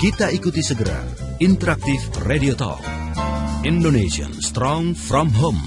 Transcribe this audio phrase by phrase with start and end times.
[0.00, 0.96] Kita ikuti segera
[1.44, 2.80] Interaktif Radio Talk.
[3.68, 5.60] Indonesian Strong from Home.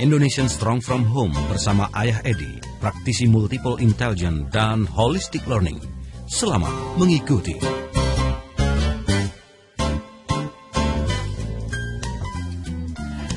[0.00, 5.76] Indonesian Strong from Home bersama Ayah Edi, praktisi multiple intelligence dan holistic learning.
[6.24, 7.60] Selamat mengikuti.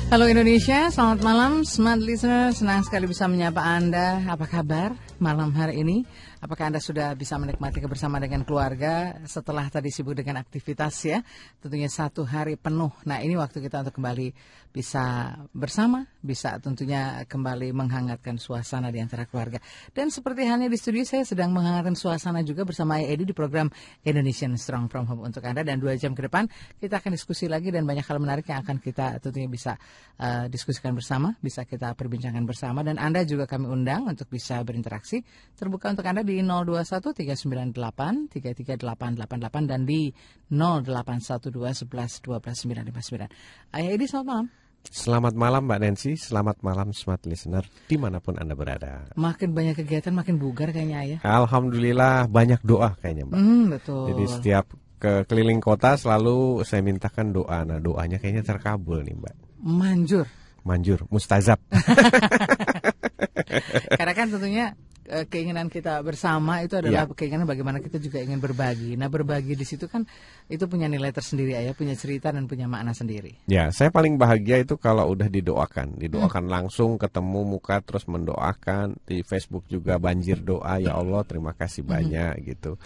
[0.08, 5.86] Halo Indonesia, selamat malam Smart Listener, senang sekali bisa menyapa Anda Apa kabar malam hari
[5.86, 6.02] ini?
[6.42, 11.22] Apakah Anda sudah bisa menikmati kebersamaan dengan keluarga setelah tadi sibuk dengan aktivitas ya?
[11.62, 12.90] Tentunya satu hari penuh.
[13.06, 14.34] Nah ini waktu kita untuk kembali
[14.74, 19.62] bisa bersama, bisa tentunya kembali menghangatkan suasana di antara keluarga.
[19.94, 23.70] Dan seperti halnya di studio saya sedang menghangatkan suasana juga bersama Edi di program
[24.02, 25.62] Indonesian Strong From Home untuk Anda.
[25.62, 26.50] Dan dua jam ke depan
[26.82, 29.78] kita akan diskusi lagi dan banyak hal menarik yang akan kita tentunya bisa
[30.18, 32.82] uh, diskusikan bersama, bisa kita perbincangkan bersama.
[32.82, 35.22] Dan Anda juga kami undang untuk bisa berinteraksi
[35.54, 40.08] terbuka untuk Anda di 021 398 33888 dan di
[40.48, 43.28] 0812 11 12 959.
[43.76, 44.46] Ayah Edi selamat malam.
[44.82, 49.14] Selamat malam Mbak Nancy, selamat malam smart listener di mana pun Anda berada.
[49.14, 51.18] Makin banyak kegiatan makin bugar kayaknya ayah.
[51.22, 53.38] Alhamdulillah banyak doa kayaknya Mbak.
[53.38, 54.04] Hmm, betul.
[54.10, 54.66] Jadi setiap
[54.98, 57.62] ke keliling kota selalu saya mintakan doa.
[57.62, 59.34] Nah doanya kayaknya terkabul nih Mbak.
[59.62, 60.26] Manjur.
[60.66, 61.62] Manjur, mustazab.
[63.98, 64.66] Karena kan tentunya
[65.02, 67.10] eh, keinginan kita bersama itu adalah Ya.
[67.10, 68.94] keinginan bagaimana kita juga ingin berbagi.
[68.94, 70.06] Nah berbagi di situ kan
[70.46, 73.34] itu punya nilai tersendiri ayah, punya cerita dan punya makna sendiri.
[73.50, 76.54] Ya, saya paling bahagia itu kalau udah didoakan, didoakan Hmm.
[76.54, 81.92] langsung ketemu muka terus mendoakan di Facebook juga banjir doa ya Allah terima kasih Hmm.
[81.98, 82.78] banyak gitu.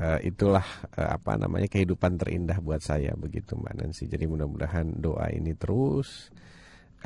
[0.00, 0.64] Eh, itulah
[0.96, 4.08] eh, apa namanya kehidupan terindah buat saya begitu Mbak Nancy.
[4.08, 6.32] Jadi mudah-mudahan doa ini terus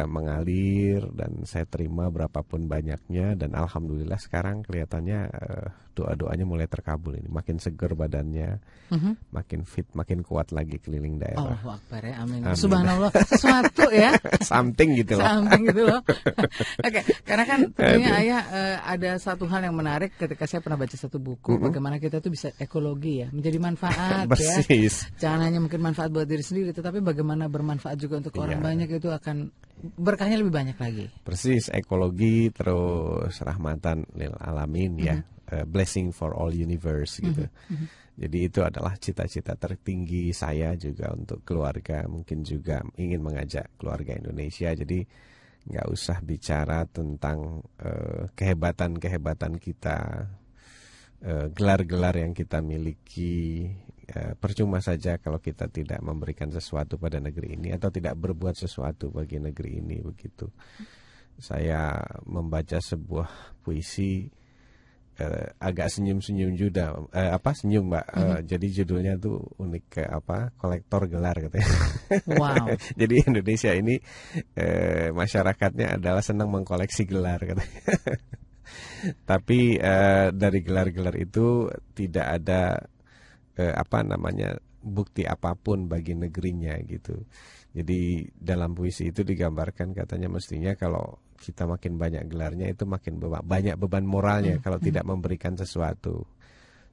[0.07, 5.67] mengalir dan saya terima berapapun banyaknya dan alhamdulillah sekarang kelihatannya eh,
[5.99, 7.27] doa-doanya mulai terkabul ini.
[7.27, 8.63] Makin seger badannya,
[8.95, 9.35] Mhm.
[9.35, 11.43] makin fit, makin kuat lagi keliling daerah.
[11.59, 12.47] Allahu Akbar ya, amin.
[12.47, 12.55] Amin.
[12.55, 14.15] Subhanallah, sesuatu ya.
[14.47, 15.27] Something gitu loh.
[15.27, 15.99] Samping gitu loh.
[16.87, 20.95] Oke, karena kan tentunya ayah eh, ada satu hal yang menarik ketika saya pernah baca
[20.95, 24.63] satu buku bagaimana kita tuh bisa ekologi ya, menjadi manfaat ya.
[25.19, 28.67] Jangan hanya mungkin manfaat buat diri sendiri, tetapi bagaimana bermanfaat juga untuk orang Iya.
[28.71, 29.37] banyak itu akan
[29.97, 31.07] berkahnya lebih banyak lagi.
[31.23, 35.17] Persis ekologi terus rahmatan lil alamin ya.
[35.49, 37.49] Eh, blessing for all universe gitu.
[38.19, 42.05] Jadi itu adalah cita-cita tertinggi saya juga untuk keluarga.
[42.05, 44.75] Mungkin juga ingin mengajak keluarga Indonesia.
[44.75, 45.07] Jadi
[45.69, 49.99] nggak usah bicara tentang eh, kehebatan-kehebatan kita,
[51.23, 53.71] eh, gelar-gelar yang kita miliki.
[54.09, 59.13] Eh, percuma saja kalau kita tidak memberikan sesuatu pada negeri ini atau tidak berbuat sesuatu
[59.13, 60.49] bagi negeri ini begitu.
[61.37, 64.25] Saya membaca sebuah puisi
[65.21, 68.07] eh, agak senyum-senyum juga eh, apa senyum Mbak.
[68.17, 70.57] Eh, jadi judulnya tuh unik kayak apa?
[70.57, 71.69] kolektor gelar katanya.
[72.33, 72.65] Wow.
[73.05, 74.01] jadi Indonesia ini
[74.57, 77.81] eh, masyarakatnya adalah senang mengkoleksi gelar katanya.
[79.29, 82.89] Tapi eh, dari gelar-gelar itu tidak ada
[83.59, 87.19] eh, apa namanya bukti apa pun bagi negerinya gitu.
[87.75, 93.45] Jadi dalam puisi itu digambarkan katanya mestinya kalau kita makin banyak gelarnya itu makin beba-
[93.45, 96.25] banyak beban moralnya kalau tidak memberikan sesuatu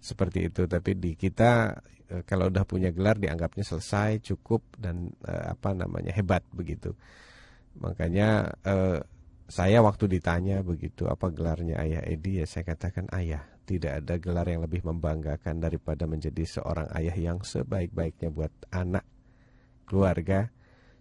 [0.02, 0.66] seperti itu.
[0.66, 1.78] Tapi di kita
[2.12, 6.94] eh, kalau udah punya gelar dianggapnya selesai cukup dan eh, apa namanya hebat begitu.
[7.80, 9.00] Makanya eh,
[9.46, 14.46] saya waktu ditanya begitu apa gelarnya ayah Edi ya saya katakan ayah tidak ada gelar
[14.46, 19.04] yang lebih membanggakan daripada menjadi seorang ayah yang sebaik-baiknya buat anak
[19.90, 20.54] keluarga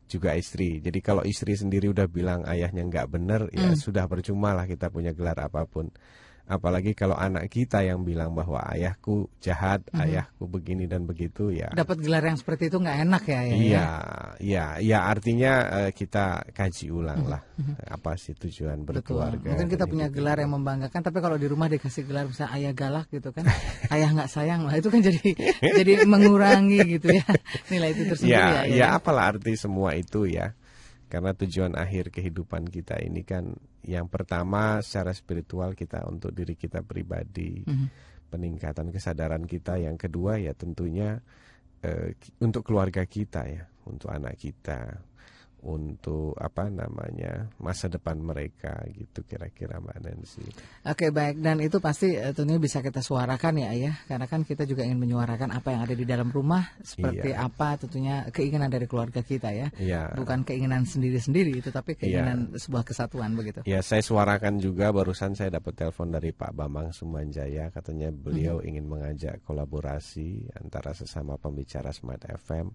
[0.09, 0.81] juga istri.
[0.81, 5.13] Jadi kalau istri sendiri udah bilang ayahnya nggak bener ya sudah percuma lah kita punya
[5.13, 5.93] gelar apa pun
[6.45, 11.99] apalagi kalau anak kita yang bilang bahwa ayahku jahat ayahku begini dan begitu ya Dapat
[11.99, 13.57] gelar yang seperti itu nggak enak ya, Ayah, ya.
[13.57, 13.89] Iya,
[14.39, 17.41] iya, iya artinya eh, kita kaji ulang lah
[17.87, 18.85] apa sih tujuan Mhm.
[18.85, 19.17] Betul.
[19.25, 19.49] berkeluarga.
[19.51, 23.07] Mungkin kita punya gelar yang membanggakan, tapi kalau di rumah dikasih gelar misalnya ayah galak
[23.09, 23.45] gitu kan,
[23.89, 25.29] ayah nggak sayang lah, itu kan jadi
[25.81, 27.25] jadi mengurangi gitu ya
[27.69, 28.61] nilai itu tersendiri Ya, ya.
[28.67, 28.87] ya, ya.
[28.99, 30.53] apalah arti semua itu ya.
[31.15, 33.55] Karena tujuan akhir kehidupan kita ini kan
[33.87, 37.87] yang pertama secara spiritual kita untuk diri kita pribadi, Mhm.
[38.35, 39.79] peningkatan kesadaran kita.
[39.79, 41.23] Yang kedua ya tentunya
[41.85, 45.05] eh, untuk keluarga kita ya, untuk anak kita,
[45.65, 50.45] untuk apa namanya masa depan mereka gitu kira-kira Mbak Nancy.
[50.85, 54.69] Oke baik dan itu pasti uh, tentunya bisa kita suarakan ya ayah karena kan kita
[54.69, 57.49] juga ingin menyuarakan apa yang ada di dalam rumah seperti iya.
[57.49, 59.73] apa tentunya keinginan dari keluarga kita ya.
[59.81, 60.13] Iya.
[60.13, 62.61] Bukan keinginan sendiri-sendiri itu tapi keinginan iya.
[62.61, 63.65] sebuah kesatuan begitu.
[63.65, 68.69] Ya saya suarakan juga barusan saya dapat telepon dari Pak Bambang Sumanjaya katanya beliau hmm.
[68.69, 72.69] ingin mengajak kolaborasi antara sesama pembicara Smart FM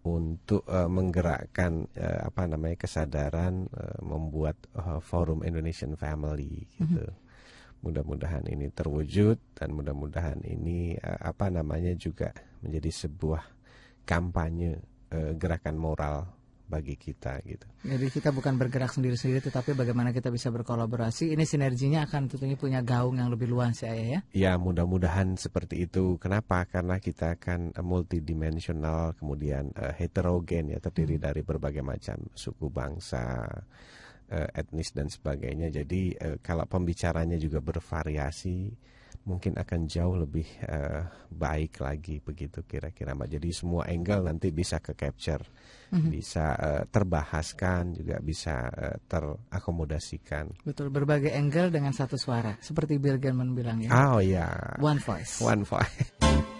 [0.00, 7.04] untuk uh, menggerakkan uh, apa namanya kesadaran uh, membuat uh, forum Indonesian Family gitu.
[7.04, 7.28] Mm -hmm.
[7.80, 12.32] Mudah-mudahan ini terwujud dan mudah-mudahan ini uh, apa namanya juga
[12.64, 13.44] menjadi sebuah
[14.08, 14.80] kampanye
[15.12, 16.39] uh, gerakan moral
[16.70, 17.66] bagi kita gitu.
[17.82, 21.34] Jadi kita bukan bergerak sendiri-sendiri tetapi bagaimana kita bisa berkolaborasi.
[21.34, 24.20] Ini sinerginya akan tentunya punya gaung yang lebih luas ya ya.
[24.30, 26.14] Ya, mudah-mudahan seperti itu.
[26.22, 26.62] Kenapa?
[26.70, 31.24] Karena kita akan multidimensional kemudian uh, heterogen ya terdiri hmm.
[31.26, 33.50] dari berbagai macam suku bangsa,
[34.30, 35.74] uh, etnis dan sebagainya.
[35.74, 38.70] Jadi uh, kalau pembicaranya juga bervariasi
[39.28, 43.36] mungkin akan jauh lebih uh, baik lagi begitu kira-kira mbak.
[43.36, 45.44] Jadi semua angle nanti bisa ke capture,
[45.92, 46.10] mm-hmm.
[46.10, 50.64] bisa uh, terbahaskan juga bisa uh, terakomodasikan.
[50.64, 53.90] Betul berbagai angle dengan satu suara seperti Bill Gates bilang ya.
[53.92, 54.78] Oh ya.
[54.80, 55.40] One voice.
[55.44, 56.16] One voice.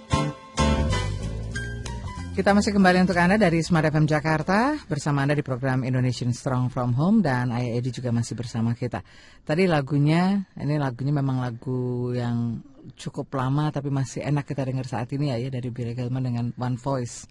[2.31, 6.71] Kita masih kembali untuk Anda dari Smart FM Jakarta bersama Anda di program Indonesian Strong
[6.71, 9.03] From Home dan Ayah Edi juga masih bersama kita.
[9.43, 12.63] Tadi lagunya, ini lagunya memang lagu yang
[12.95, 16.47] cukup lama tapi masih enak kita dengar saat ini ya, ya dari Billy Gilman dengan
[16.55, 17.27] One Voice.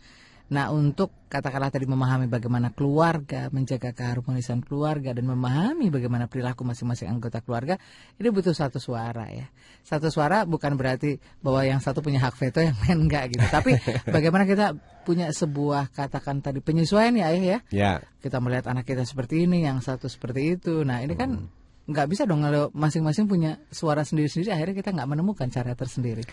[0.49, 7.05] Nah untuk katakanlah tadi memahami bagaimana keluarga, menjaga keharmonisan keluarga dan memahami bagaimana perilaku masing-masing
[7.05, 7.77] anggota keluarga,
[8.17, 9.45] ini butuh satu suara ya.
[9.85, 13.45] Satu suara bukan berarti bahwa yang satu punya hak veto yang lain enggak gitu.
[13.45, 13.77] Tapi
[14.15, 14.73] bagaimana kita
[15.05, 17.59] punya sebuah katakan tadi penyesuaian ya ayah ya.
[17.69, 17.91] Ya.
[18.17, 20.81] Kita melihat anak kita seperti ini, yang satu seperti itu.
[20.81, 21.93] Nah ini kan hmm.
[21.93, 26.25] nggak bisa dong kalau masing-masing punya suara sendiri-sendiri akhirnya kita nggak menemukan cara tersendiri.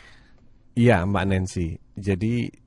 [0.76, 1.76] Iya Mbak Nancy.
[1.96, 2.64] Jadi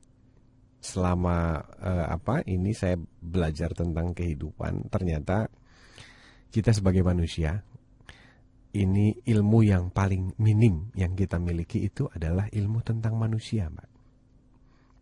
[0.79, 5.51] selama uh, apa ini saya belajar tentang kehidupan ternyata
[6.49, 7.61] kita sebagai manusia
[8.73, 13.89] ini ilmu yang paling minim yang kita miliki itu adalah ilmu tentang manusia mbak.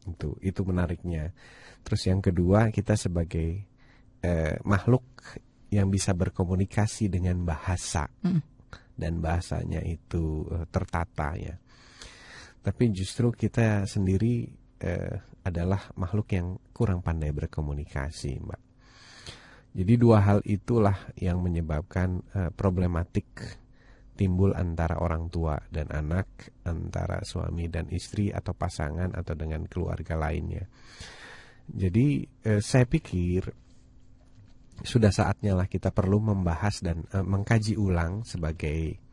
[0.07, 1.35] Itu itu menariknya.
[1.83, 3.67] Terus yang kedua kita sebagai
[4.23, 5.03] uh, makhluk
[5.67, 8.07] yang bisa berkomunikasi dengan bahasa.
[8.23, 8.41] Mm.
[8.97, 11.53] dan bahasanya itu uh, tertata ya.
[12.65, 14.49] Tapi justru kita sendiri
[14.81, 18.61] uh, adalah makhluk yang kurang pandai berkomunikasi, Mbak.
[19.77, 23.29] Jadi dua hal itulah yang menyebabkan uh, problematik
[24.17, 30.17] timbul antara orang tua dan anak, antara suami dan istri atau pasangan atau dengan keluarga
[30.17, 30.65] lainnya.
[31.69, 33.45] Jadi uh, saya pikir
[34.81, 39.06] sudah saatnya lah kita perlu membahas dan uh, mengkaji ulang sebagai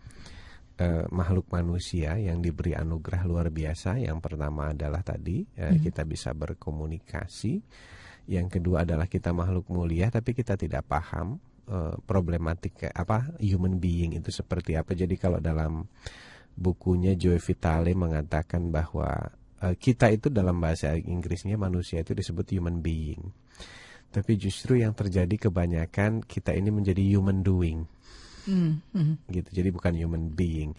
[0.79, 4.03] eh, makhluk manusia yang diberi anugerah luar biasa.
[4.03, 5.81] Yang pertama adalah tadi eh, hmm.
[5.83, 7.63] kita bisa berkomunikasi.
[8.25, 11.39] Yang kedua adalah kita makhluk mulia tapi kita tidak paham
[11.69, 14.97] eh, problematik apa human being itu seperti apa.
[14.97, 15.87] Jadi kalau dalam
[16.55, 19.11] bukunya Joe Vitale mengatakan bahwa
[19.63, 23.31] eh, kita itu dalam bahasa Inggrisnya manusia itu disebut human being.
[24.15, 27.83] Tapi justru yang terjadi kebanyakan kita ini menjadi human doing
[28.47, 29.31] mm.
[29.33, 29.49] gitu.
[29.51, 30.73] Jadi bukan human being.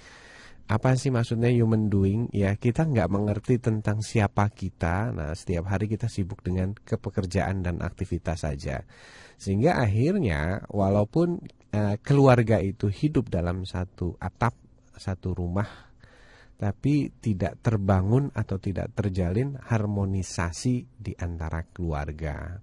[0.65, 2.25] Apa sih maksudnya human doing?
[2.33, 5.13] Ya kita nggak mengerti tentang siapa kita.
[5.13, 8.81] Nah setiap hari kita sibuk dengan kepekerjaan dan aktivitas saja.
[9.37, 11.37] Sehingga akhirnya walaupun
[11.69, 14.57] uh, keluarga itu hidup dalam satu atap
[14.97, 15.67] satu rumah
[16.55, 22.57] tapi tidak terbangun atau tidak terjalin harmonisasi di antara keluarga.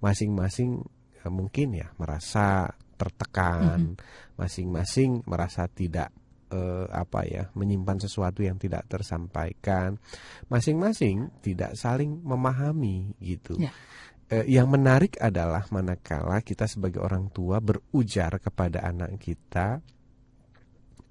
[0.00, 0.80] Masing-masing
[1.26, 3.98] uh, mungkin ya merasa tertekan,
[4.38, 5.30] masing-masing mm-hmm.
[5.30, 6.10] merasa tidak
[6.54, 9.98] uh, apa ya menyimpan sesuatu yang tidak tersampaikan,
[10.46, 13.58] masing-masing tidak saling memahami gitu.
[13.58, 13.74] Yeah.
[13.74, 14.40] Ya.
[14.40, 19.84] Uh, yang menarik adalah manakala kita sebagai orang tua berujar kepada anak kita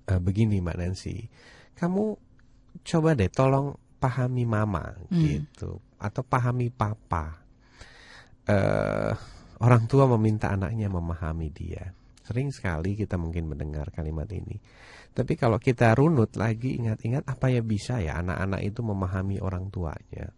[0.09, 1.29] uh, begini Mbak Nancy,
[1.77, 2.17] kamu
[2.81, 5.13] coba deh tolong pahami mama mm.
[5.13, 7.39] gitu atau pahami papa.
[8.43, 9.15] Uh,
[9.63, 11.95] Orang tua meminta anaknya memahami dia.
[12.23, 14.59] Sering sekali kita mungkin mendengar kalimat ini.
[15.11, 20.31] Tapi kalau kita runut lagi ingat-ingat apa ya bisa ya anak-anak itu memahami orang tuanya.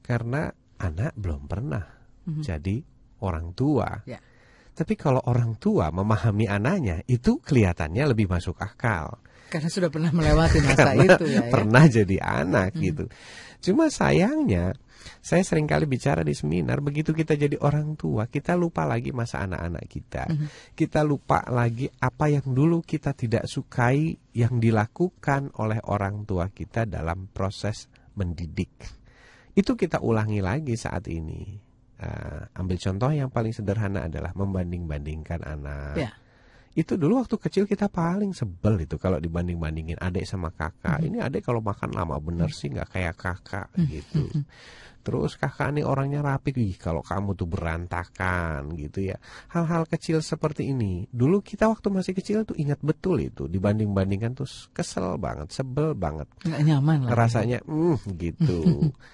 [0.00, 0.48] Karena
[0.80, 1.84] anak belum pernah
[2.24, 2.42] mm -hmm.
[2.44, 2.76] jadi
[3.24, 3.88] orang tua.
[4.04, 4.20] Yeah.
[4.74, 9.22] Tapi kalau orang tua memahami anaknya, itu kelihatannya lebih masuk akal.
[9.54, 11.50] Karena sudah pernah melewati masa itu ya, ya.
[11.54, 12.82] Pernah jadi anak hmm.
[12.82, 13.04] gitu.
[13.62, 14.74] Cuma sayangnya
[15.22, 19.46] saya sering kali bicara di seminar, begitu kita jadi orang tua, kita lupa lagi masa
[19.46, 20.24] anak-anak kita.
[20.28, 20.48] Mm -hmm.
[20.74, 26.88] Kita lupa lagi apa yang dulu kita tidak sukai yang dilakukan oleh orang tua kita
[26.88, 28.72] dalam proses mendidik.
[29.54, 31.62] Itu kita ulangi lagi saat ini.
[31.94, 35.94] Uh, ambil contoh yang paling sederhana adalah membanding-bandingkan anak.
[35.94, 36.14] Yeah
[36.74, 40.98] itu dulu waktu kecil kita paling sebel itu kalau dibanding bandingin adik sama kakak.
[40.98, 41.08] Mm -hmm.
[41.14, 43.90] Ini adik kalau makan lama bener sih nggak kayak kakak mm -hmm.
[43.94, 44.22] gitu.
[45.04, 49.20] Terus kakak ini orangnya rapi, Ih, kalau kamu tuh berantakan gitu ya.
[49.52, 51.04] Hal-hal kecil seperti ini.
[51.12, 53.44] Dulu kita waktu masih kecil tuh ingat betul itu.
[53.44, 56.24] Dibanding-bandingkan tuh kesel banget, sebel banget.
[56.48, 57.10] Nggak nyaman lah.
[57.12, 58.58] Rasanya, mm, gitu.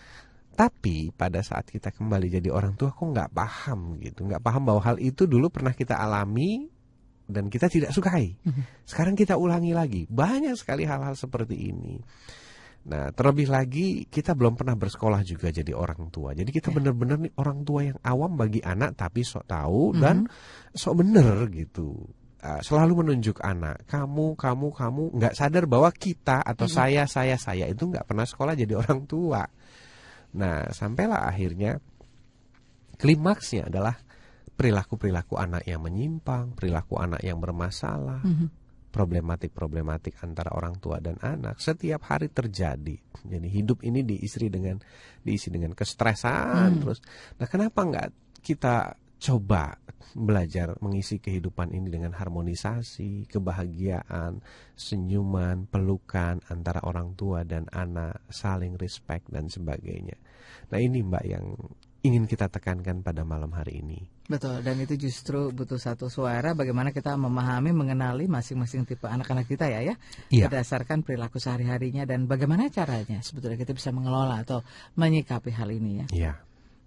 [0.61, 4.31] Tapi pada saat kita kembali jadi orang tua, kok nggak paham gitu.
[4.31, 6.79] Nggak paham bahwa hal itu dulu pernah kita alami
[7.30, 8.34] dan kita tidak sukai.
[8.42, 8.87] Mhm.
[8.87, 10.02] Sekarang kita ulangi lagi.
[10.10, 11.96] Banyak sekali hal-hal seperti ini.
[12.80, 16.32] Nah, terlebih lagi kita belum pernah bersekolah juga jadi orang tua.
[16.32, 16.80] Jadi kita ya.
[16.80, 20.00] benar-benar nih orang tua yang awam bagi anak tapi sok tahu mm -hmm.
[20.00, 20.16] dan
[20.72, 22.08] sok bener gitu.
[22.40, 26.80] Uh, selalu menunjuk anak, kamu, kamu, kamu nggak sadar bahwa kita atau mm -hmm.
[26.80, 29.44] saya, saya, saya itu nggak pernah sekolah jadi orang tua.
[30.40, 31.76] Nah, sampailah akhirnya
[32.96, 33.92] klimaksnya adalah
[34.61, 38.21] perilaku-perilaku anak yang menyimpang, perilaku anak yang bermasalah.
[38.21, 38.49] Mm -hmm
[38.90, 42.99] problematik-problematik antara orang tua dan anak setiap hari terjadi.
[43.23, 44.83] Jadi hidup ini diisi dengan
[45.23, 46.81] diisi dengan kestresan hmm.
[46.83, 46.99] terus.
[47.38, 48.09] Nah, kenapa nggak
[48.43, 49.79] kita coba
[50.11, 54.43] belajar mengisi kehidupan ini dengan harmonisasi, kebahagiaan,
[54.75, 60.19] senyuman, pelukan antara orang tua dan anak, saling respect dan sebagainya.
[60.75, 61.55] Nah, ini Mbak yang
[62.02, 64.20] ingin kita tekankan pada malam hari ini.
[64.30, 69.66] Betul, dan itu justru butuh satu suara bagaimana kita memahami, mengenali masing-masing tipe anak-anak kita
[69.66, 69.94] ya ya,
[70.30, 70.46] iya.
[70.46, 74.62] berdasarkan perilaku sehari-harinya dan bagaimana caranya sebetulnya kita bisa mengelola atau
[74.94, 76.06] menyikapi hal ini ya.
[76.14, 76.32] Iya.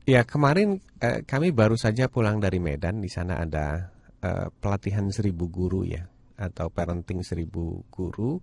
[0.10, 2.98] Ya kemarin eh, kami baru saja pulang dari Medan.
[2.98, 3.94] Di sana ada
[4.26, 8.42] uh, pelatihan seribu guru ya atau parenting seribu guru.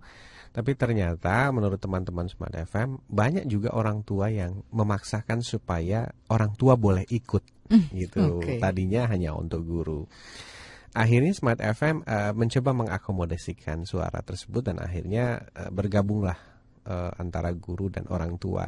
[0.55, 6.79] Tapi ternyata menurut teman-teman Smart FM banyak juga orang tua yang memaksakan supaya orang tua
[6.79, 8.39] boleh ikut mm, gitu.
[8.39, 8.63] okay.
[8.63, 10.07] tadinya hanya untuk guru.
[10.95, 16.56] Akhirnya Smart FM uh, eh, mencoba mengakomodasikan suara tersebut dan akhirnya uh, bergabunglah
[16.87, 18.63] uh, antara guru dan orang tua.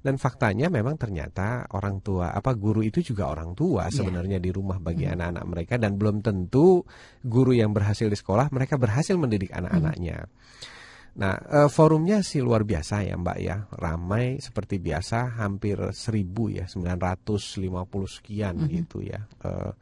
[0.00, 3.94] Dan faktanya memang ternyata orang tua apa guru itu juga orang tua iya.
[3.94, 4.46] sebenarnya yeah.
[4.46, 5.14] di rumah bagi hmm.
[5.14, 5.52] anak-anak hmm.
[5.52, 6.82] mereka dan belum tentu
[7.22, 10.24] guru yang berhasil di sekolah mereka berhasil mendidik anak-anaknya.
[10.24, 10.76] Hmm.
[11.18, 16.70] Nah, uh, forumnya sih luar biasa ya Mbak ya, ramai seperti biasa, hampir seribu ya,
[16.70, 17.58] 950
[18.06, 18.70] sekian -hmm.
[18.70, 19.74] gitu ya, uh,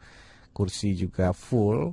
[0.56, 1.92] kursi juga full.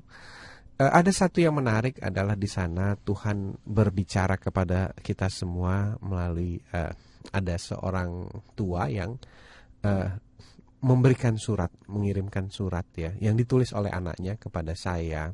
[0.74, 6.90] Uh, ada satu yang menarik adalah di sana Tuhan berbicara kepada kita semua melalui uh,
[7.30, 8.26] ada seorang
[8.58, 9.14] tua yang
[9.86, 10.10] uh,
[10.84, 15.32] memberikan surat, mengirimkan surat ya, yang ditulis oleh anaknya kepada saya.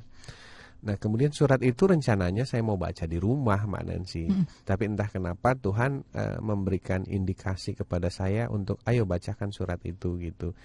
[0.80, 4.32] Nah, kemudian surat itu rencananya saya mau baca di rumah, Mbak Nancy.
[4.32, 4.48] Hmm.
[4.64, 10.56] Tapi entah kenapa Tuhan uh, memberikan indikasi kepada saya untuk ayo bacakan surat itu gitu.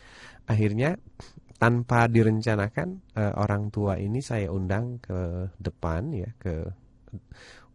[0.46, 0.94] Akhirnya
[1.64, 6.60] tanpa direncanakan uh, orang tua ini saya undang ke depan ya ke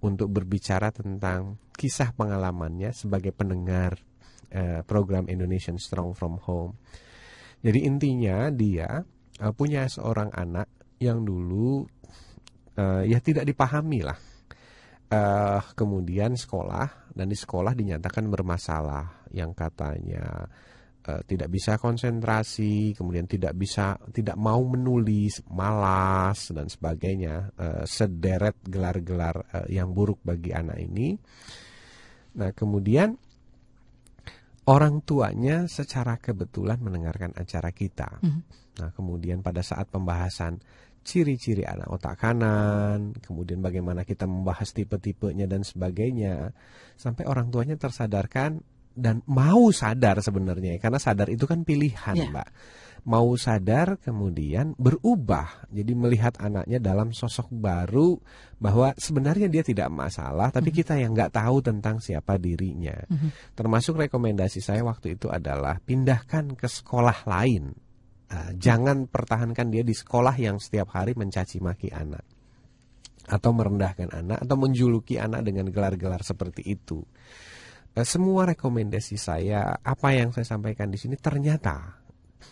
[0.06, 3.98] untuk berbicara tentang kisah pengalamannya sebagai pendengar
[4.54, 6.78] uh, program Indonesian Strong from Home.
[7.66, 9.02] Jadi intinya dia
[9.42, 10.70] uh, punya seorang anak
[11.02, 11.82] yang dulu
[12.78, 14.20] uh, ya tidak dipahami lah.
[15.10, 20.46] Uh, kemudian sekolah dan di sekolah dinyatakan bermasalah yang katanya
[21.10, 28.62] uh, tidak bisa konsentrasi, kemudian tidak bisa tidak mau menulis, malas dan sebagainya, uh, sederet
[28.62, 31.18] gelar-gelar uh, yang buruk bagi anak ini.
[32.38, 33.18] Nah, kemudian
[34.70, 38.22] orang tuanya secara kebetulan mendengarkan acara kita.
[38.22, 38.42] Mm -hmm.
[38.80, 40.62] Nah, kemudian pada saat pembahasan
[41.04, 46.54] ciri-ciri anak otak kanan, kemudian bagaimana kita membahas tipe-tipenya dan sebagainya,
[46.94, 48.62] sampai orang tuanya tersadarkan
[49.00, 52.28] dan mau sadar sebenarnya karena sadar itu kan pilihan Ya.
[52.28, 52.50] mbak.
[53.08, 55.72] Mau sadar kemudian berubah.
[55.72, 58.20] Jadi melihat anaknya dalam sosok baru
[58.60, 63.00] bahwa sebenarnya dia tidak masalah tapi kita yang nggak tahu tentang siapa dirinya.
[63.56, 67.72] Termasuk rekomendasi saya waktu itu adalah pindahkan ke sekolah lain.
[68.30, 72.22] Ah, jangan pertahankan dia di sekolah yang setiap hari mencaci maki anak.
[73.32, 77.00] Atau merendahkan anak atau menjuluki anak dengan gelar-gelar seperti itu.
[78.00, 82.00] Eh, Semua rekomendasi saya, apa yang saya sampaikan di sini ternyata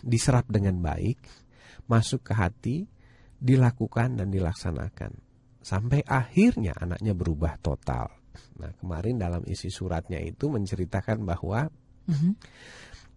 [0.04, 1.24] diserap dengan baik,
[1.88, 2.76] masuk ke hati,
[3.40, 5.16] dilakukan dan dilaksanakan.
[5.64, 8.12] Sampai akhirnya anaknya berubah total.
[8.60, 11.64] Nah, kemarin dalam isi suratnya itu menceritakan bahwa
[12.12, 12.30] Mhm.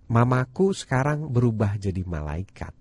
[0.07, 2.71] mamaku sekarang berubah jadi malaikat.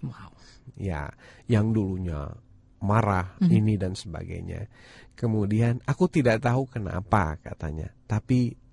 [0.00, 0.32] Wow.
[0.80, 1.12] Ya,
[1.44, 2.32] yang dulunya
[2.80, 3.52] marah Mhm.
[3.52, 4.64] ini dan sebagainya.
[5.12, 8.63] Kemudian aku tidak tahu kenapa katanya, tapi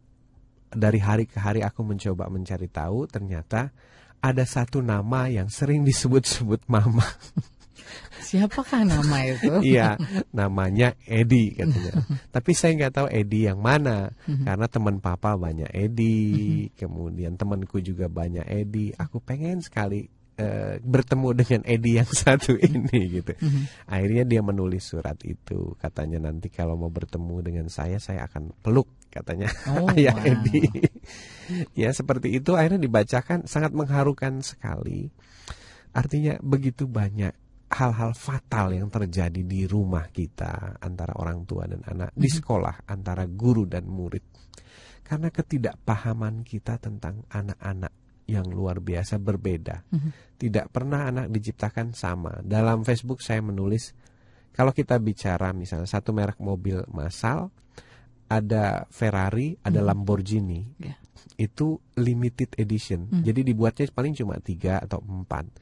[0.71, 3.71] dari hari ke hari aku mencoba mencari tahu, ternyata
[4.21, 7.05] ada satu nama yang sering disebut-sebut mama.
[8.21, 9.51] Siapakah nama itu?
[9.73, 9.97] Iya,
[10.31, 12.05] namanya Edi katanya.
[12.35, 18.07] Tapi saya nggak tahu Edi yang mana, karena teman papa banyak Edi, kemudian temanku juga
[18.07, 18.93] banyak Edi.
[18.95, 20.07] Aku pengen sekali
[20.41, 23.37] eh, bertemu dengan Edi yang satu ini gitu.
[23.85, 28.89] Akhirnya dia menulis surat itu, katanya nanti kalau mau bertemu dengan saya, saya akan peluk
[29.13, 30.25] katanya Oh, ayah wow.
[30.25, 30.65] Edi.
[31.75, 35.11] ya seperti itu akhirnya dibacakan sangat mengharukan sekali.
[35.91, 37.35] Artinya begitu banyak
[37.71, 43.23] hal-hal fatal yang terjadi di rumah kita antara orang tua dan anak, di sekolah antara
[43.27, 44.23] guru dan murid.
[45.03, 47.91] Karena ketidakpahaman kita tentang anak-anak
[48.31, 49.83] yang luar biasa berbeda.
[50.39, 52.39] Tidak pernah anak diciptakan sama.
[52.39, 53.91] Dalam Facebook saya menulis
[54.51, 57.51] kalau kita bicara misalnya satu merek mobil massal,
[58.31, 60.79] ada Ferrari, ada Lamborghini.
[60.79, 60.95] Ya.
[61.35, 63.11] Itu limited edition.
[63.11, 65.59] Jadi dibuatnya paling cuma tiga atau empat.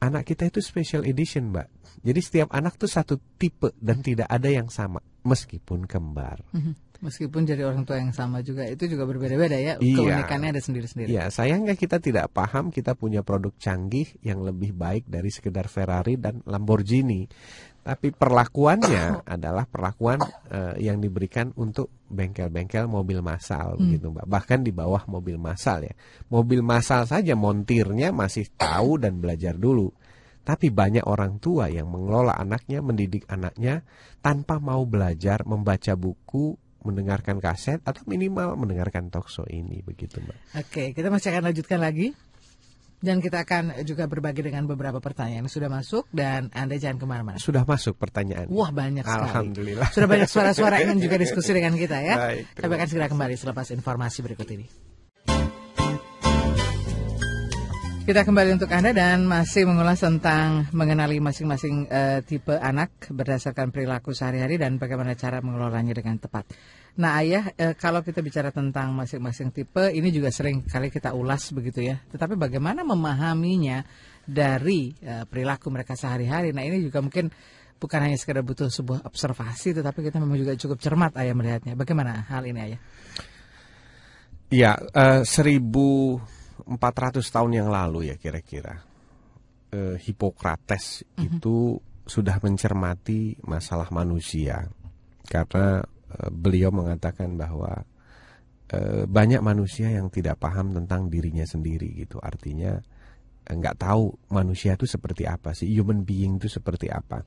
[0.00, 1.68] Anak kita itu special edition, Mbak.
[2.00, 6.40] Jadi setiap anak tuh satu tipe dan tidak ada yang sama meskipun kembar.
[6.56, 6.89] Mhm.
[7.00, 9.80] Meskipun jadi orang tua yang sama juga, itu juga berbeda-beda ya.
[9.80, 9.96] Iya.
[9.96, 11.08] Keunikannya ada sendiri-sendiri.
[11.08, 16.20] Ya, sayangnya kita tidak paham kita punya produk canggih yang lebih baik dari sekedar Ferrari
[16.20, 17.24] dan Lamborghini.
[17.80, 20.20] Tapi perlakuannya adalah perlakuan
[20.52, 24.28] eh, yang diberikan untuk bengkel-bengkel mobil massal begitu, Mbak.
[24.28, 25.94] Bahkan di bawah mobil massal ya.
[26.28, 29.88] Mobil massal saja montirnya masih tahu dan belajar dulu.
[30.44, 33.84] Tapi banyak orang tua yang mengelola anaknya, mendidik anaknya
[34.20, 40.36] tanpa mau belajar membaca buku, mendengarkan kaset atau minimal mendengarkan talkshow ini begitu, Mbak.
[40.64, 42.12] Oke, kita masih akan lanjutkan lagi.
[43.00, 47.06] Dan kita akan juga berbagi dengan beberapa pertanyaan yang sudah masuk dan Anda jangan ke
[47.08, 47.40] mana-mana.
[47.40, 48.44] Sudah masuk pertanyaan.
[48.52, 49.24] Wah banyak sekali.
[49.24, 49.88] Alhamdulillah.
[49.88, 52.14] Sudah banyak suara-suara yang ingin juga diskusi dengan kita ya.
[52.20, 54.89] Baik, Kami akan segera kembali selepas informasi berikut ini.
[58.10, 64.10] Kita kembali untuk Anda dan masih mengulas tentang mengenali masing-masing eh, tipe anak berdasarkan perilaku
[64.10, 66.42] sehari-hari dan bagaimana cara mengelolanya dengan tepat.
[66.98, 71.54] Nah ayah, eh, kalau kita bicara tentang masing-masing tipe, ini juga sering kali kita ulas
[71.54, 72.02] begitu ya.
[72.10, 73.86] Tetapi bagaimana memahaminya
[74.26, 76.50] dari eh, perilaku mereka sehari-hari.
[76.50, 77.30] Nah ini juga mungkin
[77.78, 81.78] bukan hanya sekedar butuh sebuah observasi, tetapi kita memang juga cukup cermat ayah melihatnya.
[81.78, 82.80] Bagaimana hal ini ayah?
[84.50, 85.22] Ya, eh,
[86.70, 88.78] 1400 tahun yang lalu ya kira-kira.
[89.70, 94.70] Eh, Hippocrates itu sudah mencermati masalah manusia.
[95.26, 95.82] Karena
[96.14, 97.74] eh, beliau mengatakan bahwa
[98.70, 102.22] eh, banyak manusia yang tidak paham tentang dirinya sendiri gitu.
[102.22, 102.78] Artinya
[103.46, 107.26] eh, nggak tahu manusia itu seperti apa sih, human being itu seperti apa.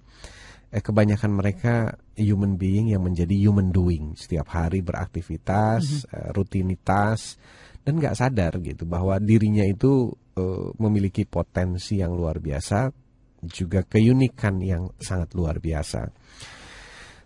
[0.73, 7.37] Eh, kebanyakan mereka human being yang menjadi human doing setiap hari beraktivitas eh, rutinitas
[7.83, 12.91] dan nggak sadar gitu bahwa dirinya itu eh, memiliki potensi yang luar biasa
[13.43, 16.01] juga keunikan yang sangat luar biasa.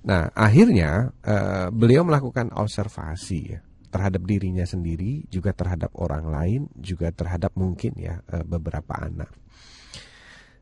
[0.10, 7.14] Nah akhirnya eh, beliau melakukan observasi ya, terhadap dirinya sendiri juga terhadap orang lain juga
[7.14, 9.32] terhadap mungkin ya eh, beberapa anak.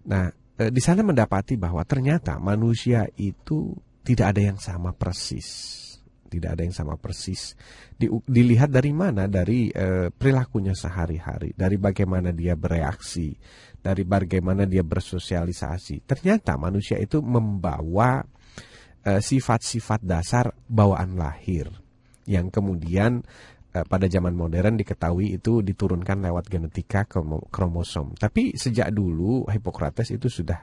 [0.06, 3.74] Nah, eh, di sana mendapati bahwa ternyata manusia itu
[4.06, 5.82] tidak ada yang sama persis.
[6.26, 7.54] Tidak ada yang sama persis.
[7.94, 9.30] Di- dilihat dari mana?
[9.30, 13.38] Dari eh, perilakunya sehari-hari, dari bagaimana dia bereaksi,
[13.80, 16.04] dari bagaimana dia bersosialisasi.
[16.10, 18.26] Ternyata manusia itu membawa
[19.06, 21.70] eh, sifat-sifat dasar bawaan lahir
[22.26, 23.22] yang kemudian
[23.72, 28.18] eh, pada zaman modern diketahui itu diturunkan lewat genetika kromo- kromosom.
[28.18, 30.60] Tapi sejak dulu Hippocrates itu sudah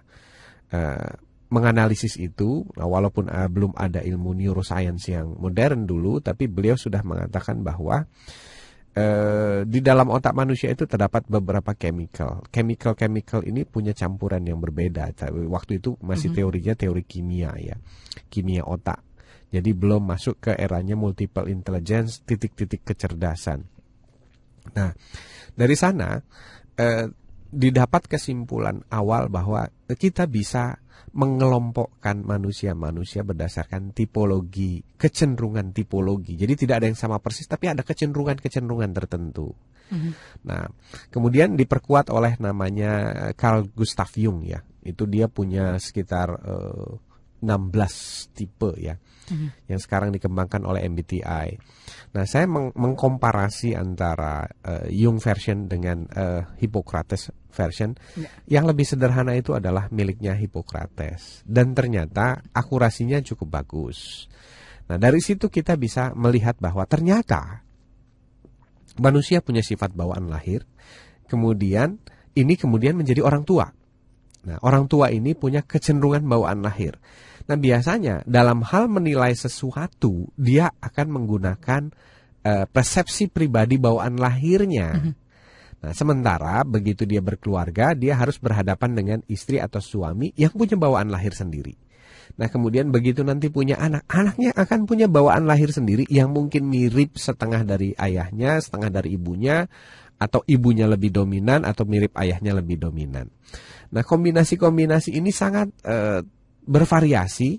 [1.53, 7.05] menganalisis itu, nah, walaupun eh, belum ada ilmu neuroscience yang modern dulu, tapi beliau sudah
[7.05, 8.09] mengatakan bahwa
[8.93, 12.45] eh, di dalam otak manusia itu terdapat beberapa chemical.
[12.53, 15.13] Chemical-chemical ini punya campuran yang berbeda.
[15.49, 16.37] Waktu itu masih Mhm.
[16.37, 17.77] teorinya teori kimia ya,
[18.29, 19.01] kimia otak.
[19.53, 23.69] Jadi belum masuk ke eranya multiple intelligence, titik-titik kecerdasan.
[24.77, 24.93] Nah,
[25.57, 26.21] dari sana
[26.73, 27.05] eh,
[27.53, 36.39] didapat kesimpulan awal bahwa kita bisa mengelompokkan manusia-manusia berdasarkan tipologi, kecenderungan tipologi.
[36.39, 39.53] Jadi tidak ada yang sama persis, tapi ada kecenderungan-kecenderungan tertentu.
[39.93, 40.11] Mhm.
[40.49, 40.65] Nah,
[41.13, 44.65] kemudian diperkuat oleh namanya Carl Gustav Jung ya.
[44.83, 46.91] Itu dia punya sekitar eh,
[47.43, 48.95] 16 tipe ya.
[49.29, 49.67] Mhm.
[49.67, 51.59] Yang sekarang dikembangkan oleh MBTI.
[52.15, 57.99] Nah, saya meng- mengkomparasi antara eh, Jung version dengan eh, Hippocrates version.
[58.15, 58.31] Ya.
[58.61, 64.31] Yang lebih sederhana itu adalah miliknya Hippocrates dan ternyata akurasinya cukup bagus.
[64.89, 67.63] Nah, dari situ kita bisa melihat bahwa ternyata
[68.99, 70.67] manusia punya sifat bawaan lahir,
[71.31, 72.03] kemudian
[72.37, 73.73] ini kemudian menjadi orang tua.
[74.43, 76.99] Nah, orang tua ini punya kecenderungan bawaan lahir.
[77.49, 81.83] Nah, biasanya dalam hal menilai sesuatu, dia akan menggunakan
[82.43, 85.15] eh, persepsi pribadi bawaan lahirnya.
[85.83, 91.11] Nah, sementara begitu dia berkeluarga, dia harus berhadapan dengan istri atau suami yang punya bawaan
[91.11, 91.75] lahir sendiri.
[92.39, 97.19] Nah, kemudian begitu nanti punya anak, anaknya akan punya bawaan lahir sendiri yang mungkin mirip
[97.19, 99.67] setengah dari ayahnya, setengah dari ibunya,
[100.23, 103.27] atau ibunya lebih dominan atau mirip ayahnya lebih dominan.
[103.91, 106.23] Nah, kombinasi-kombinasi ini sangat eh,
[106.67, 107.59] bervariasi.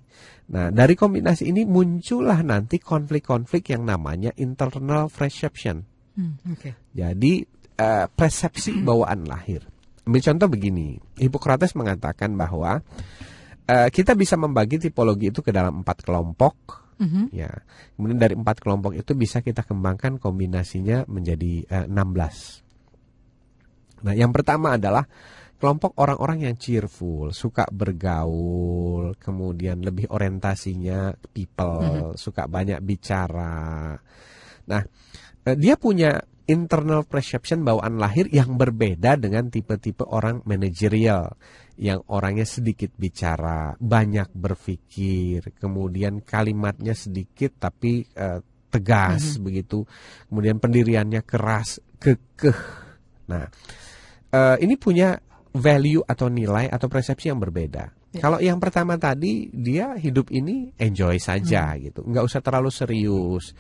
[0.54, 5.88] Nah, dari kombinasi ini muncullah nanti konflik-konflik yang namanya internal perception.
[6.14, 6.76] Hmm, Oke.
[6.94, 7.42] Jadi
[7.80, 9.66] eh, persepsi bawaan lahir.
[10.04, 12.84] Ambil contoh begini, Hippocrates mengatakan bahwa
[13.68, 16.84] eh, kita bisa membagi tipologi itu ke dalam empat kelompok.
[17.00, 17.34] Mhm.
[17.34, 17.50] Ya,
[17.98, 22.64] kemudian dari empat kelompok itu bisa kita kembangkan kombinasinya menjadi eh, 16.
[24.04, 25.08] Nah, yang pertama adalah
[25.64, 33.96] kelompok orang-orang yang cheerful, suka bergaul, kemudian lebih orientasinya people, suka banyak bicara.
[34.68, 34.84] Nah,
[35.48, 36.20] eh, dia punya
[36.52, 41.32] internal perception bawaan lahir yang berbeda dengan tipe-tipe orang manajerial
[41.80, 49.88] yang orangnya sedikit bicara, banyak berpikir, kemudian kalimatnya sedikit tapi eh, tegas begitu,
[50.28, 52.60] kemudian pendiriannya keras, kekeh.
[53.32, 53.48] Nah,
[54.28, 55.16] eh, ini punya
[55.54, 57.94] value atau nilai atau persepsi yang berbeda.
[58.14, 58.22] Ya.
[58.22, 63.54] Kalau yang pertama tadi dia hidup ini enjoy saja gitu, nggak usah terlalu serius.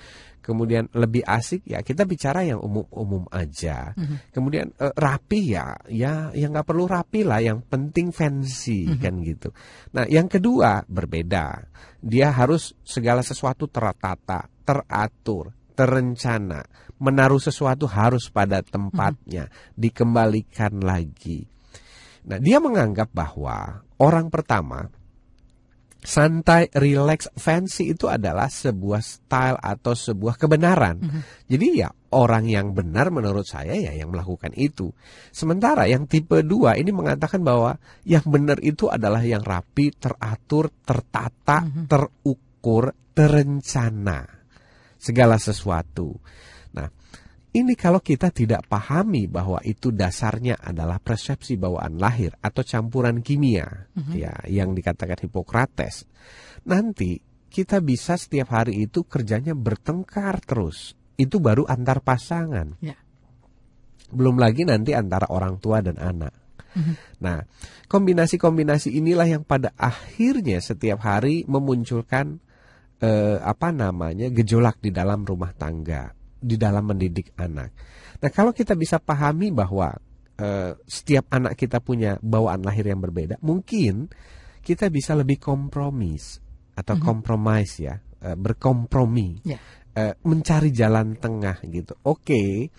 [0.43, 3.95] Kemudian lebih asik ya kita bicara yang umum-umum aja.
[4.35, 9.55] Kemudian eh, rapi ya, ya yang nggak perlu rapi lah, yang penting fancy kan gitu.
[9.95, 11.63] Nah yang kedua berbeda,
[12.03, 16.61] dia harus segala sesuatu tertata, teratur, terencana,
[16.99, 19.47] menaruh sesuatu harus pada tempatnya,
[19.79, 21.52] dikembalikan lagi.
[22.23, 24.87] Nah, dia menganggap bahwa orang pertama
[26.03, 30.99] santai, relax, fancy itu adalah sebuah style atau sebuah kebenaran.
[31.47, 34.91] Jadi ya orang yang benar menurut saya ya yang melakukan itu.
[35.31, 41.63] Sementara yang tipe 2 ini mengatakan bahwa yang benar itu adalah yang rapi, teratur, tertata,
[41.87, 44.27] terukur, terencana.
[44.99, 46.19] Segala sesuatu.
[47.53, 53.93] Ini kalau kita tidak pahami bahwa itu dasarnya adalah persepsi bawaan lahir atau campuran kimia,
[54.17, 56.09] ya, yang dikatakan Hippocrates.
[56.65, 57.21] Nanti
[57.53, 60.97] kita bisa setiap hari itu kerjanya bertengkar terus.
[61.13, 62.81] Itu baru antar pasangan.
[62.81, 62.97] Ya.
[64.09, 66.33] Belum lagi nanti antara orang tua dan anak.
[67.21, 67.45] Nah,
[67.85, 72.41] kombinasi-kombinasi inilah yang pada akhirnya setiap hari memunculkan
[72.97, 76.09] eh, apa namanya gejolak di dalam rumah tangga,
[76.43, 77.71] di dalam mendidik anak.
[78.19, 79.95] Nah, kalau kita bisa pahami bahwa
[80.33, 84.11] eh, setiap anak kita punya bawaan lahir yang berbeda, mungkin
[84.63, 86.39] kita bisa lebih kompromis
[86.73, 89.59] atau kompromis ya, eh, berkompromi, Ya.
[89.93, 91.95] eh, mencari jalan tengah gitu.
[92.03, 92.69] Oke.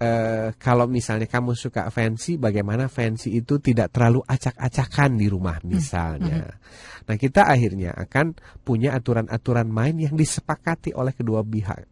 [0.00, 6.56] eh, kalau misalnya kamu suka fancy, bagaimana fancy itu tidak terlalu acak-acakan di rumah misalnya.
[7.04, 8.32] Nah kita akhirnya akan
[8.64, 11.84] punya aturan-aturan main yang disepakati oleh kedua pihak.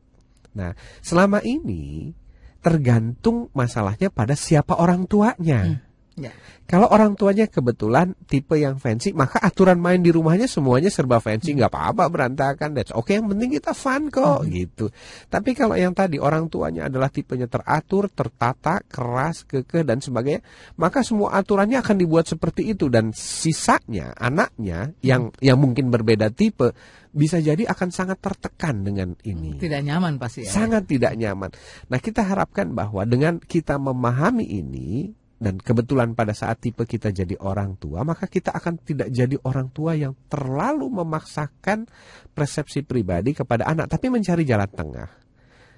[0.57, 2.13] Nah selama ini
[2.59, 5.88] tergantung masalahnya pada siapa orang tuanya.
[6.19, 6.35] Ya.
[6.69, 11.57] Kalau orang tuanya kebetulan tipe yang fancy, maka aturan main di rumahnya semuanya serba fancy,
[11.57, 12.77] nggak apa-apa berantakan.
[12.77, 13.09] That's oke.
[13.09, 14.93] Yang penting kita fun kok, gitu.
[15.33, 20.45] Tapi kalau yang tadi orang tuanya adalah tipenya teratur, tertata, keras, kekeh dan sebagainya,
[20.77, 26.77] maka semua aturannya akan dibuat seperti itu dan sisanya anaknya yang yang mungkin berbeda tipe
[27.09, 29.57] bisa jadi akan sangat tertekan dengan ini.
[29.57, 30.53] Tidak nyaman pasti ya.
[30.53, 31.51] Sangat tidak nyaman.
[31.89, 37.39] Nah, kita harapkan bahwa dengan kita memahami ini dan kebetulan pada saat tipe kita jadi
[37.39, 41.87] orang tua, maka kita akan tidak jadi orang tua yang terlalu memaksakan
[42.35, 45.11] persepsi pribadi kepada anak, tapi mencari jalan tengah.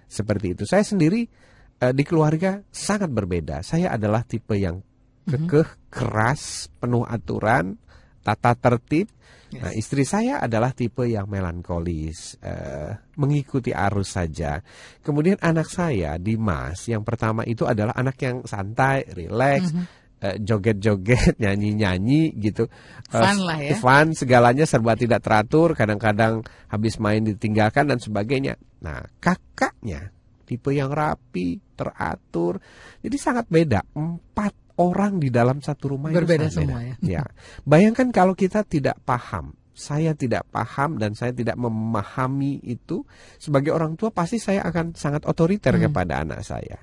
[0.09, 0.65] Seperti itu.
[0.65, 1.29] Saya sendiri
[1.77, 3.61] eh, di keluarga sangat berbeda.
[3.61, 4.81] Saya adalah tipe yang
[5.29, 7.77] kekeh, keras, penuh aturan,
[8.25, 9.13] tata tertib.
[9.59, 14.63] Nah, istri saya adalah tipe yang melankolis, eh, mengikuti arus saja.
[15.03, 19.75] Kemudian anak saya, Dimas, yang pertama itu adalah anak yang santai, rileks,
[20.23, 22.71] eh, joget-joget, nyanyi-nyanyi gitu.
[23.11, 23.75] Eh, Fun lah ya.
[23.75, 28.55] Fun, segalanya serba tidak teratur, kadang-kadang habis main ditinggalkan dan sebagainya.
[28.87, 30.15] Nah, kakaknya
[30.51, 32.59] tipe yang rapi, teratur.
[32.99, 33.87] Jadi sangat beda.
[33.95, 36.97] Empat orang di dalam satu rumah itu Berbeda sangat semua beda.
[37.05, 37.21] ya.
[37.21, 37.23] Ya.
[37.63, 43.05] Bayangkan kalau kita tidak paham, saya tidak paham dan saya tidak memahami itu
[43.37, 45.93] sebagai orang tua pasti saya akan sangat otoriter Hmm.
[45.93, 46.81] kepada anak saya.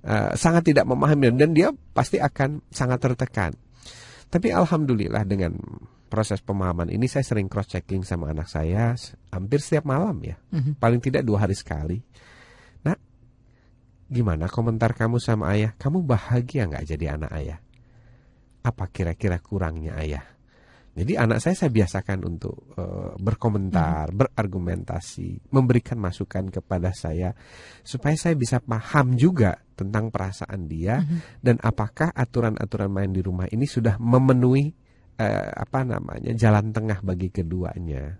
[0.00, 3.52] Eh, sangat tidak memahami dan dia pasti akan sangat tertekan.
[4.30, 5.56] Tapi alhamdulillah dengan
[6.08, 8.96] proses pemahaman ini saya sering cross checking sama anak saya
[9.30, 10.40] hampir setiap malam ya.
[10.50, 10.80] Mhm.
[10.80, 12.00] Paling tidak dua hari sekali.
[14.10, 15.70] Gimana komentar kamu sama ayah?
[15.78, 17.58] Kamu bahagia nggak jadi anak ayah?
[18.66, 20.26] Apa kira-kira kurangnya ayah?
[20.90, 27.30] Jadi anak saya saya biasakan untuk eh, berkomentar, berargumentasi, memberikan masukan kepada saya
[27.86, 30.98] supaya saya bisa paham juga tentang perasaan dia
[31.38, 34.66] dan apakah aturan-aturan main di rumah ini sudah memenuhi
[35.14, 38.18] eh, apa namanya jalan tengah bagi keduanya.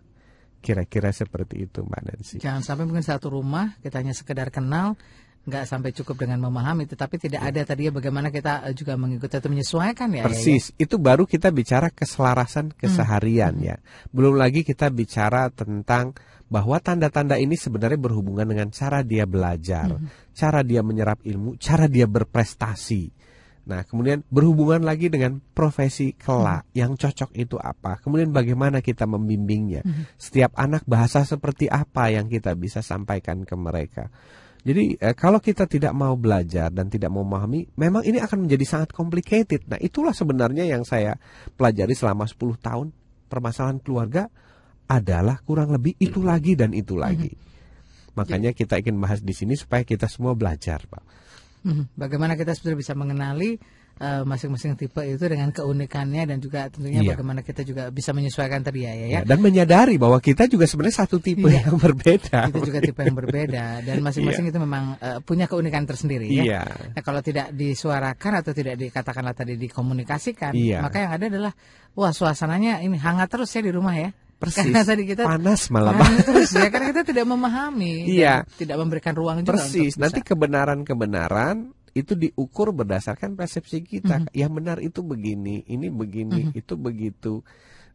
[0.61, 2.37] Kira-kira seperti itu Mbak Nancy.
[2.39, 4.95] Jangan sampai mungkin satu rumah kita hanya sekedar kenal,
[5.41, 9.41] nggak sampai cukup dengan memahami, tetapi tidak ada tadi ya bagaimana kita eh, juga mengikuti
[9.41, 10.21] atau menyesuaikan ya.
[10.21, 10.27] ya, ya.
[10.29, 13.77] Persis, itu baru kita bicara keselarasan keseharian ya.
[14.13, 16.13] Belum lagi kita bicara tentang
[16.51, 19.97] bahwa tanda-tanda ini sebenarnya berhubungan dengan cara dia belajar,
[20.37, 23.21] cara dia menyerap ilmu, cara dia berprestasi.
[23.71, 28.03] Nah, kemudian berhubungan lagi dengan profesi kelak yang cocok itu apa.
[28.03, 29.87] Kemudian bagaimana kita membimbingnya.
[30.19, 34.11] Setiap anak bahasa seperti apa yang kita bisa sampaikan ke mereka.
[34.61, 38.65] Jadi eh, kalau kita tidak mau belajar dan tidak mau memahami, memang ini akan menjadi
[38.69, 39.65] sangat complicated.
[39.65, 41.17] Nah, itulah sebenarnya yang saya
[41.57, 42.89] pelajari selama 10 tahun.
[43.31, 44.27] Permasalahan keluarga
[44.91, 47.31] adalah kurang lebih itu lagi dan itu lagi.
[48.19, 51.05] Makanya kita ingin bahas di sini supaya kita semua belajar, Pak.
[51.63, 51.95] Mhm.
[51.95, 53.57] Bagaimana kita sudah bisa mengenali
[54.01, 57.13] eh, masing-masing tipe itu dengan keunikannya dan juga tentunya Iya.
[57.15, 59.07] bagaimana kita juga bisa menyesuaikan tadi ya, ya.
[59.07, 59.09] ya.
[59.13, 61.69] Ya, dan menyadari bahwa kita juga sebenarnya satu tipe Iya.
[61.69, 62.49] yang berbeda.
[62.49, 66.43] Kita juga tipe yang berbeda dan masing-masing itu memang eh, punya keunikan tersendiri ya.
[66.49, 66.63] Iya.
[66.97, 70.81] Nah, kalau tidak disuarakan atau tidak dikatakanlah tadi dikomunikasikan, Iya.
[70.81, 71.53] maka yang ada adalah
[71.93, 74.11] wah suasananya ini hangat terus ya di rumah ya.
[74.41, 74.73] Persis.
[74.73, 78.49] Karena tadi kita Panas hangat terus ya karena kita tidak memahami, Iya.
[78.57, 80.01] tidak memberikan ruang juga Persis.
[80.01, 81.57] untuk Nanti kebenaran-kebenaran
[81.95, 84.27] itu diukur berdasarkan persepsi kita.
[84.27, 84.35] Mhm.
[84.35, 87.43] Yang benar itu begini, ini begini, itu begitu.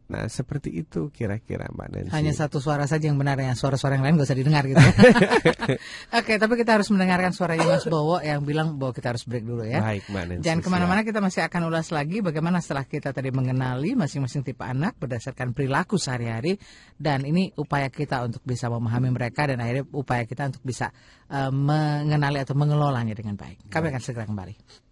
[0.06, 2.12] Nah, seperti itu kira-kira Mbak Nancy.
[2.14, 4.78] hanya satu suara saja yang benar ya suara-suara yang lain gak usah didengar gitu.
[6.22, 9.66] Oke, tapi kita harus mendengarkan suaranya Mas Bowo yang bilang bahwa kita harus break dulu
[9.66, 9.82] ya.
[9.82, 10.42] Baik, Mbak Nancy.
[10.46, 10.66] Jangan siap.
[10.70, 14.94] ke mana-mana kita masih akan ulas lagi bagaimana setelah kita tadi mengenali masing-masing tipe anak
[14.94, 16.54] berdasarkan perilaku sehari-hari
[16.94, 20.94] dan ini upaya kita untuk bisa memahami mereka dan akhirnya upaya kita untuk bisa
[21.34, 23.66] eh, mengenali atau mengelolanya dengan baik.
[23.66, 24.85] Kami akan segera kembali.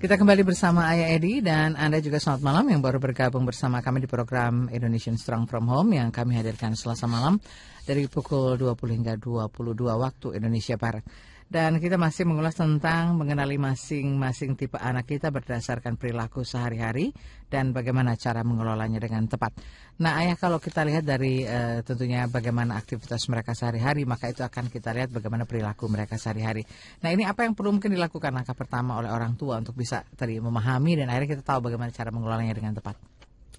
[0.00, 4.00] Kita kembali bersama Ayah Edi dan Anda juga selamat malam yang baru bergabung bersama kami
[4.00, 7.36] di program Indonesian Strong From Home yang kami hadirkan selasa malam
[7.84, 11.04] dari pukul 20 hingga 22 waktu Indonesia Barat.
[11.50, 17.10] Dan kita masih mengulas tentang mengenali masing-masing tipe anak kita berdasarkan perilaku sehari-hari
[17.50, 19.58] dan bagaimana cara mengelolanya dengan tepat.
[19.98, 24.70] Nah, ayah kalau kita lihat dari eh, tentunya bagaimana aktivitas mereka sehari-hari, maka itu akan
[24.70, 26.62] kita lihat bagaimana perilaku mereka sehari-hari.
[27.02, 30.38] Nah, ini apa yang perlu mungkin dilakukan langkah pertama oleh orang tua untuk bisa tadi
[30.38, 32.94] memahami dan akhirnya kita tahu bagaimana cara mengelolanya dengan tepat.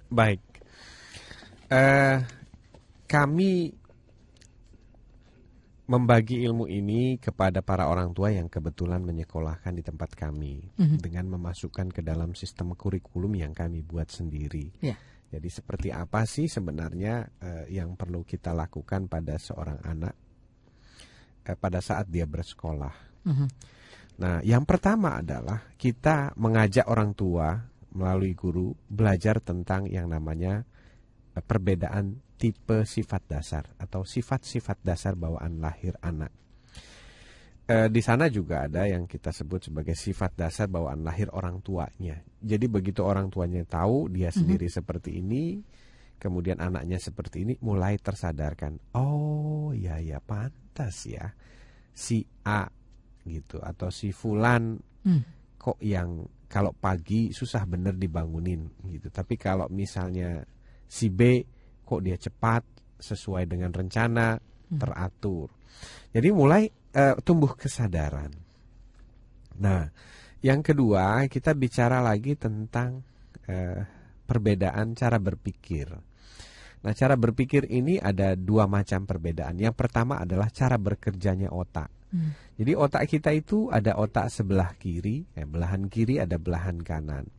[0.07, 0.39] Baik.
[1.67, 2.17] Eh,
[3.11, 3.80] kami
[5.89, 11.89] membagi ilmu ini kepada para orang tua yang kebetulan menyekolahkan di tempat kami dengan memasukkan
[11.89, 14.71] ke dalam sistem kurikulum yang kami buat sendiri.
[14.79, 14.95] Ya.
[15.31, 20.13] Jadi seperti apa sih sebenarnya eh, yang perlu kita lakukan pada seorang anak
[21.47, 23.23] eh, pada saat dia bersekolah?
[23.23, 23.47] Mhm.
[24.21, 27.55] Nah, yang pertama adalah kita mengajak orang tua
[27.95, 30.67] melalui guru belajar tentang yang namanya
[31.31, 36.33] eh, perbedaan tipe sifat dasar atau sifat-sifat dasar bawaan lahir anak.
[37.69, 42.17] E, di sana juga ada yang kita sebut sebagai sifat dasar bawaan lahir orang tuanya.
[42.41, 44.79] Jadi begitu orang tuanya tahu dia sendiri mm -hmm.
[44.81, 45.61] seperti ini,
[46.17, 48.97] kemudian anaknya seperti ini, mulai tersadarkan.
[48.97, 51.29] Oh, ya ya pantas ya
[51.93, 52.65] si A
[53.21, 55.21] gitu atau si Fulan mm.
[55.61, 59.13] kok yang kalau pagi susah bener dibangunin gitu.
[59.13, 60.41] Tapi kalau misalnya
[60.89, 61.45] si B
[61.91, 62.63] kok dia cepat
[62.95, 64.79] sesuai dengan rencana, hmm.
[64.79, 65.51] teratur.
[66.15, 68.31] Jadi mulai uh, tumbuh kesadaran.
[69.59, 69.91] Nah,
[70.39, 73.03] yang kedua kita bicara lagi tentang
[73.51, 73.79] uh,
[74.23, 75.91] perbedaan cara berpikir.
[76.81, 79.59] Nah, cara berpikir ini ada dua macam perbedaan.
[79.59, 81.91] Yang pertama adalah cara bekerjanya otak.
[82.09, 82.33] Hmm.
[82.57, 87.29] Jadi otak kita itu ada otak sebelah kiri, eh, belahan kiri ada belahan kanan.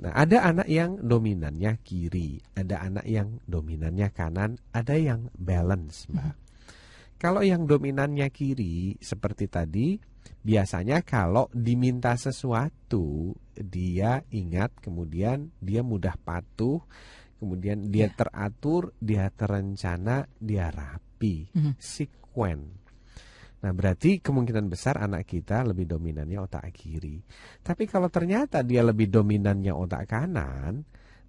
[0.00, 6.24] Nah, ada anak yang dominannya kiri, ada anak yang dominannya kanan, ada yang balance, Mbak.
[6.24, 6.36] Hmm.
[7.20, 10.00] Kalau yang dominannya kiri seperti tadi,
[10.40, 16.80] biasanya kalau diminta sesuatu, dia ingat, kemudian dia mudah patuh,
[17.36, 18.16] kemudian dia yeah.
[18.16, 21.74] teratur, dia terencana, dia rapi, mm -hmm.
[21.76, 22.79] sekuen.
[23.60, 27.20] Nah berarti kemungkinan besar anak kita lebih dominannya otak kiri.
[27.60, 30.80] Tapi kalau ternyata dia lebih dominannya otak kanan,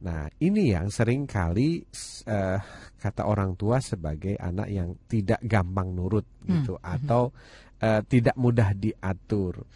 [0.02, 1.84] nah ini yang sering kali
[2.26, 2.60] uh,
[2.96, 6.88] kata orang tua sebagai anak yang tidak gampang nurut gitu hmm.
[6.88, 7.36] atau
[7.84, 9.68] uh, tidak mudah diatur.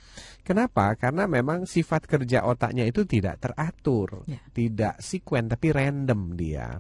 [0.46, 0.94] Kenapa?
[0.96, 4.46] Karena memang sifat kerja otaknya itu tidak teratur, yeah.
[4.54, 6.78] tidak sekuen tapi random dia.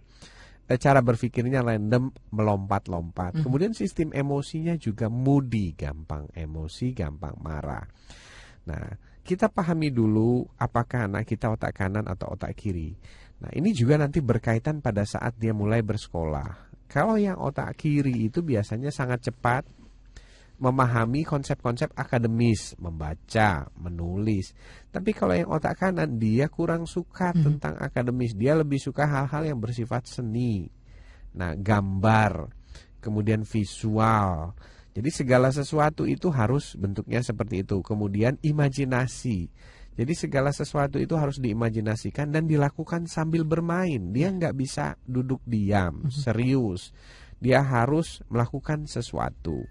[0.65, 3.37] Eh, cara berpikirnya random melompat-lompat.
[3.37, 3.41] Mm.
[3.45, 7.85] Kemudian sistem emosinya juga moody, gampang emosi, gampang marah.
[8.65, 8.85] Nah,
[9.21, 12.97] kita pahami dulu apakah anak kita otak kanan atau otak kiri.
[13.45, 16.73] Nah, ini juga nanti berkaitan pada saat dia mulai bersekolah.
[16.89, 19.69] Kalau yang otak kiri itu biasanya sangat cepat,
[20.55, 24.55] memahami konsep-konsep akademis, membaca, menulis.
[24.91, 27.43] Tapi kalau yang otak kanan dia kurang suka hmm.
[27.43, 30.71] tentang akademis, dia lebih suka hal-hal yang bersifat seni.
[31.35, 32.47] Nah, gambar,
[33.03, 34.55] kemudian visual.
[34.95, 37.83] Jadi segala sesuatu itu harus bentuknya seperti itu.
[37.83, 39.51] Kemudian imajinasi.
[39.95, 44.11] Jadi segala sesuatu itu harus diimajinasikan dan dilakukan sambil bermain.
[44.11, 46.11] Dia nggak bisa duduk diam, hmm.
[46.11, 46.95] serius.
[47.43, 49.67] Dia harus melakukan sesuatu.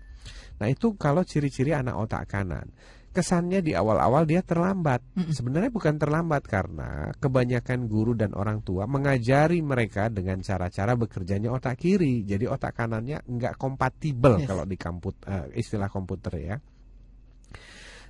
[0.61, 2.71] Nah itu kalau ciri-ciri anak otak kanan
[3.15, 5.15] kesannya di awal-awal dia terlambat.
[5.15, 11.79] Sebenarnya bukan terlambat karena kebanyakan guru dan orang tua mengajari mereka dengan cara-cara bekerjanya otak
[11.79, 12.27] kiri.
[12.27, 14.51] Jadi otak kanannya nggak kompatibel yes.
[14.51, 16.57] kalau di kamput uh, istilah komputer ya.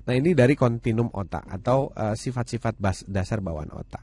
[0.05, 4.01] Nah ini dari kontinum otak atau uh, sifat-sifat dasar bawaan otak.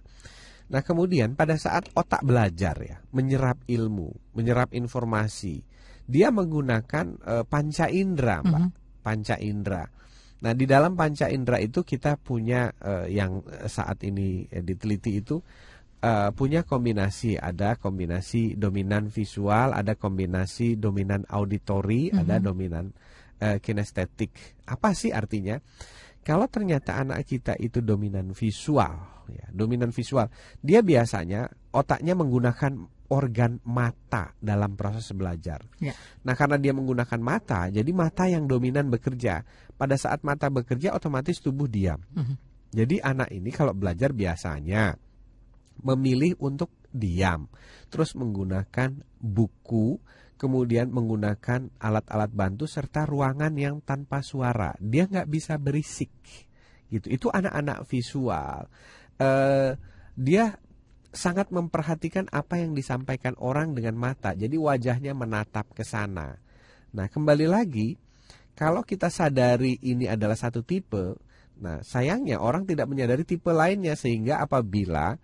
[0.70, 5.62] Nah kemudian pada saat otak belajar ya, menyerap ilmu, menyerap informasi,
[6.06, 8.50] dia menggunakan uh, panca indera, Pak.
[8.50, 8.70] Mm -hmm.
[9.02, 9.84] Panca indera.
[10.42, 15.38] Nah, di dalam panca indera itu kita punya uh, yang saat ini uh, diteliti itu
[16.02, 22.22] uh, punya kombinasi, ada kombinasi dominan visual, ada kombinasi dominan auditori, mm -hmm.
[22.26, 22.90] ada dominan
[23.42, 24.62] uh, kinestetik.
[24.66, 25.58] Apa sih artinya?
[26.22, 30.30] Kalau ternyata anak kita itu dominan visual, ya, dominan visual,
[30.62, 32.78] dia biasanya otaknya menggunakan
[33.12, 35.60] organ mata dalam proses belajar.
[35.76, 35.92] Ya.
[36.24, 39.44] Nah, karena dia menggunakan mata, jadi mata yang dominan bekerja.
[39.76, 42.00] Pada saat mata bekerja, otomatis tubuh diam.
[42.16, 42.26] Uh mhm.
[42.26, 42.36] -huh.
[42.72, 44.96] Jadi anak ini kalau belajar biasanya
[45.84, 47.52] memilih untuk diam,
[47.92, 50.00] terus menggunakan buku,
[50.40, 54.72] kemudian menggunakan alat-alat bantu serta ruangan yang tanpa suara.
[54.80, 56.16] Dia nggak bisa berisik,
[56.88, 57.12] gitu.
[57.12, 58.72] Itu anak-anak visual.
[59.20, 59.76] Uh,
[60.16, 60.56] dia
[61.12, 64.32] sangat memperhatikan apa yang disampaikan orang dengan mata.
[64.32, 66.40] Jadi wajahnya menatap ke sana.
[66.92, 67.96] Nah, kembali lagi,
[68.56, 71.16] kalau kita sadari ini adalah satu tipe,
[71.60, 75.16] nah sayangnya orang tidak menyadari tipe lainnya sehingga apabila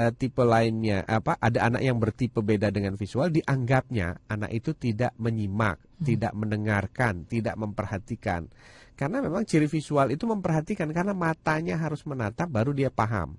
[0.00, 5.16] uh, tipe lainnya apa ada anak yang bertipe beda dengan visual dianggapnya anak itu tidak
[5.16, 6.04] menyimak, hmm.
[6.04, 8.50] tidak mendengarkan, tidak memperhatikan.
[8.94, 13.34] Karena memang ciri visual itu memperhatikan karena matanya harus menatap baru dia paham.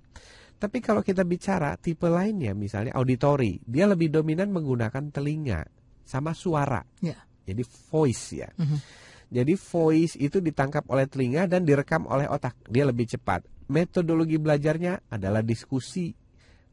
[0.56, 5.60] Tapi kalau kita bicara tipe lainnya, misalnya auditori, dia lebih dominan menggunakan telinga
[6.00, 6.80] sama suara.
[7.04, 7.20] Yeah.
[7.44, 8.48] Jadi voice ya.
[8.56, 8.80] Mm -hmm.
[9.26, 12.56] Jadi voice itu ditangkap oleh telinga dan direkam oleh otak.
[12.70, 13.42] Dia lebih cepat.
[13.66, 16.14] Metodologi belajarnya adalah diskusi,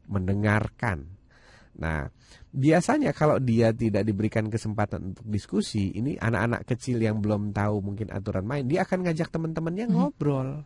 [0.06, 1.02] mendengarkan.
[1.74, 2.06] Nah,
[2.54, 8.14] biasanya kalau dia tidak diberikan kesempatan untuk diskusi, ini anak-anak kecil yang belum tahu mungkin
[8.14, 9.94] aturan main, dia akan ngajak teman-temannya Hmm.
[9.98, 10.62] ngobrol.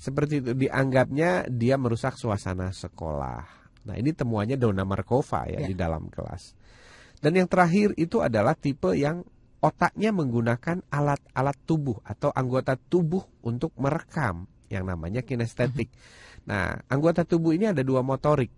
[0.00, 3.44] Seperti itu dianggapnya dia merusak suasana sekolah.
[3.84, 5.68] Nah, ini temuannya Dona Markova ya, Ya.
[5.68, 6.56] di dalam kelas.
[7.20, 9.20] Dan yang terakhir itu adalah tipe yang
[9.60, 15.92] otaknya menggunakan alat-alat tubuh atau anggota tubuh untuk merekam yang namanya kinestetik.
[16.48, 18.48] Nah, anggota tubuh ini ada dua motorik.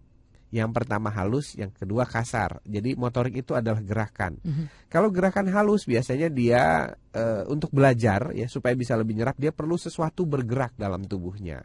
[0.52, 2.60] Yang pertama halus, yang kedua kasar.
[2.68, 4.36] Jadi motorik itu adalah gerakan.
[4.44, 4.92] Mhm.
[4.92, 9.80] Kalau gerakan halus biasanya dia eh, untuk belajar ya supaya bisa lebih nyerap dia perlu
[9.80, 11.64] sesuatu bergerak dalam tubuhnya.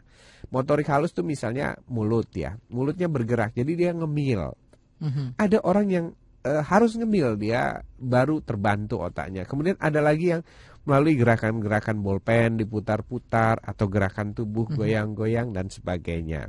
[0.56, 2.56] Motorik halus tuh misalnya mulut ya.
[2.72, 4.56] Mulutnya bergerak jadi dia ngemil.
[5.04, 5.36] Mhm.
[5.36, 6.06] Ada orang yang
[6.48, 9.44] eh, harus ngemil dia baru terbantu otaknya.
[9.44, 10.48] Kemudian ada lagi yang
[10.88, 14.76] melalui gerakan-gerakan bolpen diputar-putar atau gerakan tubuh Mhm.
[14.80, 16.48] goyang-goyang dan sebagainya.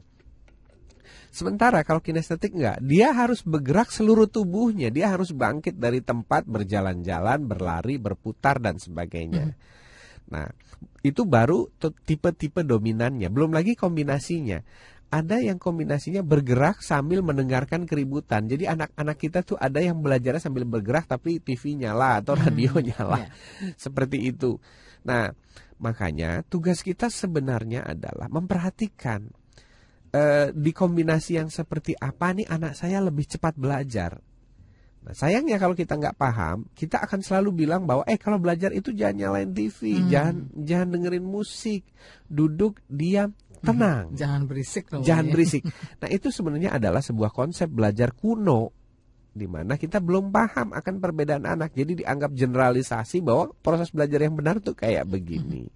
[1.28, 7.44] Sementara kalau kinestetik enggak, dia harus bergerak seluruh tubuhnya, dia harus bangkit dari tempat berjalan-jalan,
[7.44, 9.52] berlari, berputar dan sebagainya.
[10.28, 10.48] Nah,
[11.00, 14.60] itu baru tipe-tipe dominannya, belum lagi kombinasinya.
[15.08, 18.44] Ada yang kombinasinya bergerak sambil mendengarkan keributan.
[18.44, 23.24] Jadi anak-anak kita tuh ada yang belajarnya sambil bergerak tapi TV nyala atau radio nyala.
[23.24, 23.28] ya.
[23.80, 24.60] Seperti itu.
[25.08, 25.32] Nah,
[25.80, 29.32] makanya tugas kita sebenarnya adalah memperhatikan
[30.12, 34.20] eh, di kombinasi yang seperti apa nih anak saya lebih cepat belajar.
[34.98, 38.92] Nah, sayangnya kalau kita nggak paham, kita akan selalu bilang bahwa eh kalau belajar itu
[38.92, 40.08] jangan nyalain TV, Hmm.
[40.10, 41.82] jangan jangan dengerin musik,
[42.28, 43.32] duduk diam,
[43.64, 44.12] tenang.
[44.12, 45.02] Jangan berisik dong.
[45.06, 45.32] Jangan ya.
[45.32, 45.62] berisik.
[46.02, 48.74] Nah, itu sebenarnya adalah sebuah konsep belajar kuno
[49.38, 51.70] di mana kita belum paham akan perbedaan anak.
[51.72, 55.70] Jadi dianggap generalisasi bahwa proses belajar yang benar tuh kayak begini.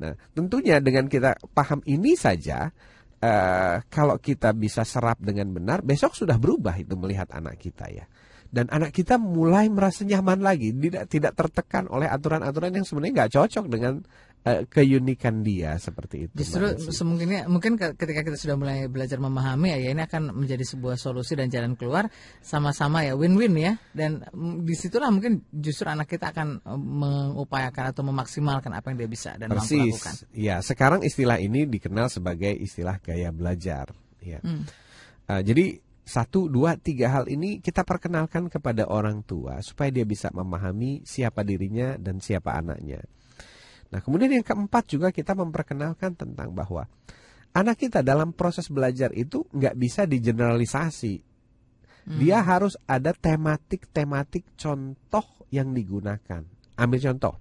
[0.00, 2.72] Nah, tentunya dengan kita paham ini saja
[3.20, 8.04] eh, kalau kita bisa serap dengan benar, besok sudah berubah itu melihat anak kita ya.
[8.50, 13.32] Dan anak kita mulai merasa nyaman lagi, tidak tidak tertekan oleh aturan-aturan yang sebenarnya nggak
[13.38, 14.02] cocok dengan
[14.44, 16.34] eh, keunikan dia seperti itu.
[16.36, 20.64] Justru semungkinnya mungkin ke- ketika kita sudah mulai belajar memahami ya, ya ini akan menjadi
[20.64, 22.08] sebuah solusi dan jalan keluar
[22.40, 27.84] sama-sama ya win-win ya dan mm, di situlah mungkin justru anak kita akan eh, mengupayakan
[27.92, 29.92] atau memaksimalkan apa yang dia bisa dan mampu Persis.
[29.92, 30.14] lakukan.
[30.32, 33.92] Ya, sekarang istilah ini dikenal sebagai istilah gaya belajar.
[34.20, 34.40] Ya.
[34.44, 34.68] Hmm.
[35.30, 35.80] Uh, jadi
[36.10, 41.46] satu, dua, tiga hal ini kita perkenalkan kepada orang tua supaya dia bisa memahami siapa
[41.46, 42.98] dirinya dan siapa anaknya.
[43.90, 46.86] Nah, kemudian yang keempat juga kita memperkenalkan tentang bahwa
[47.50, 51.26] anak kita dalam proses belajar itu nggak bisa digeneralisasi.
[52.10, 56.42] Dia harus ada tematik-tematik contoh yang digunakan.
[56.74, 57.38] Ambil contoh.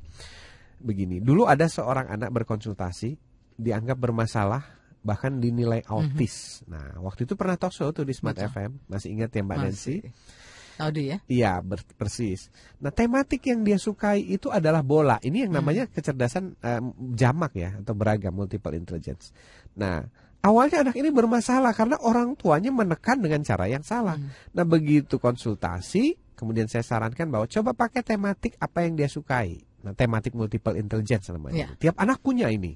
[0.79, 3.17] Begini, dulu ada seorang anak berkonsultasi
[3.59, 6.63] dianggap bermasalah bahkan dinilai autis.
[6.67, 8.51] Nah, waktu itu pernah talk show tuh di Smart Betul.
[8.51, 8.71] FM.
[8.91, 9.95] Masih ingat ya Mbak Nancy?
[10.79, 10.87] Masih.
[10.87, 11.17] Audi ya.
[11.27, 11.51] Iya,
[11.99, 12.47] persis.
[12.79, 15.19] Nah, tematik yang dia sukai itu adalah bola.
[15.19, 19.35] Ini yang namanya kecerdasan em, jamak ya atau beragam multiple intelligence.
[19.75, 20.07] Nah,
[20.39, 24.15] awalnya anak ini bermasalah karena orang tuanya menekan dengan cara yang salah.
[24.55, 29.59] Nah, begitu konsultasi, kemudian saya sarankan bahwa coba pakai tematik apa yang dia sukai.
[29.83, 31.75] Nah, tematik multiple intelligence namanya.
[31.75, 32.75] Tiap anak punya ini.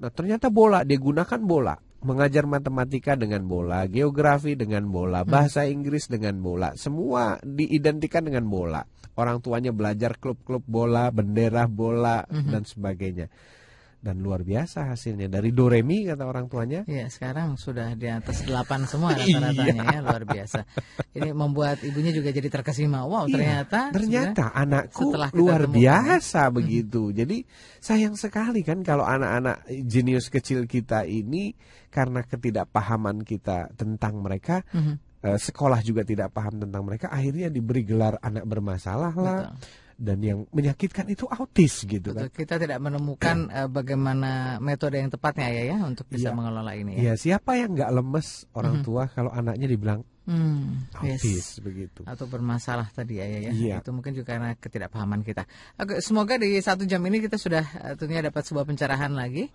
[0.00, 1.76] Nah, ternyata bola dia gunakan bola.
[1.98, 8.86] Mengajar matematika dengan bola, geografi dengan bola, bahasa Inggris dengan bola, semua diidentikan dengan bola.
[9.18, 13.26] Orang tuanya belajar klub-klub bola, bendera bola dan sebagainya.
[13.98, 16.86] Dan luar biasa hasilnya dari Doremi kata orang tuanya.
[16.86, 20.62] Iya, sekarang sudah di atas 8 semua rata-ratanya ya, luar biasa.
[21.18, 23.02] Ini membuat ibunya juga jadi terkesima.
[23.02, 27.10] Wow, Iya, ternyata ternyata sudah anakku luar temukan, biasa begitu.
[27.10, 27.42] Jadi
[27.82, 31.58] sayang sekali kan kalau anak-anak jenius kecil kita ini
[31.90, 35.26] karena ketidakpahaman kita tentang mereka, Mhm.
[35.26, 39.40] eh, sekolah juga tidak paham tentang mereka, akhirnya diberi gelar anak bermasalah lah.
[39.50, 39.86] Betul.
[39.98, 42.38] Dan yang menyakitkan itu autis gitu Betul, kan.
[42.38, 46.36] kita tidak menemukan eh, bagaimana metode yang tepatnya ya ya untuk bisa Iya.
[46.38, 47.00] mengelola ini ya.
[47.02, 51.24] Iya, siapa yang nggak lemes orang tua kalau anaknya dibilang Hmm, yes.
[51.24, 52.04] autis begitu.
[52.04, 53.50] Atau bermasalah tadi ya, ya, ya.
[53.50, 53.76] Iya.
[53.80, 55.48] Itu mungkin juga karena ketidakpahaman kita.
[55.80, 59.48] Oke, semoga di satu jam ini kita sudah eh, tentunya dapat sebuah pencerahan lagi.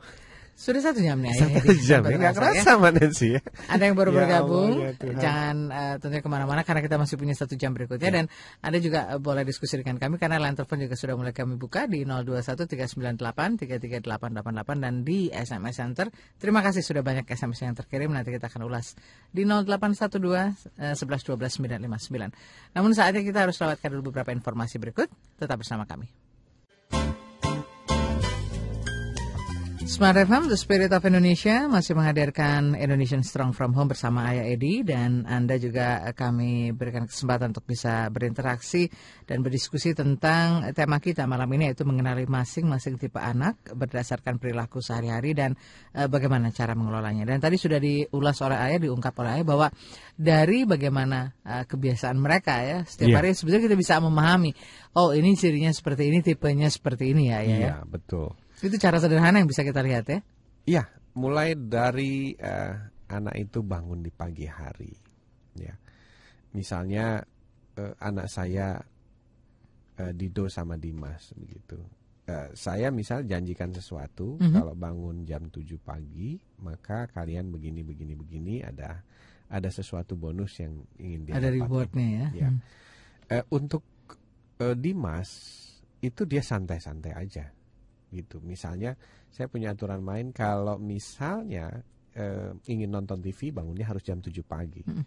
[0.53, 1.33] Sudah satu jam nih.
[1.33, 3.41] Satu ya, jam ya nggak kerasa, kerasa mana sih ya.
[3.73, 7.17] Ada yang baru Ya bergabung, Allah, ya jangan eh, tentunya ke mana-mana karena kita masih
[7.17, 8.29] punya satu jam berikutnya dan
[8.61, 11.89] Anda juga eh, boleh diskusi dengan kami karena line telepon juga sudah mulai kami buka
[11.89, 14.05] di 0213983388
[14.77, 16.13] dan di SMS Center.
[16.37, 18.93] Terima kasih sudah banyak SMS yang terkirim nanti kita akan ulas
[19.33, 22.77] di 0812 eh, 11 12 959.
[22.77, 25.09] Namun saatnya kita harus lewatkan dulu beberapa informasi berikut.
[25.41, 26.22] Tetap bersama kami.
[29.83, 34.79] Smart FM, The Spirit of Indonesia masih menghadirkan Indonesian Strong From Home bersama Ayah Edi
[34.79, 38.87] dan Anda juga kami berikan kesempatan untuk bisa berinteraksi
[39.27, 45.35] dan berdiskusi tentang tema kita malam ini yaitu mengenali masing-masing tipe anak berdasarkan perilaku sehari-hari
[45.35, 45.59] dan
[45.99, 47.27] uh, bagaimana cara mengelolanya.
[47.27, 49.67] Dan tadi sudah diulas oleh Ayah, diungkap oleh Ayah bahwa
[50.15, 53.17] dari bagaimana uh, kebiasaan mereka ya setiap yeah.
[53.19, 54.55] hari sebetulnya kita bisa memahami
[54.95, 57.43] oh ini cirinya seperti ini, tipenya seperti ini ya.
[57.43, 57.75] Iya, ya.
[57.83, 58.42] betul.
[58.63, 60.19] Itu cara sederhana yang bisa kita lihat ya?
[60.63, 60.83] Iya,
[61.19, 62.75] mulai dari uh,
[63.11, 64.95] anak itu bangun di pagi hari.
[65.59, 65.75] Ya,
[66.55, 67.19] misalnya
[67.75, 68.79] uh, anak saya
[69.99, 71.75] uh, Dido sama Dimas begitu.
[72.23, 74.55] Uh, saya misal janjikan sesuatu mm -hmm.
[74.55, 79.03] kalau bangun jam 7 pagi maka kalian begini begini begini ada
[79.51, 80.71] ada sesuatu bonus yang
[81.03, 82.27] ingin dia ada rewardnya ya.
[82.31, 82.49] ya.
[82.49, 82.59] Hmm.
[83.27, 83.83] Uh, untuk
[84.63, 85.29] uh, Dimas
[85.99, 87.51] itu dia santai-santai aja
[88.13, 88.37] gitu.
[88.45, 88.93] Misalnya
[89.33, 91.81] saya punya aturan main kalau misalnya
[92.13, 94.85] eh, ingin nonton TV bangunnya harus jam 7 pagi.
[94.85, 95.03] Hmm.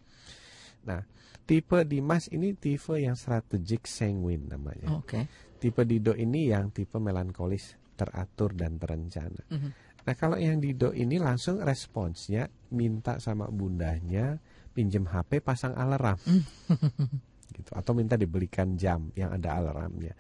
[0.86, 1.02] Nah,
[1.46, 4.98] tipe Dimas ini tipe yang strategik sanguin namanya.
[4.98, 5.06] Oke.
[5.06, 5.24] Okay.
[5.56, 9.42] Tipe Dido ini yang tipe melankolis, teratur dan terencana.
[9.50, 9.70] Hmm.
[10.06, 14.38] Nah, kalau yang Dido ini langsung responsnya minta sama bundanya
[14.74, 16.18] pinjem HP pasang alarm.
[16.22, 16.42] Hmm.
[17.56, 20.12] gitu atau minta dibelikan jam yang ada alarmnya.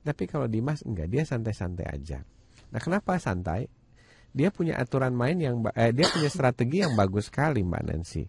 [0.00, 2.24] Tapi kalau Dimas enggak, dia santai-santai aja.
[2.72, 3.68] Nah, kenapa santai?
[4.30, 8.24] Dia punya aturan main yang eh, dia punya strategi yang bagus sekali, Mbak Nancy.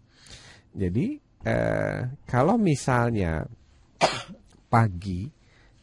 [0.74, 1.16] Jadi,
[1.46, 3.46] eh, kalau misalnya
[4.72, 5.30] pagi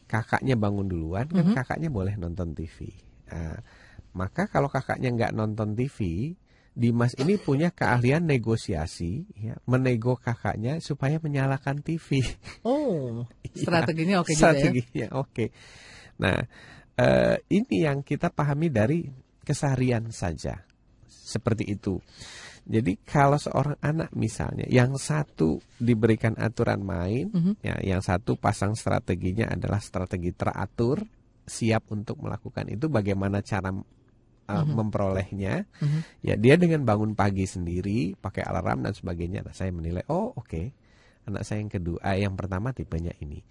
[0.09, 1.57] kakaknya bangun duluan, kan mm -hmm.
[1.57, 2.89] kakaknya boleh nonton TV.
[3.29, 3.61] Nah,
[4.17, 6.33] maka kalau kakaknya nggak nonton TV,
[6.73, 12.23] Dimas ini punya keahlian negosiasi, ya, menego kakaknya supaya menyalakan TV.
[12.63, 13.25] Oh,
[13.57, 15.17] strateginya oke okay strateginya ya?
[15.17, 15.33] oke.
[15.33, 15.49] Okay.
[16.21, 16.39] Nah,
[16.95, 19.03] eh, ini yang kita pahami dari
[19.43, 20.61] keseharian saja,
[21.09, 21.99] seperti itu.
[22.69, 27.53] Jadi kalau seorang anak misalnya, yang satu diberikan aturan main, mm -hmm.
[27.65, 31.01] ya, yang satu pasang strateginya adalah strategi teratur,
[31.49, 33.73] siap untuk melakukan itu, bagaimana cara
[34.49, 34.73] uh, mm-hmm.
[34.73, 35.55] memperolehnya.
[35.77, 36.01] Mm-hmm.
[36.25, 39.45] Ya dia dengan bangun pagi sendiri, pakai alarm dan sebagainya.
[39.45, 40.73] Nah, saya menilai, oh oke, okay.
[41.29, 43.45] anak saya yang kedua, eh, yang pertama tipenya ini.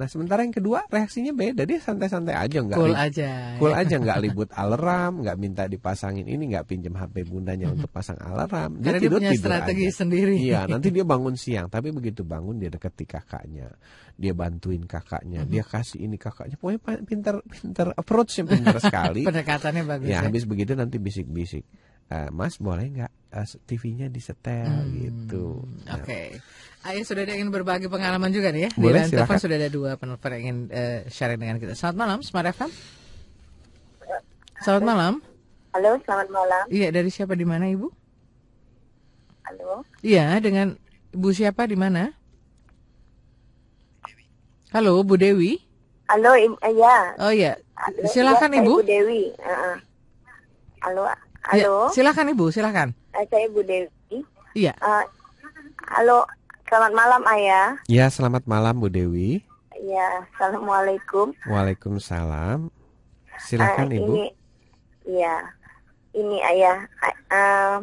[0.00, 1.68] Nah sementara yang kedua reaksinya beda.
[1.68, 3.60] Dia santai-santai aja nggak cool aja.
[3.60, 3.84] cool ya.
[3.84, 8.80] aja nggak libut alarm nggak minta dipasangin ini nggak pinjam HP bundanya untuk pasang alarm.
[8.80, 9.96] Dia Karena tidur dia punya tidur strategi aja.
[10.00, 10.34] sendiri.
[10.40, 11.68] Iya nanti dia bangun siang.
[11.68, 13.68] Tapi begitu bangun dia deketi kakaknya.
[14.16, 15.44] Dia bantuin kakaknya.
[15.44, 15.52] Mm-hmm.
[15.52, 16.56] dia kasih ini kakaknya.
[16.56, 19.28] Pokoknya pintar pintar approachnya pintar sekali.
[19.28, 20.24] Pendekatannya bagus ya, ya.
[20.24, 21.68] habis begitu nanti bisik-bisik
[22.10, 25.62] uh, Mas boleh nggak uh, TV-nya disetel hmm, gitu.
[25.86, 26.02] Nah.
[26.02, 26.04] Oke.
[26.04, 26.28] Okay.
[26.80, 28.70] Ayah sudah ada ingin berbagi pengalaman juga nih ya.
[28.74, 31.76] Boleh, Di telepon sudah ada dua penelpon yang ingin uh, sharing dengan kita.
[31.76, 32.70] Selamat malam, Smart FM.
[34.60, 35.12] Selamat malam.
[35.72, 36.64] Halo, selamat malam.
[36.68, 37.88] Iya, dari siapa di mana Ibu?
[39.46, 39.84] Halo.
[40.04, 40.76] Iya, dengan
[41.14, 42.12] Ibu siapa di mana?
[44.72, 45.60] Halo, Bu Dewi.
[46.10, 46.98] Halo, iya.
[47.22, 47.54] Oh iya.
[48.08, 48.72] Silakan ya, Ibu.
[48.82, 49.30] Bu Dewi.
[49.36, 49.76] Uh -uh.
[50.80, 51.29] Halo.
[51.40, 51.88] Ya, halo.
[51.88, 52.88] Ya, silakan Ibu, silakan.
[53.16, 54.18] Uh, saya Bu Dewi.
[54.52, 54.76] Iya.
[54.84, 55.04] Uh,
[55.88, 56.28] halo,
[56.70, 57.82] Selamat malam Ayah.
[57.90, 59.42] Ya, selamat malam Bu Dewi.
[59.82, 61.34] Ya, assalamualaikum.
[61.50, 62.70] Waalaikumsalam.
[63.42, 64.12] Silakan uh, Ibu.
[64.14, 64.26] Ini,
[65.18, 65.36] ya,
[66.14, 66.86] ini Ayah.
[67.26, 67.82] Uh,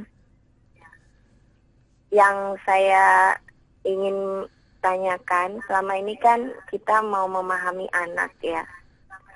[2.16, 3.36] yang saya
[3.84, 4.48] ingin
[4.80, 8.64] tanyakan selama ini kan kita mau memahami anak ya.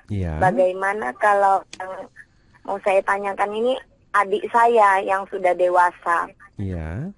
[0.08, 0.40] Iya.
[0.40, 2.08] Bagaimana kalau yang
[2.64, 3.76] mau saya tanyakan ini
[4.12, 6.28] adik saya yang sudah dewasa.
[6.60, 7.12] Iya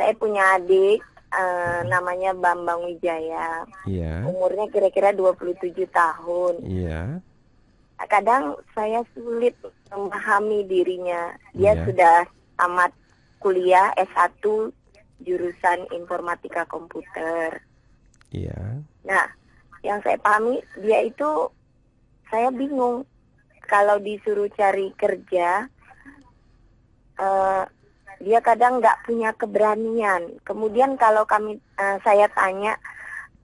[0.00, 3.68] saya punya adik uh, namanya Bambang Wijaya.
[3.84, 4.24] Iya.
[4.24, 6.54] Umurnya kira-kira 27 tahun.
[6.64, 7.20] Iya.
[8.08, 9.52] Kadang saya sulit
[9.92, 11.36] memahami dirinya.
[11.52, 11.84] Dia iya.
[11.84, 12.16] sudah
[12.56, 12.96] tamat
[13.44, 14.40] kuliah S1
[15.20, 17.60] jurusan informatika komputer.
[18.32, 18.80] Iya.
[19.04, 19.26] Nah,
[19.84, 21.52] yang saya pahami dia itu
[22.32, 23.04] saya bingung
[23.70, 25.70] kalau disuruh cari kerja
[27.22, 27.62] uh,
[28.20, 30.42] dia kadang nggak punya keberanian.
[30.44, 32.76] Kemudian kalau kami uh, saya tanya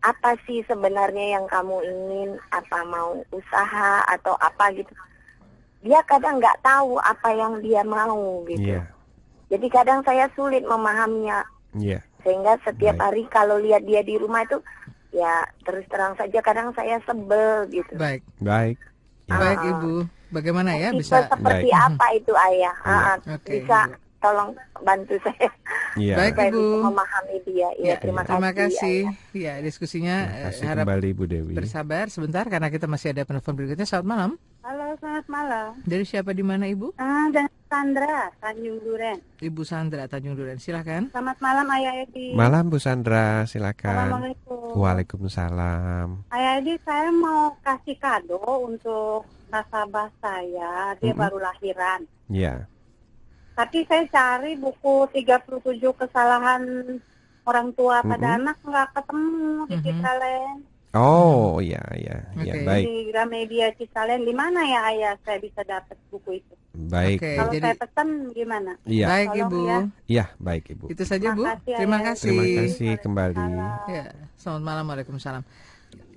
[0.04, 4.92] apa sih sebenarnya yang kamu ingin, apa mau usaha atau apa gitu,
[5.80, 8.76] dia kadang nggak tahu apa yang dia mau gitu.
[8.76, 8.86] Yeah.
[9.48, 11.46] Jadi kadang saya sulit memahaminya.
[11.74, 12.04] Yeah.
[12.20, 13.04] Sehingga setiap Baik.
[13.06, 14.58] hari kalau lihat dia di rumah itu
[15.14, 17.96] ya terus terang saja kadang saya sebel gitu.
[17.96, 18.22] Baik.
[18.44, 18.76] Baik.
[19.26, 19.42] Ya.
[19.42, 19.94] Baik Ibu,
[20.30, 21.86] bagaimana ya bisa seperti Baik.
[21.90, 22.76] apa itu ayah?
[22.78, 22.94] Ya.
[22.94, 23.58] Uh, okay.
[23.58, 23.78] Bisa
[24.22, 24.50] tolong
[24.82, 25.50] bantu saya.
[25.98, 26.14] Iya.
[26.14, 26.62] Baik Ibu.
[26.86, 27.68] memahami dia.
[27.80, 29.10] Ya, ya terima, terima kasih.
[29.10, 29.34] kasih.
[29.34, 31.54] Ya, diskusinya terima kasih harap kembali Bu Dewi.
[31.58, 33.86] Bersabar sebentar karena kita masih ada penelpon berikutnya.
[33.88, 34.30] Selamat malam.
[34.66, 35.68] Halo, selamat malam.
[35.86, 36.98] Dari siapa di mana Ibu?
[36.98, 39.18] Ah, dan Sandra, Tanjung Duren.
[39.38, 40.58] Ibu Sandra Tanjung Duren.
[40.58, 41.06] Silahkan.
[41.06, 42.34] Selamat malam Ayah Edi.
[42.34, 43.94] Malam Bu Sandra, silakan.
[44.10, 44.74] Assalamualaikum.
[44.74, 46.08] Waalaikumsalam.
[46.34, 50.98] Ayah Edi, saya mau kasih kado untuk nasabah saya.
[50.98, 51.22] Dia Mm-mm.
[51.22, 52.02] baru lahiran.
[52.26, 52.66] Ya.
[53.54, 55.62] Tapi saya cari buku 37
[55.94, 56.62] kesalahan
[57.46, 58.38] orang tua pada Mm-mm.
[58.42, 59.30] anak nggak ketemu
[59.64, 59.84] di Mhm.
[59.86, 60.54] Citalen.
[60.96, 62.64] Oh, ya, ya, ya, Oke.
[62.64, 64.24] baik, Di Gramedia Citalen.
[64.24, 66.54] Di mana ya Ayah saya bisa dapat buku itu?
[66.72, 67.18] baik.
[67.20, 68.72] Oke, Kalau jadi saya pesan gimana?
[68.84, 69.60] Iya, baik Tolong Ibu.
[69.62, 69.78] ya.
[70.06, 70.84] iya, baik Ibu.
[70.88, 71.44] Itu saja Bu.
[71.44, 72.06] Makasih, Terima Ayah.
[72.10, 72.28] kasih.
[72.28, 73.48] Terima kasih kembali.
[73.88, 74.04] Ya,
[74.36, 75.44] selamat malam, Waalaikumsalam.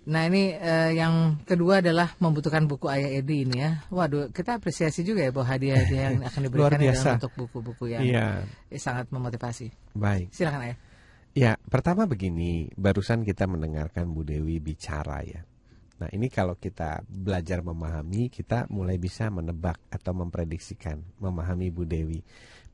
[0.10, 3.78] Nah ini eh, yang kedua adalah membutuhkan buku Ayah Edi ini ya.
[3.88, 7.10] Waduh, kita apresiasi juga ya bahwa hadiah-hadiah yang akan Luar diberikan adalah biasa.
[7.22, 8.28] untuk buku-buku yang Iya,
[8.68, 9.70] eh, sangat memotivasi.
[9.94, 10.34] baik.
[10.34, 10.78] Silakan Ayah.
[11.40, 15.48] Ya, pertama begini, barusan kita mendengarkan Bu Dewi bicara ya.
[16.04, 22.20] Nah, ini kalau kita belajar memahami, kita mulai bisa menebak atau memprediksikan, memahami Bu Dewi.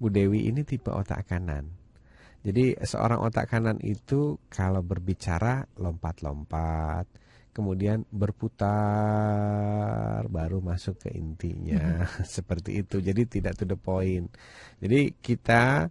[0.02, 1.70] Bu Dewi ini tipe otak kanan.
[2.42, 7.06] Jadi seorang otak kanan itu kalau berbicara lompat-lompat,
[7.54, 8.66] kemudian berputar
[10.26, 12.02] baru masuk ke intinya.
[12.26, 12.98] Seperti itu.
[12.98, 14.34] Jadi tidak to the point.
[14.82, 15.86] Jadi kita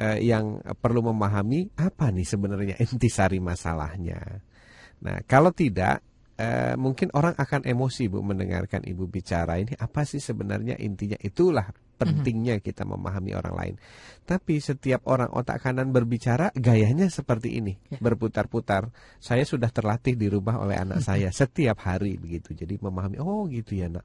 [0.00, 4.20] eh, yang perlu memahami apa nih sebenarnya intisari masalahnya.
[5.02, 6.00] Nah, kalau tidak
[6.36, 11.68] eh, mungkin orang akan emosi Bu mendengarkan Ibu bicara ini apa sih sebenarnya intinya itulah
[11.96, 13.74] pentingnya kita memahami orang lain.
[14.28, 17.98] Tapi setiap orang otak kanan berbicara gayanya seperti ini, Ya.
[18.04, 18.92] berputar-putar.
[19.16, 22.52] Saya sudah terlatih di rumah oleh anak saya setiap hari begitu.
[22.52, 24.04] Jadi memahami oh gitu ya, Nak.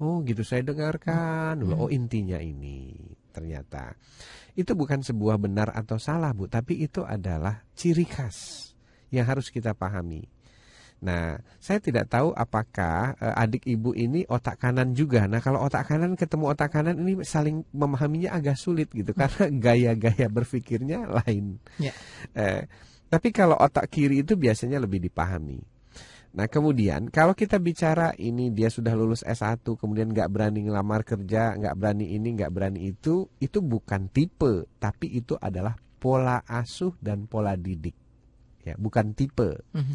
[0.00, 1.86] Oh gitu saya dengarkan dulu.
[1.86, 2.96] Oh intinya ini
[3.30, 3.94] ternyata
[4.58, 8.70] itu bukan sebuah benar atau salah bu, tapi itu adalah ciri khas
[9.14, 10.26] yang harus kita pahami.
[11.00, 15.24] Nah, saya tidak tahu apakah eh, adik ibu ini otak kanan juga.
[15.24, 20.28] Nah, kalau otak kanan ketemu otak kanan ini saling memahaminya agak sulit gitu karena gaya-gaya
[20.28, 21.56] berpikirnya lain.
[21.80, 21.96] Ya.
[22.36, 22.68] Eh,
[23.08, 25.79] tapi kalau otak kiri itu biasanya lebih dipahami.
[26.30, 31.58] Nah kemudian kalau kita bicara ini dia sudah lulus S1 kemudian nggak berani ngelamar kerja,
[31.58, 37.26] nggak berani ini, nggak berani itu, itu bukan tipe, tapi itu adalah pola asuh dan
[37.26, 37.98] pola didik.
[38.62, 39.58] Ya, bukan tipe.
[39.74, 39.94] Mhm.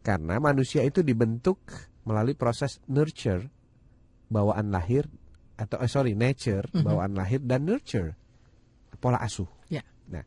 [0.00, 1.60] Karena manusia itu dibentuk
[2.08, 3.52] melalui proses nurture,
[4.32, 5.04] bawaan lahir
[5.60, 6.80] atau eh, sorry nature, Mhm.
[6.80, 8.16] bawaan lahir dan nurture,
[9.04, 9.48] pola asuh.
[9.68, 9.84] Ya.
[10.08, 10.24] Nah,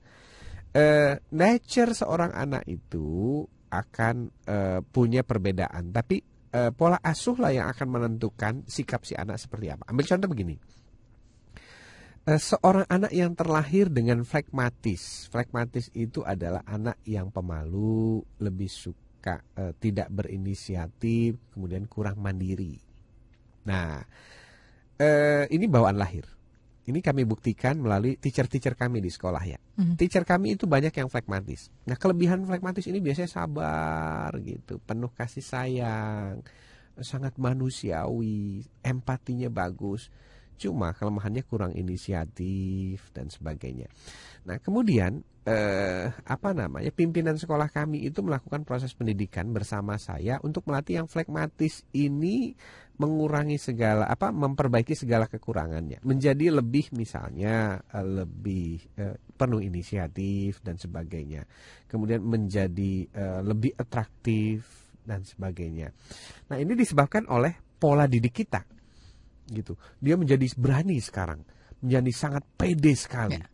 [0.77, 4.15] eh, nature seorang anak itu akan
[4.47, 9.71] eh, punya perbedaan, tapi eh, pola asuh lah yang akan menentukan sikap si anak seperti
[9.71, 9.83] apa.
[9.89, 10.55] Ambil contoh begini.
[12.27, 15.31] Eh, seorang anak yang terlahir dengan flekmatis.
[15.31, 22.75] Flekmatis itu adalah anak yang pemalu, lebih suka eh, tidak berinisiatif, kemudian kurang mandiri.
[23.63, 24.03] Nah,
[24.99, 26.36] eh, ini bawaan lahir.
[26.87, 29.59] Ini kami buktikan melalui teacher-teacher kami di sekolah ya.
[29.75, 29.99] Mhm.
[29.99, 31.67] Teacher kami itu banyak yang flekmatis.
[31.83, 36.39] Nah, kelebihan flekmatis ini biasanya sabar gitu, penuh kasih sayang,
[37.03, 40.07] sangat manusiawi, empatinya bagus.
[40.57, 43.85] Cuma kelemahannya kurang inisiatif dan sebagainya.
[44.49, 50.67] Nah, kemudian eh, apa namanya pimpinan sekolah kami itu melakukan proses pendidikan bersama saya untuk
[50.67, 52.57] melatih yang flekmatis ini
[52.97, 56.01] mengurangi segala apa memperbaiki segala kekurangannya.
[56.01, 61.45] Menjadi lebih misalnya eh, lebih eh, penuh inisiatif dan sebagainya.
[61.85, 65.93] Kemudian menjadi eh, lebih atraktif dan sebagainya.
[66.51, 68.76] Nah ini disebabkan oleh pola didik kita
[69.49, 71.41] gitu dia menjadi berani sekarang
[71.79, 73.47] menjadi sangat pede sekali Ya.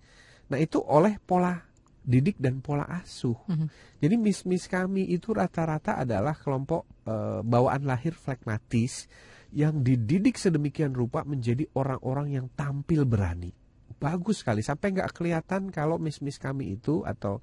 [0.50, 1.56] nah itu oleh pola
[2.04, 3.68] didik dan pola asuh Mhm.
[4.04, 9.08] jadi miss-miss kami itu rata-rata adalah kelompok eh, bawaan lahir flekmatis
[9.54, 13.54] yang dididik sedemikian rupa menjadi orang-orang yang tampil berani.
[14.02, 17.38] Bagus sekali sampai nggak kelihatan kalau miss-miss kami itu atau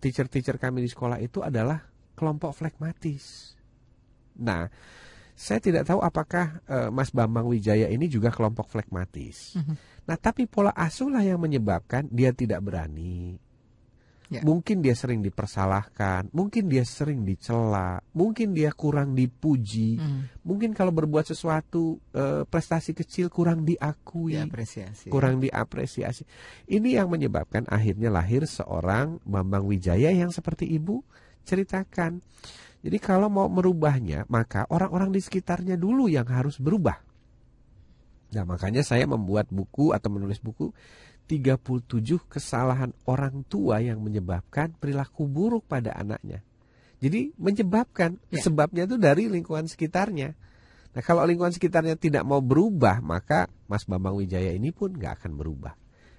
[0.00, 1.84] teacher-teacher kami di sekolah itu adalah
[2.16, 3.52] kelompok flekmatis.
[4.40, 4.72] Nah,
[5.40, 9.56] saya tidak tahu apakah eh, Mas Bambang Wijaya ini juga kelompok flekmatis.
[9.56, 9.74] Mhm.
[10.04, 13.40] Nah, tapi pola asuh lah yang menyebabkan dia tidak berani,
[14.30, 14.46] Ya.
[14.46, 20.46] Mungkin dia sering dipersalahkan, mungkin dia sering dicela, mungkin dia kurang dipuji, Mhm.
[20.46, 25.10] mungkin kalau berbuat sesuatu eh, prestasi kecil kurang diakui, Diapresiasi.
[25.10, 26.22] kurang diapresiasi.
[26.70, 31.02] Ini yang menyebabkan akhirnya lahir seorang Bambang Wijaya yang seperti ibu
[31.42, 32.22] ceritakan.
[32.80, 36.96] Jadi kalau mau merubahnya, maka orang-orang di sekitarnya dulu yang harus berubah.
[38.30, 40.72] Nah, makanya saya membuat buku atau menulis buku
[41.30, 46.42] 37 kesalahan orang tua yang menyebabkan perilaku buruk pada anaknya.
[47.00, 48.42] Jadi menyebabkan Ya.
[48.42, 50.36] sebabnya itu dari lingkungan sekitarnya.
[50.90, 55.32] Nah kalau lingkungan sekitarnya tidak mau berubah, maka Mas Bambang Wijaya ini pun nggak akan
[55.38, 55.72] berubah.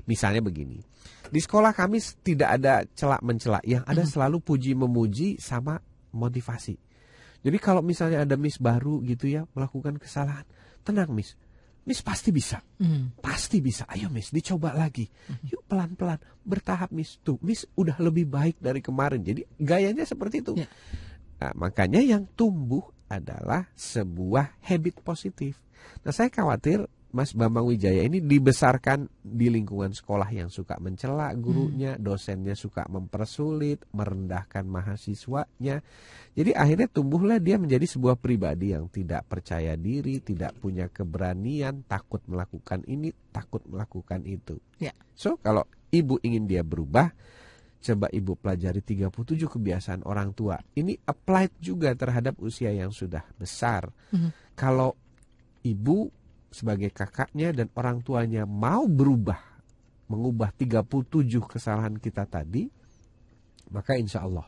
[0.10, 0.82] Misalnya begini,
[1.30, 5.78] di sekolah kami tidak ada celak mencela, yang ada selalu puji memuji sama
[6.14, 6.76] motivasi.
[7.42, 10.46] Jadi kalau misalnya ada Miss baru gitu ya melakukan kesalahan,
[10.86, 11.34] tenang Miss,
[11.82, 13.18] Miss pasti bisa, Hmm.
[13.18, 13.90] pasti bisa.
[13.90, 15.10] Ayo Miss, dicoba lagi.
[15.50, 17.18] Yuk pelan-pelan, bertahap Miss.
[17.26, 19.26] Tuh, Miss udah lebih baik dari kemarin.
[19.26, 20.54] Jadi gayanya seperti itu.
[20.62, 20.70] Ya.
[21.42, 25.58] Nah, makanya yang tumbuh adalah sebuah habit positif.
[26.06, 32.00] Nah, saya khawatir Mas Bambang Wijaya ini dibesarkan di lingkungan sekolah yang suka mencela gurunya,
[32.00, 35.84] dosennya suka mempersulit, merendahkan mahasiswanya.
[36.32, 42.24] Jadi akhirnya tumbuhlah dia menjadi sebuah pribadi yang tidak percaya diri, tidak punya keberanian, takut
[42.32, 44.56] melakukan ini, takut melakukan itu.
[44.80, 44.96] Ya.
[45.12, 47.12] So, kalau ibu ingin dia berubah,
[47.82, 50.56] coba ibu pelajari 37 kebiasaan orang tua.
[50.78, 53.92] Ini applied juga terhadap usia yang sudah besar.
[54.16, 54.56] Mhm.
[54.56, 54.96] Kalau
[55.68, 56.21] ibu
[56.52, 59.40] sebagai kakaknya dan orang tuanya mau berubah,
[60.12, 62.68] mengubah 37 kesalahan kita tadi,
[63.72, 64.46] maka insya Allah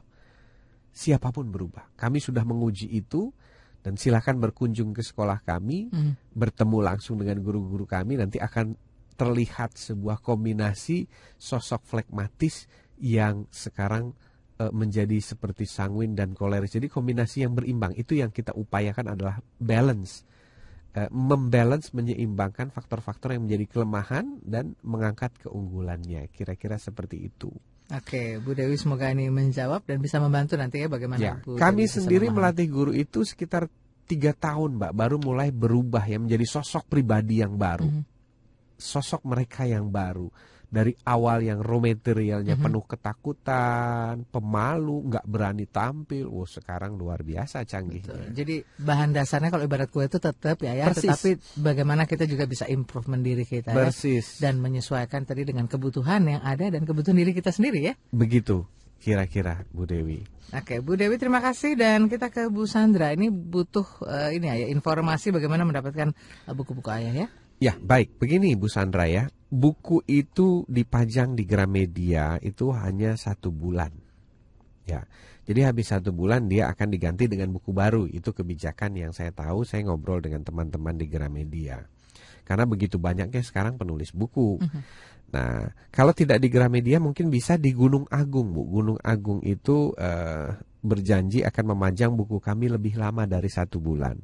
[0.93, 1.95] siapa pun berubah.
[1.97, 3.33] Kami sudah menguji itu
[3.81, 6.13] dan silakan berkunjung ke sekolah kami, Hmm.
[6.35, 8.77] bertemu langsung dengan guru-guru kami nanti akan
[9.17, 11.05] terlihat sebuah kombinasi
[11.39, 12.67] sosok flekmatis
[12.99, 14.13] yang sekarang
[14.61, 16.77] eh, menjadi seperti sanguin dan koleris.
[16.77, 20.29] Jadi kombinasi yang berimbang itu yang kita upayakan adalah balance.
[20.93, 26.29] Eh, membalance menyeimbangkan faktor-faktor yang menjadi kelemahan dan mengangkat keunggulannya.
[26.29, 27.49] Kira-kira seperti itu.
[27.89, 31.89] Oke, Bu Dewi semoga ini menjawab dan bisa membantu nanti ya bagaimana Ya, Bu kami
[31.89, 32.37] Dewi sendiri memahami.
[32.53, 33.73] melatih guru itu sekitar
[34.05, 38.03] tiga tahun, Mbak, baru mulai berubah ya menjadi sosok pribadi yang baru, Mhm.
[38.77, 40.29] sosok mereka yang baru.
[40.73, 42.63] Dari awal yang raw materialnya Mhm.
[42.65, 48.09] penuh ketakutan, pemalu, nggak berani tampil, wow sekarang luar biasa canggihnya.
[48.09, 48.33] Betul.
[48.33, 51.05] Jadi bahan dasarnya kalau ibarat kue itu tetap ya ya, Persis.
[51.05, 51.29] tetapi
[51.61, 53.93] bagaimana kita juga bisa improvement diri kita ya,
[54.41, 57.93] dan menyesuaikan tadi dengan kebutuhan yang ada dan kebutuhan diri kita sendiri ya.
[58.09, 58.65] begitu
[58.97, 60.23] kira-kira Bu Dewi.
[60.55, 63.11] Oke, Bu Dewi terima kasih dan kita ke Bu Sandra.
[63.11, 67.27] Ini butuh eh, ini ya informasi bagaimana mendapatkan eh, buku-buku ayah ya.
[67.59, 68.15] Ya, baik.
[68.17, 69.27] Begini Bu Sandra ya.
[69.53, 73.93] Buku itu dipajang di Gramedia itu hanya satu bulan.
[74.89, 75.05] Ya,
[75.45, 78.09] jadi habis satu bulan dia akan diganti dengan buku baru.
[78.09, 79.61] Itu kebijakan yang saya tahu.
[79.67, 81.85] Saya ngobrol dengan teman-teman di Gramedia.
[82.43, 84.59] Karena begitu banyaknya sekarang penulis buku.
[85.33, 88.69] Nah, kalau tidak di Gramedia mungkin bisa di Gunung Agung, Bu.
[88.69, 94.19] Gunung Agung itu eh, berjanji akan memajang buku kami lebih lama dari satu bulan.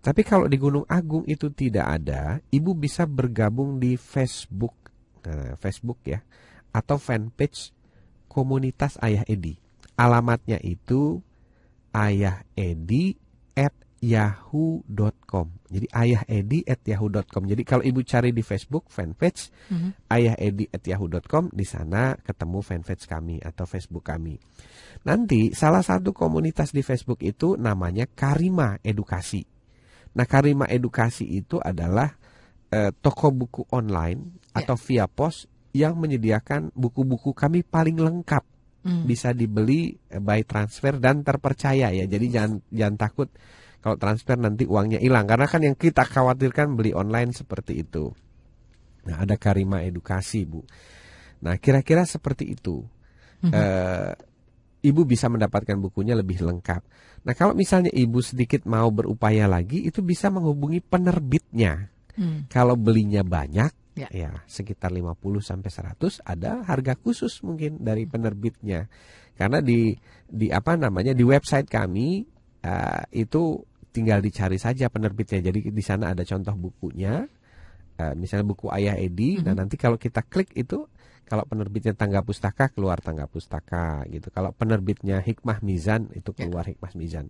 [0.00, 4.74] Tapi kalau di Gunung Agung itu tidak ada, ibu bisa bergabung di Facebook,
[5.26, 6.22] nah, Facebook ya,
[6.70, 7.74] atau fanpage
[8.30, 9.56] komunitas Ayah Edi.
[9.96, 11.24] Alamatnya itu
[11.90, 13.16] Ayah Edi
[13.56, 13.72] at
[14.04, 15.48] yahoo.com.
[15.72, 17.48] Jadi Ayah Edi at yahoo.com.
[17.48, 19.48] Jadi kalau ibu cari di Facebook fanpage
[20.12, 24.36] Ayah Edi at yahoo.com, di sana ketemu fanpage kami atau Facebook kami.
[25.08, 29.55] Nanti salah satu komunitas di Facebook itu namanya Karima Edukasi.
[30.16, 32.16] Nah, Karima Edukasi itu adalah
[32.72, 34.64] eh, toko buku online Ya.
[34.64, 35.44] atau via pos
[35.76, 38.40] yang menyediakan buku-buku kami paling lengkap.
[38.88, 39.04] Hmm.
[39.04, 42.04] Bisa dibeli eh, by transfer dan terpercaya ya.
[42.08, 43.28] Jadi jangan jangan takut
[43.84, 48.10] kalau transfer nanti uangnya hilang karena kan yang kita khawatirkan beli online seperti itu.
[49.06, 50.64] Nah, ada Karima Edukasi, Bu.
[51.44, 52.82] Nah, kira-kira seperti itu.
[53.46, 54.12] Eh,
[54.86, 56.82] ibu bisa mendapatkan bukunya lebih lengkap.
[57.26, 61.90] Nah, kalau misalnya ibu sedikit mau berupaya lagi, itu bisa menghubungi penerbitnya.
[62.14, 62.46] Hmm.
[62.46, 64.12] Kalau belinya banyak, Ya.
[64.12, 68.92] ya, sekitar 50 sampai 100 ada harga khusus mungkin dari penerbitnya.
[69.32, 69.96] Karena di
[70.28, 72.20] di apa namanya di website kami
[72.60, 73.56] eh, itu
[73.96, 75.40] tinggal dicari saja penerbitnya.
[75.40, 77.24] Jadi di sana ada contoh bukunya.
[77.96, 79.40] Eh, misalnya buku Ayah Edi.
[79.40, 80.84] Nah, nanti kalau kita klik itu
[81.26, 84.30] kalau penerbitnya Tangga Pustaka keluar Tangga Pustaka gitu.
[84.30, 87.26] Kalau penerbitnya Hikmah Mizan itu keluar Hikmah Mizan.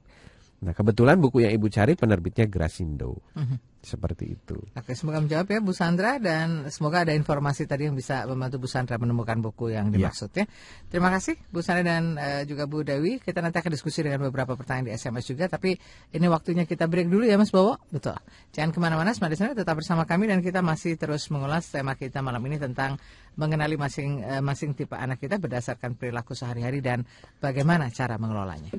[0.66, 3.22] Nah, kebetulan buku yang Ibu cari penerbitnya Grasindo.
[3.38, 3.78] Mhm.
[3.86, 4.58] Seperti itu.
[4.74, 8.66] Oke, semoga menjawab ya Bu Sandra dan semoga ada informasi tadi yang bisa membantu Bu
[8.66, 10.10] Sandra menemukan buku yang Ya.
[10.10, 10.42] dimaksud ya.
[10.90, 13.22] Terima kasih Bu Sandra dan eh, juga Bu Dewi.
[13.22, 15.78] Kita nanti akan diskusi dengan beberapa pertanyaan di SMS juga, tapi
[16.10, 17.78] ini waktunya kita break dulu ya Mas Bowo.
[17.94, 18.18] Betul.
[18.50, 22.26] Jangan ke mana-mana, Smart Listener tetap bersama kami dan kita masih terus mengulas tema kita
[22.26, 22.98] malam ini tentang
[23.38, 27.06] mengenali masing eh, masing tipe anak kita berdasarkan perilaku sehari-hari dan
[27.38, 28.74] bagaimana cara mengelolanya.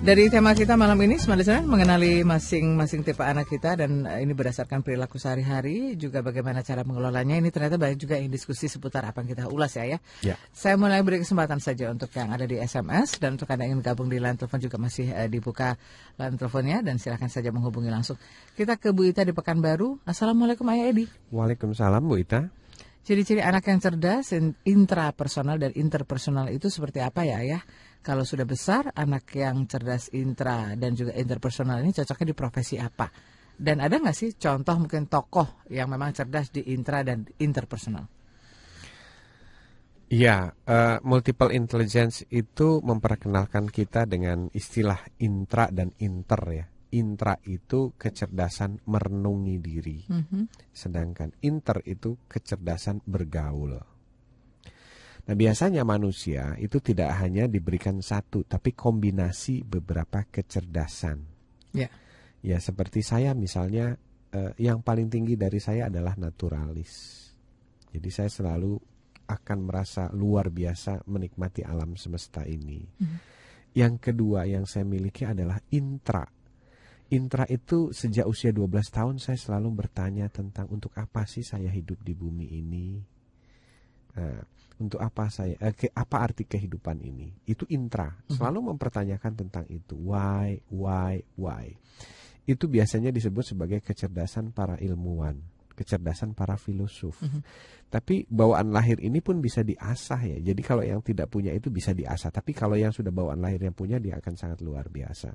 [0.00, 4.80] Dari tema kita malam ini, Listener, mengenali masing-masing tipe anak kita dan eh, ini berdasarkan
[4.80, 7.36] perilaku sehari-hari, juga bagaimana cara mengelolanya.
[7.36, 9.98] Ini ternyata banyak juga yang diskusi seputar apa yang kita ulas ya ya.
[10.24, 10.40] Ya.
[10.56, 13.92] Saya mulai beri kesempatan saja untuk yang ada di SMS dan untuk Anda yang ingin
[13.92, 15.76] gabung di line telepon juga masih eh, dibuka
[16.16, 18.16] line teleponnya dan silahkan saja menghubungi langsung.
[18.56, 20.00] Kita ke Bu Ita di Pekanbaru.
[20.08, 21.04] Assalamualaikum Ayah Edi.
[21.28, 22.48] Waalaikumsalam Bu Ita.
[23.04, 27.62] Ciri-ciri anak yang cerdas, in- intrapersonal dan interpersonal itu seperti apa ya Ayah?
[28.00, 33.12] Kalau sudah besar, anak yang cerdas intra dan juga interpersonal ini cocoknya di profesi apa?
[33.60, 38.08] Dan ada nggak sih contoh mungkin tokoh yang memang cerdas di intra dan interpersonal?
[40.10, 46.66] Iya, eh, multiple intelligence itu memperkenalkan kita dengan istilah intra dan inter ya.
[46.90, 50.74] Intra itu kecerdasan merenungi diri, Mhm.
[50.74, 53.99] sedangkan inter itu kecerdasan bergaul.
[55.26, 61.18] Nah, biasanya manusia itu tidak hanya diberikan satu, tapi kombinasi beberapa kecerdasan.
[61.76, 61.88] Ya.
[62.40, 64.00] Ya, seperti saya misalnya,
[64.32, 67.20] eh, yang paling tinggi dari saya adalah naturalis.
[67.90, 68.78] Jadi saya selalu
[69.30, 72.82] akan merasa luar biasa menikmati alam semesta ini.
[73.70, 76.26] Yang kedua yang saya miliki adalah intra.
[77.10, 82.02] Intra itu sejak usia 12 tahun saya selalu bertanya tentang untuk apa sih saya hidup
[82.02, 82.88] di bumi ini.
[84.18, 84.42] Nah,
[84.80, 87.28] untuk apa saya eh, ke- apa arti kehidupan ini?
[87.44, 88.08] Itu intra.
[88.26, 89.94] Selalu mempertanyakan tentang itu.
[89.94, 91.76] Why, why, why.
[92.48, 95.38] Itu biasanya disebut sebagai kecerdasan para ilmuwan,
[95.76, 97.20] kecerdasan para filosof.
[97.90, 100.38] Tapi bawaan lahir ini pun bisa diasah ya.
[100.40, 102.32] Jadi kalau yang tidak punya itu bisa diasah.
[102.32, 105.30] Tapi kalau yang sudah bawaan lahir yang punya dia akan sangat luar biasa.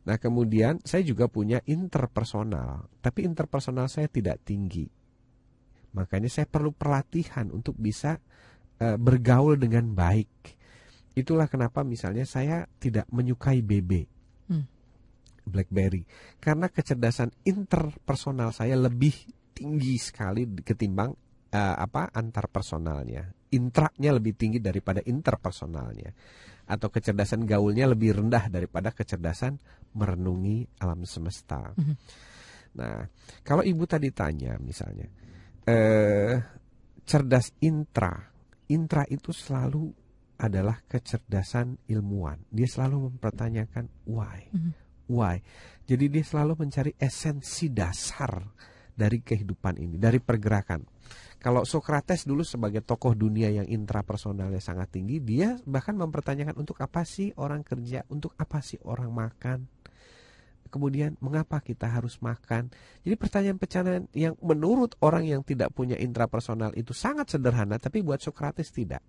[0.00, 2.88] Nah kemudian saya juga punya interpersonal.
[3.04, 4.88] Tapi interpersonal saya tidak tinggi.
[5.94, 8.18] Makanya saya perlu pelatihan untuk bisa
[8.78, 10.32] eh, bergaul dengan baik.
[11.18, 13.92] Itulah kenapa misalnya saya tidak menyukai BB.
[14.50, 14.66] Hmm.
[15.50, 16.06] BlackBerry.
[16.38, 19.12] Karena kecerdasan interpersonal saya lebih
[19.50, 21.10] tinggi sekali ketimbang
[21.50, 23.26] eh, apa antar personalnya.
[23.50, 26.14] Intranya lebih tinggi daripada interpersonalnya.
[26.70, 29.58] Atau kecerdasan gaulnya lebih rendah daripada kecerdasan
[29.98, 31.74] merenungi alam semesta.
[32.70, 33.02] Nah,
[33.42, 35.10] kalau ibu tadi tanya misalnya,
[35.70, 36.34] eh
[37.06, 38.30] cerdas intra,
[38.70, 39.90] intra itu selalu
[40.40, 42.40] adalah kecerdasan ilmuwan.
[42.48, 44.50] Dia selalu mempertanyakan why,
[45.10, 45.36] why.
[45.84, 48.40] Jadi dia selalu mencari esensi dasar
[48.94, 50.86] dari kehidupan ini, dari pergerakan.
[51.40, 57.00] Kalau Socrates dulu sebagai tokoh dunia yang intrapersonalnya sangat tinggi, dia bahkan mempertanyakan untuk apa
[57.08, 59.64] sih orang kerja, untuk apa sih orang makan.
[60.70, 62.70] Kemudian mengapa kita harus makan?
[63.02, 68.70] Jadi pertanyaan-pertanyaan yang menurut orang yang tidak punya intrapersonal itu sangat sederhana, tapi buat Socrates
[68.70, 69.02] tidak.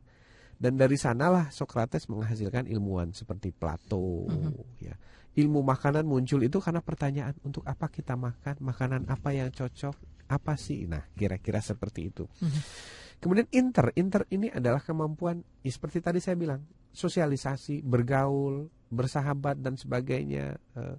[0.61, 4.29] Dan dari sanalah Socrates menghasilkan ilmuwan seperti Plato.
[4.77, 4.97] Ya.
[5.37, 10.53] Ilmu makanan muncul itu karena pertanyaan untuk apa kita makan, makanan apa yang cocok, apa
[10.59, 10.85] sih?
[10.85, 12.27] Nah, kira-kira seperti itu.
[13.21, 19.79] Kemudian inter, inter ini adalah kemampuan, ya seperti tadi saya bilang, sosialisasi, bergaul, bersahabat dan
[19.79, 20.59] sebagainya.
[20.75, 20.97] Eh,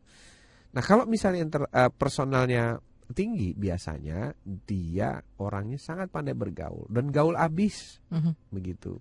[0.73, 2.81] Nah, kalau misalnya inter, eh, personalnya
[3.13, 4.33] tinggi, biasanya
[4.65, 8.33] dia orangnya sangat pandai bergaul dan gaul abis Mhm.
[8.49, 8.97] begitu.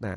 [0.00, 0.16] Nah,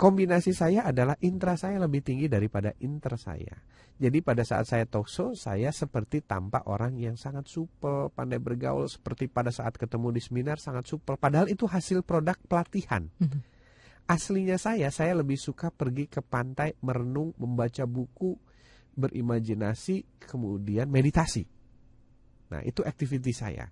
[0.00, 3.52] kombinasi saya adalah intra saya lebih tinggi daripada inter saya.
[3.94, 9.30] Jadi pada saat saya talkshow, saya seperti tampak orang yang sangat supel, pandai bergaul, seperti
[9.30, 11.14] pada saat ketemu di seminar sangat supel.
[11.14, 13.06] Padahal itu hasil produk pelatihan.
[14.10, 18.34] Aslinya saya, saya lebih suka pergi ke pantai, merenung, membaca buku,
[18.94, 21.44] berimajinasi, kemudian meditasi.
[22.50, 23.66] Nah, itu aktiviti saya.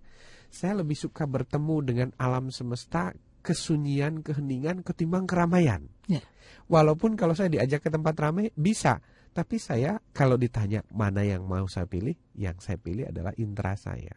[0.52, 5.86] Saya lebih suka bertemu dengan alam semesta, kesunyian, keheningan ketimbang keramaian.
[6.06, 6.22] Ya.
[6.68, 9.00] Walaupun kalau saya diajak ke tempat ramai bisa,
[9.32, 14.12] tapi saya kalau ditanya mana yang mau saya pilih, yang saya pilih adalah intra saya.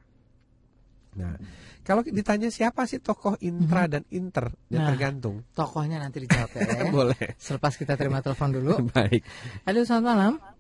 [1.16, 1.40] Nah,
[1.88, 4.88] kalau ditanya siapa sih tokoh intra dan inter, ya Nah.
[4.92, 5.48] tergantung.
[5.56, 6.92] Tokohnya nanti dijawab ya.
[6.96, 7.40] Boleh.
[7.40, 8.84] Selepas kita terima telepon dulu.
[8.96, 9.24] Baik.
[9.64, 10.55] Halo, selamat malam.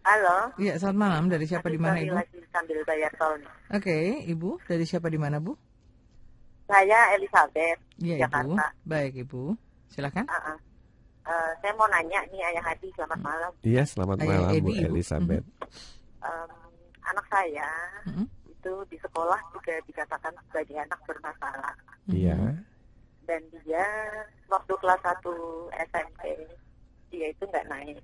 [0.00, 0.36] Halo.
[0.56, 1.24] Iya, selamat malam.
[1.28, 2.16] Dari siapa di mana Ibu?
[2.16, 3.36] lagi sambil bayar tol.
[3.36, 3.50] nih.
[3.70, 3.96] Oke,
[4.26, 4.50] Ibu.
[4.64, 5.52] Dari siapa di mana, Bu?
[6.64, 8.22] Saya Elizabeth, Iya, Ibu.
[8.24, 8.64] Jakarta.
[8.82, 9.42] Baik, Ibu.
[9.88, 10.24] Silakan.
[10.24, 10.58] Ah, ah.
[11.20, 13.52] Eh, saya mau nanya nih Ayah Hadi, selamat malam.
[13.60, 14.86] Iya, selamat Ayah malam Edi, Bu Ibu.
[14.88, 15.44] Elizabeth.
[16.20, 16.50] Em,
[17.02, 17.68] anak saya
[18.08, 18.24] Mhm.
[18.46, 21.74] itu di sekolah juga dikatakan sebagai anak bermasalah.
[22.08, 22.38] Iya.
[23.24, 23.84] Dan dia
[24.48, 25.32] waktu kelas 1
[25.76, 26.22] SMP,
[27.10, 27.98] dia itu nggak naik.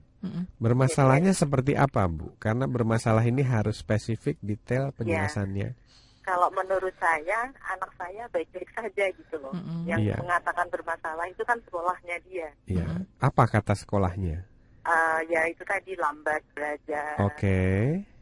[0.59, 2.35] Bermasalahnya seperti apa, Bu?
[2.37, 5.79] Karena bermasalah ini harus spesifik, detail penjelasannya.
[6.21, 9.55] Kalau menurut saya, anak saya baik-baik saja gitu loh.
[9.55, 9.87] Mm-mm.
[9.87, 10.17] Yang Iya.
[10.19, 12.51] mengatakan bermasalah itu kan sekolahnya dia.
[12.67, 12.87] Iya.
[13.23, 14.43] Apa kata sekolahnya?
[14.83, 17.59] eh, ya itu tadi lambat belajar, Oke.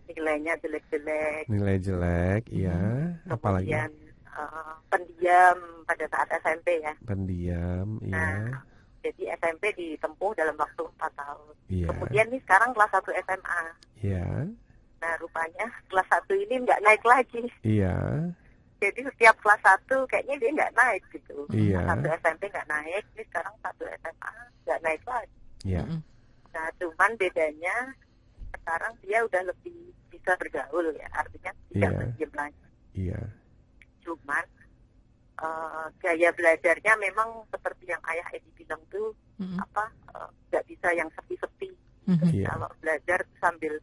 [0.09, 3.13] nilainya jelek-jelek, Nilai jelek, iya.
[3.25, 3.93] Apalagi kemudian
[4.25, 6.93] eh, pendiam pada saat SMP ya.
[7.05, 8.17] pendiam, iya.
[8.17, 8.65] Nah,
[9.05, 11.55] jadi SMP ditempuh dalam waktu 4 tahun.
[11.69, 11.87] Iya.
[11.93, 13.63] Kemudian nih sekarang kelas 1 SMA.
[14.01, 14.27] Iya.
[15.05, 17.43] Nah, rupanya kelas 1 ini nggak naik lagi.
[17.61, 17.97] Iya.
[18.81, 21.37] Jadi setiap kelas 1 kayaknya dia nggak naik gitu.
[21.53, 21.85] Iya.
[21.85, 24.33] Satu SMP nggak naik, ini sekarang satu SMA
[24.65, 25.37] nggak naik lagi.
[25.65, 25.83] Iya.
[25.85, 26.01] Mm-mm.
[26.55, 27.77] Nah, cuman bedanya
[28.57, 29.79] sekarang dia udah lebih
[30.09, 31.99] bisa bergaul ya, artinya tidak Iya.
[32.01, 32.65] berdiam lagi.
[32.95, 33.21] Iya.
[34.01, 34.45] Cuman
[35.35, 39.59] eh, gaya belajarnya memang seperti yang ayah Edi bilang tuh Mm-mm.
[39.59, 41.71] apa eh, nggak bisa yang sepi-sepi.
[42.05, 42.27] Mhm.
[42.31, 42.47] Iya.
[42.53, 43.75] Kalau belajar sambil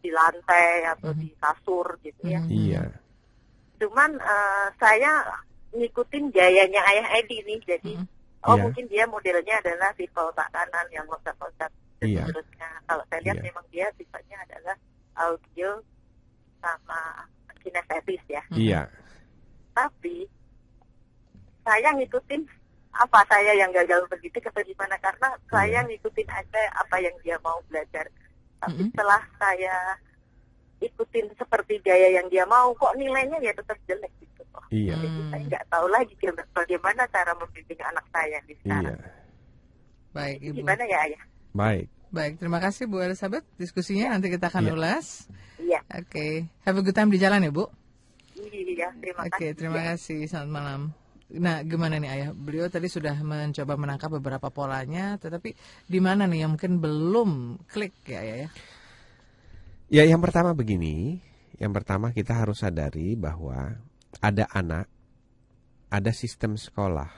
[0.00, 1.20] di lantai atau Mhm.
[1.20, 2.40] di kasur gitu ya.
[2.40, 2.50] Mhm.
[2.50, 2.82] Iya.
[3.80, 5.12] Cuman eh, saya
[5.74, 8.06] ngikutin gayanya ayah Edi nih, jadi Mhm.
[8.46, 8.62] oh Iya.
[8.62, 12.24] mungkin dia modelnya adalah tipe otak kanan yang loncat-loncat dan Iya.
[12.24, 12.68] seterusnya.
[12.86, 13.46] Kalau saya lihat Iya.
[13.50, 14.76] memang dia sifatnya adalah
[15.14, 15.70] audio
[16.60, 17.00] sama
[17.60, 18.42] kinestetis ya.
[18.52, 18.80] Iya.
[19.74, 20.28] Tapi
[21.64, 22.42] saya ngikutin
[22.94, 25.88] apa saya yang gagal begitu atau gimana karena saya Iya.
[25.88, 28.06] ngikutin aja apa yang dia mau belajar.
[28.60, 28.90] Tapi Mhm.
[28.92, 29.74] setelah saya
[30.78, 34.42] ikutin seperti gaya yang dia mau, kok nilainya ya tetap jelek gitu.
[34.52, 34.62] loh.
[34.70, 34.94] Iya.
[34.94, 35.28] Jadi Hmm.
[35.28, 38.62] saya nggak tahu lagi gimana- bagaimana cara membimbing anak saya di Iya.
[38.62, 39.00] sekarang.
[40.12, 40.54] Baik, Ibu.
[40.62, 41.22] Gimana ya ayah?
[41.50, 41.86] Baik.
[42.08, 44.72] Baik, terima kasih Bu Elizabeth diskusinya nanti kita akan Iya.
[44.72, 45.26] ulas.
[45.58, 47.66] Iya, Oke, have a good time di jalan ya Bu.
[48.36, 49.50] iya, terima Oke, kasih.
[49.58, 49.86] terima Ya.
[49.90, 50.18] kasih.
[50.24, 50.80] Selamat malam.
[51.34, 52.30] Nah, gimana nih Ayah?
[52.30, 55.50] Beliau tadi sudah mencoba menangkap beberapa polanya, tetapi
[55.90, 57.30] di mana nih yang mungkin belum
[57.66, 58.48] klik ya Ayah ya?
[59.90, 61.18] Ya, yang pertama begini,
[61.58, 63.78] yang pertama kita harus sadari bahwa
[64.22, 64.86] ada anak,
[65.90, 67.10] ada sistem sekolah.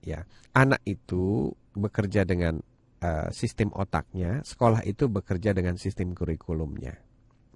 [0.00, 0.24] Ya,
[0.56, 2.62] anak itu bekerja dengan
[3.04, 6.96] eh, sistem otaknya, sekolah itu bekerja dengan sistem kurikulumnya.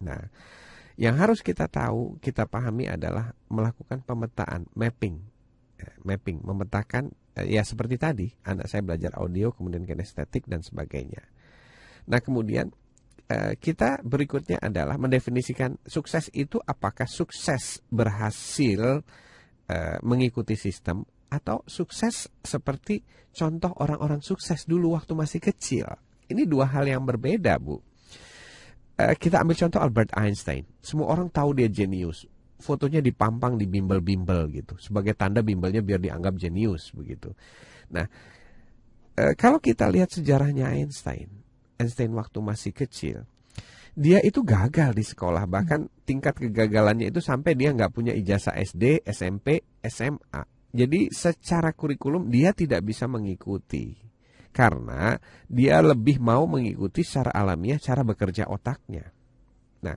[0.04, 0.28] Nah,
[1.00, 5.20] yang harus kita tahu, kita pahami adalah melakukan pemetaan, mapping,
[6.04, 11.22] mapping, memetakan eh, ya seperti tadi, anak saya belajar audio, kemudian kinestetik dan sebagainya.
[12.08, 12.72] Nah, kemudian
[13.28, 19.04] eh, kita berikutnya adalah mendefinisikan sukses itu apakah sukses berhasil
[19.68, 25.86] eh, mengikuti sistem atau sukses seperti contoh orang-orang sukses dulu waktu masih kecil.
[26.26, 27.78] Ini dua hal yang berbeda, Bu.
[29.00, 30.68] Kita ambil contoh Albert Einstein.
[30.84, 32.28] Semua orang tahu dia jenius.
[32.60, 34.76] Fotonya dipampang di bimbel-bimbel gitu.
[34.78, 37.34] Sebagai tanda bimbelnya biar dianggap jenius begitu.
[37.90, 38.06] Nah,
[39.18, 41.28] eh, kalau kita lihat sejarahnya Einstein,
[41.80, 43.26] Einstein waktu masih kecil,
[43.96, 45.44] dia itu gagal di sekolah.
[45.50, 50.42] Bahkan tingkat kegagalannya itu sampai dia nggak punya ijazah SD, SMP, SMA.
[50.70, 53.98] Jadi secara kurikulum dia tidak bisa mengikuti.
[54.50, 55.14] Karena
[55.46, 59.10] dia lebih mau mengikuti secara alamiah cara bekerja otaknya.
[59.80, 59.96] Nah,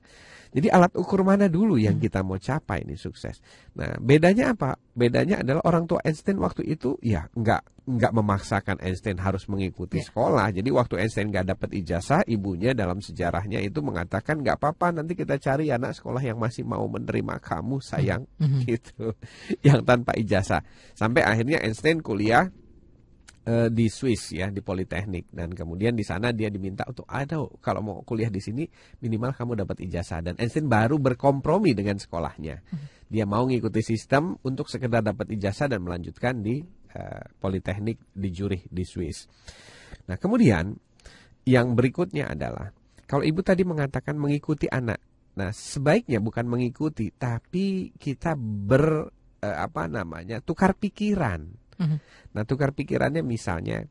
[0.55, 3.43] jadi alat ukur mana dulu yang kita mau capai ini sukses.
[3.75, 4.79] Nah, bedanya apa?
[4.95, 10.07] Bedanya adalah orang tua Einstein waktu itu ya nggak nggak memaksakan Einstein harus mengikuti Ya.
[10.07, 10.55] sekolah.
[10.55, 15.35] Jadi waktu Einstein nggak dapat ijazah, ibunya dalam sejarahnya itu mengatakan nggak apa-apa nanti kita
[15.35, 18.59] cari anak sekolah yang masih mau menerima kamu sayang Mhm.
[18.63, 19.11] gitu,
[19.67, 20.63] yang tanpa ijazah.
[20.95, 22.47] Sampai akhirnya Einstein kuliah
[23.43, 25.31] eh, di Swiss ya di Politeknik.
[25.31, 28.63] Dan kemudian di sana dia diminta untuk ada kalau mau kuliah di sini
[29.03, 30.23] minimal kamu dapat ijazah.
[30.23, 32.63] Dan Einstein baru berkompromi dengan sekolahnya.
[33.13, 36.63] Dia mau ngikuti sistem untuk sekedar dapat ijazah dan melanjutkan di
[36.95, 39.27] eh, Politeknik di Zurich di Swiss.
[40.09, 40.73] Nah kemudian
[41.43, 42.71] yang berikutnya adalah
[43.03, 44.97] kalau ibu tadi mengatakan mengikuti anak.
[45.37, 49.11] Nah sebaiknya bukan mengikuti tapi kita ber
[49.43, 51.97] eh, apa namanya tukar pikiran Mhm.
[52.33, 53.83] Nah, tukar pikirannya misalnya,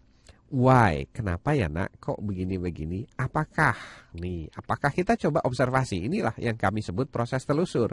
[0.52, 1.08] why?
[1.12, 1.96] Kenapa ya nak?
[2.00, 3.04] Kok begini-begini?
[3.20, 3.76] Apakah
[4.16, 4.48] nih?
[4.52, 6.08] Apakah kita coba observasi?
[6.08, 7.92] Inilah yang kami sebut proses telusur.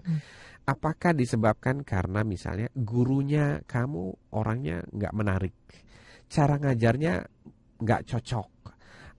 [0.68, 5.56] Apakah disebabkan karena misalnya gurunya kamu orangnya nggak menarik,
[6.28, 7.14] cara ngajarnya
[7.80, 8.50] nggak cocok,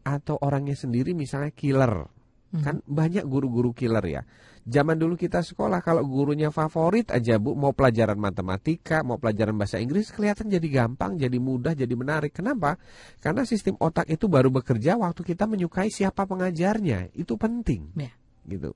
[0.04, 2.06] atau orangnya sendiri misalnya killer?
[2.54, 2.62] Mhm.
[2.62, 4.22] Kan banyak guru-guru killer ya.
[4.70, 9.82] Zaman dulu kita sekolah kalau gurunya favorit aja Bu, mau pelajaran matematika, mau pelajaran bahasa
[9.82, 12.30] Inggris kelihatan jadi gampang, jadi mudah, jadi menarik.
[12.30, 12.78] Kenapa?
[13.18, 17.10] Karena sistem otak itu baru bekerja waktu kita menyukai siapa pengajarnya.
[17.18, 17.90] Itu penting.
[17.98, 18.14] Ya.
[18.46, 18.70] Gitu.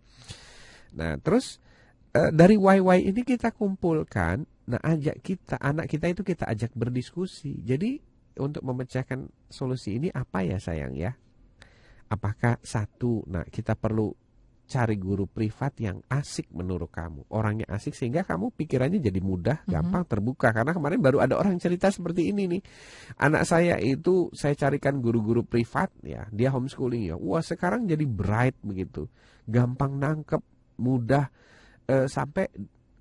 [0.99, 1.63] Nah, terus
[2.11, 7.63] eh, dari YY ini kita kumpulkan, nah ajak kita, anak kita itu kita ajak berdiskusi.
[7.63, 8.03] Jadi
[8.43, 11.15] untuk memecahkan solusi ini apa ya sayang ya?
[12.11, 14.24] Apakah satu, nah kita perlu
[14.65, 17.29] cari guru privat yang asik menurut kamu.
[17.31, 19.71] Orangnya asik sehingga kamu pikirannya jadi mudah, Mhm.
[19.71, 20.49] gampang terbuka.
[20.57, 22.63] Karena kemarin baru ada orang cerita seperti ini nih.
[23.21, 27.17] Anak saya itu saya carikan guru-guru privat ya, dia homeschooling ya.
[27.21, 29.07] Wah, sekarang jadi bright begitu.
[29.45, 30.41] Gampang nangkep,
[30.81, 31.29] mudah
[31.85, 32.49] eh, sampai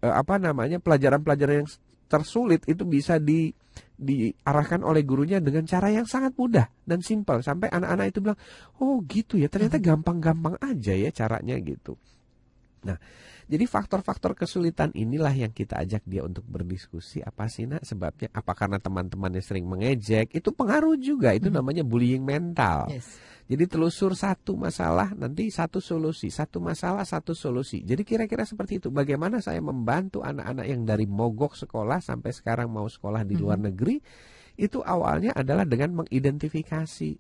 [0.04, 1.70] eh, apa namanya pelajaran-pelajaran yang
[2.08, 3.52] tersulit itu bisa di
[3.94, 7.40] diarahkan oleh gurunya dengan cara yang sangat mudah dan simpel.
[7.42, 8.40] Sampai anak-anak itu bilang
[8.84, 11.98] oh gitu ya ternyata gampang-gampang aja ya caranya gitu.
[12.86, 12.98] Nah
[13.48, 18.52] jadi faktor-faktor kesulitan inilah yang kita ajak dia untuk berdiskusi apa sih nak sebabnya apa
[18.56, 23.20] karena teman-temannya sering mengejek itu pengaruh juga itu namanya bullying mental Yes.
[23.48, 27.84] jadi telusur satu masalah nanti satu solusi, satu masalah satu solusi.
[27.84, 28.88] Jadi kira-kira seperti itu.
[28.90, 34.00] Bagaimana saya membantu anak-anak yang dari mogok sekolah sampai sekarang mau sekolah di luar negeri
[34.56, 37.12] itu awalnya adalah dengan mengidentifikasi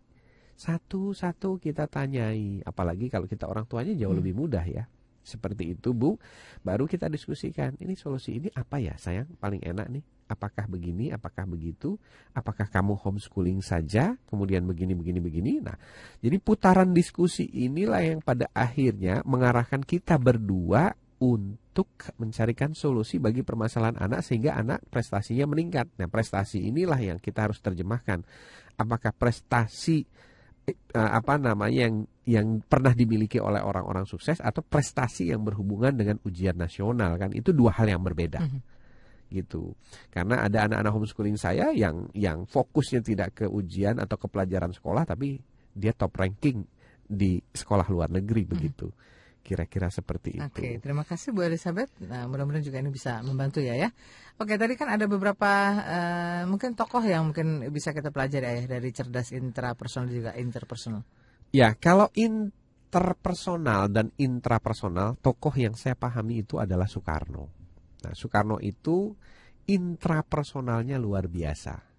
[0.55, 2.61] satu-satu kita tanyai.
[2.63, 4.84] Apalagi kalau kita orang tuanya jauh lebih mudah ya.
[5.24, 6.19] Seperti itu Bu,
[6.61, 7.80] baru kita diskusikan.
[7.80, 10.03] Ini solusi ini apa ya sayang paling enak nih?
[10.28, 11.95] Apakah begini, apakah begitu?
[12.36, 15.51] Apakah kamu homeschooling saja, kemudian begini, begini, begini?
[15.59, 15.76] Nah,
[16.19, 21.88] jadi putaran diskusi inilah yang pada akhirnya mengarahkan kita berdua untuk
[22.19, 25.88] mencarikan solusi bagi permasalahan anak sehingga anak prestasinya meningkat.
[25.95, 28.28] Nah, prestasi inilah yang kita harus terjemahkan.
[28.76, 30.03] Apakah prestasi
[30.95, 36.55] apa namanya yang yang pernah dimiliki oleh orang-orang sukses atau prestasi yang berhubungan dengan ujian
[36.55, 37.36] nasional kan?
[37.36, 38.41] Itu dua hal yang berbeda.
[38.43, 38.61] Mhm.
[39.34, 39.74] gitu.
[40.14, 45.09] Karena ada anak-anak homeschooling saya yang yang fokusnya tidak ke ujian atau ke pelajaran sekolah
[45.09, 45.41] tapi
[45.74, 46.61] dia top ranking
[47.01, 48.93] di sekolah luar negeri begitu
[49.43, 51.91] kira-kira seperti itu Oke, terima kasih Bu Elizabeth.
[51.99, 53.91] Nah, mudah-mudahan juga ini bisa membantu ya ya.
[54.39, 55.51] Oke, tadi kan ada beberapa
[55.83, 61.03] eh, mungkin tokoh yang mungkin bisa kita pelajari ya dari cerdas intrapersonal juga interpersonal.
[61.53, 67.51] Ya, kalau interpersonal dan intrapersonal, tokoh yang saya pahami itu adalah Soekarno.
[68.01, 69.13] Nah, Soekarno itu
[69.69, 71.93] intrapersonalnya luar biasa.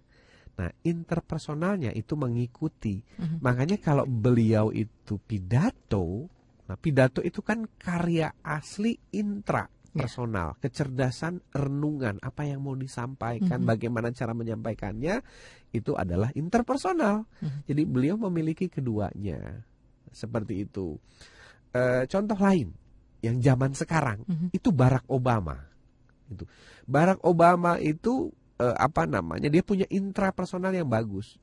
[0.55, 3.03] Nah, interpersonalnya itu mengikuti.
[3.19, 3.43] Mhm.
[3.43, 6.31] Makanya kalau beliau itu pidato,
[6.65, 13.69] nah pidato itu kan karya asli intra personal, kecerdasan renungan, apa yang mau disampaikan, Mhm.
[13.71, 15.23] bagaimana cara menyampaikannya,
[15.71, 17.23] itu adalah interpersonal.
[17.39, 17.59] Mhm.
[17.63, 19.63] Jadi beliau memiliki keduanya,
[20.11, 20.99] seperti itu.
[21.71, 22.75] Eh, contoh lain
[23.23, 24.47] yang zaman sekarang Mhm.
[24.51, 25.63] itu Barack Obama.
[26.27, 26.43] Itu
[26.83, 29.51] Barack Obama itu eh, apa namanya?
[29.51, 31.35] Dia punya intrapersonal yang bagus,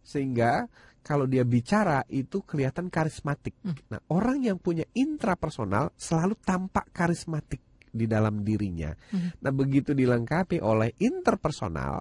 [0.00, 0.64] sehingga
[1.04, 3.52] kalau dia bicara itu kelihatan karismatik.
[3.60, 3.76] Hmm.
[3.92, 7.60] Nah, orang yang punya intrapersonal selalu tampak karismatik
[7.92, 8.96] di dalam dirinya.
[9.12, 9.36] Hmm.
[9.44, 12.00] Nah, begitu dilengkapi oleh interpersonal,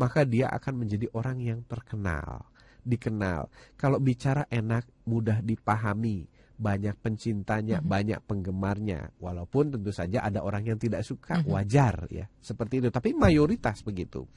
[0.00, 2.48] maka dia akan menjadi orang yang terkenal,
[2.80, 3.52] dikenal.
[3.76, 6.24] Kalau bicara enak, mudah dipahami,
[6.60, 7.88] banyak pencintanya, Mhm.
[7.88, 9.16] banyak penggemarnya.
[9.16, 11.48] Walaupun tentu saja ada orang yang tidak suka, Mhm.
[11.48, 12.88] wajar ya, seperti itu.
[12.88, 14.28] Tapi mayoritas begitu.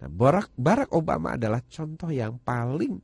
[0.00, 3.00] Nah, Barack, Barack Obama adalah contoh yang paling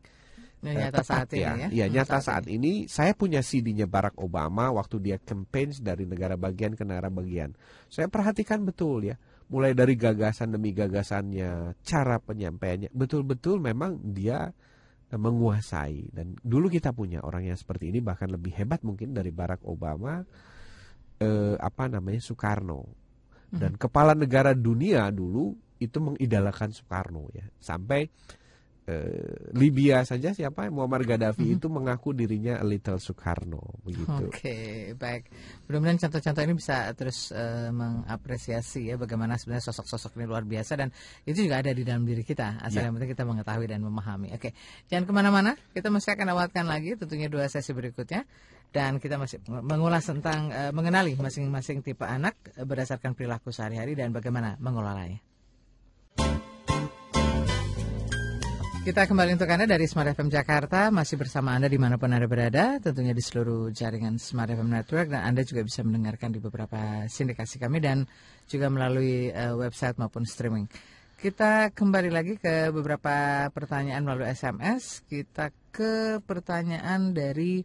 [0.63, 1.55] Eh, nyata tepat saat ini ya.
[1.75, 1.87] ya.
[1.91, 6.79] Hmm, nyata saat ini saya punya CD-nya Barack Obama waktu dia campaign dari negara bagian
[6.79, 7.51] ke negara bagian.
[7.91, 9.19] Saya perhatikan betul ya,
[9.51, 14.55] mulai dari gagasan demi gagasannya, cara penyampaiannya, betul-betul memang dia
[15.11, 19.35] eh, menguasai dan dulu kita punya orang yang seperti ini bahkan lebih hebat mungkin dari
[19.35, 20.23] Barack Obama
[21.19, 23.03] eh, apa namanya Soekarno.
[23.53, 27.45] Dan kepala negara dunia dulu itu mengidolakan Soekarno ya.
[27.61, 28.09] Sampai
[28.87, 34.11] eh, Libya saja siapa Muammar Gaddafi itu mengaku dirinya a little Soekarno begitu.
[34.27, 34.57] Oke,
[34.99, 35.31] baik.
[35.71, 40.89] Mudah-mudahan contoh-contoh ini bisa terus eh, mengapresiasi ya bagaimana sebenarnya sosok-sosok ini luar biasa dan
[41.23, 42.59] itu juga ada di dalam diri kita.
[42.59, 42.91] Asal Ya.
[42.91, 44.35] yang penting kita mengetahui dan memahami.
[44.35, 44.51] Oke,
[44.91, 45.53] jangan ke mana-mana.
[45.71, 48.27] Kita masih akan awatkan lagi tentunya dua sesi berikutnya
[48.73, 54.59] dan kita masih mengulas tentang eh, mengenali masing-masing tipe anak berdasarkan perilaku sehari-hari dan bagaimana
[54.59, 55.32] mengelolanya.
[58.83, 62.27] Kita kembali untuk Anda dari Smart FM Jakarta, masih bersama Anda di mana pun Anda
[62.27, 67.07] berada, tentunya di seluruh jaringan Smart FM Network, dan Anda juga bisa mendengarkan di beberapa
[67.07, 68.11] sindikasi kami dan
[68.51, 70.67] juga melalui eh, website maupun streaming.
[71.15, 77.63] Kita kembali lagi ke beberapa pertanyaan melalui SMS, kita ke pertanyaan dari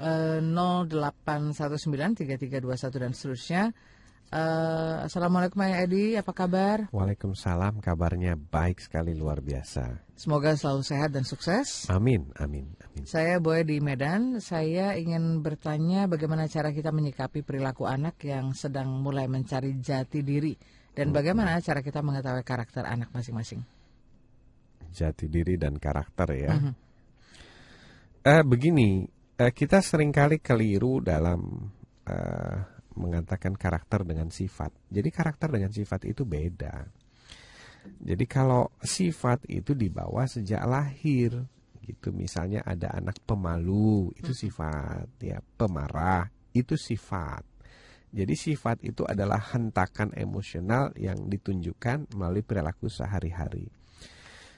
[0.00, 3.68] eh, 08193321 dan seterusnya.
[4.26, 6.90] Eh, Assalamualaikum Ayah Edi, apa kabar?
[6.90, 10.02] Waalaikumsalam kabarnya baik sekali luar biasa.
[10.18, 11.86] Semoga selalu sehat dan sukses.
[11.86, 13.06] Amin amin amin.
[13.06, 14.42] Saya Boy di Medan.
[14.42, 20.58] Saya ingin bertanya bagaimana cara kita menyikapi perilaku anak yang sedang mulai mencari jati diri
[20.90, 23.62] dan bagaimana cara kita mengetahui karakter anak masing-masing.
[24.90, 26.50] Jati diri dan karakter ya.
[26.50, 26.72] Mhm.
[28.26, 29.06] Eh begini,
[29.38, 31.70] eh, kita sering kali keliru dalam
[32.10, 34.72] eh, mengatakan karakter dengan sifat.
[34.88, 36.88] Jadi karakter dengan sifat itu beda.
[38.02, 41.46] Jadi kalau sifat itu dibawa sejak lahir,
[41.86, 42.10] gitu.
[42.10, 47.46] Misalnya ada anak pemalu, itu sifat, ya, pemarah, itu sifat.
[48.10, 53.70] Jadi sifat itu adalah hentakan emosional yang ditunjukkan melalui perilaku sehari-hari.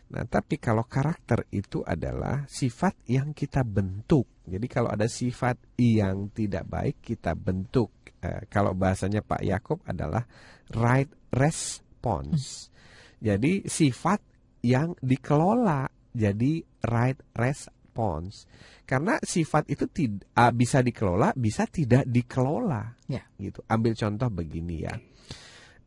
[0.09, 4.41] Nah, tapi kalau karakter itu adalah sifat yang kita bentuk.
[4.49, 7.93] Jadi kalau ada sifat yang tidak baik kita bentuk.
[8.25, 10.25] Eh, kalau bahasanya Pak Yakob adalah
[10.73, 12.73] right response.
[13.21, 14.25] Jadi sifat
[14.65, 15.87] yang dikelola
[16.17, 18.49] jadi right response.
[18.89, 20.25] Karena sifat itu tidak
[20.57, 22.97] bisa dikelola, bisa tidak dikelola.
[23.13, 23.29] Ya.
[23.37, 23.61] Gitu.
[23.69, 24.97] Ambil contoh begini ya.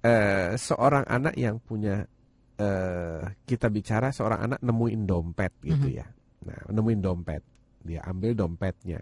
[0.01, 2.05] Eh, seorang anak yang punya
[2.61, 5.97] eh, kita bicara seorang anak nemuin dompet gitu Mhm.
[5.97, 6.05] ya.
[6.45, 7.41] Nah, nemuin dompet,
[7.81, 9.01] dia ambil dompetnya.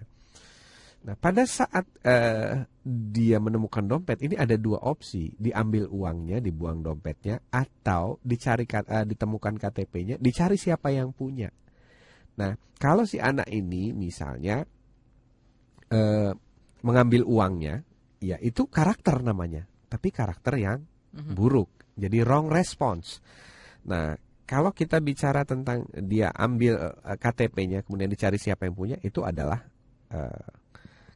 [0.99, 7.39] Nah, pada saat eh, dia menemukan dompet, ini ada dua opsi: diambil uangnya, dibuang dompetnya,
[7.51, 11.47] atau dicari eh, ditemukan KTP-nya, dicari siapa yang punya.
[12.39, 14.63] Nah, kalau si anak ini misalnya
[15.89, 16.31] eh,
[16.83, 17.81] mengambil uangnya,
[18.21, 20.79] ya itu karakter namanya, tapi karakter yang
[21.15, 21.33] Mhm.
[21.33, 21.71] buruk.
[21.99, 23.19] Jadi wrong response.
[23.85, 24.17] Nah,
[24.49, 29.61] kalau kita bicara tentang dia ambil eh, KTP-nya kemudian dicari siapa yang punya, itu adalah
[30.09, 30.45] eh,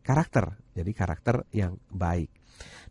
[0.03, 0.53] karakter.
[0.73, 2.29] Jadi karakter yang baik.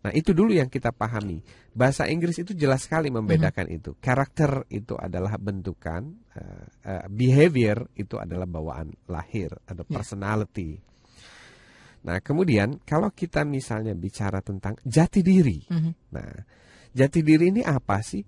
[0.03, 1.39] Nah, itu dulu yang kita pahami.
[1.71, 3.95] Bahasa Inggris itu jelas sekali membedakan itu.
[4.03, 9.95] Karakter itu adalah bentukan, eh, eh, behavior itu adalah bawaan lahir atau Ya.
[9.95, 10.83] personality.
[12.03, 15.63] Nah, kemudian kalau kita misalnya bicara tentang jati diri.
[15.71, 15.93] Mhm.
[16.11, 16.35] Nah,
[16.91, 18.27] jati diri ini apa sih?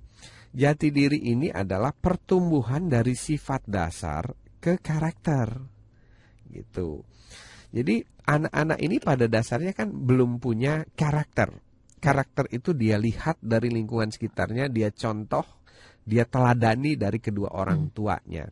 [0.55, 4.31] Jati diri ini adalah pertumbuhan dari sifat dasar
[4.63, 5.51] ke karakter.
[6.47, 7.03] Gitu.
[7.75, 11.51] Jadi anak-anak ini pada dasarnya kan belum punya karakter.
[11.99, 15.43] Karakter itu dia lihat dari lingkungan sekitarnya, dia contoh,
[16.07, 18.47] dia teladani dari kedua orang tuanya.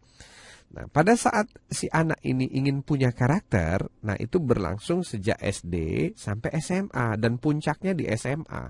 [0.72, 5.76] Nah, pada saat si anak ini ingin punya karakter, nah itu berlangsung sejak SD
[6.16, 8.64] sampai SMA dan puncaknya di SMA.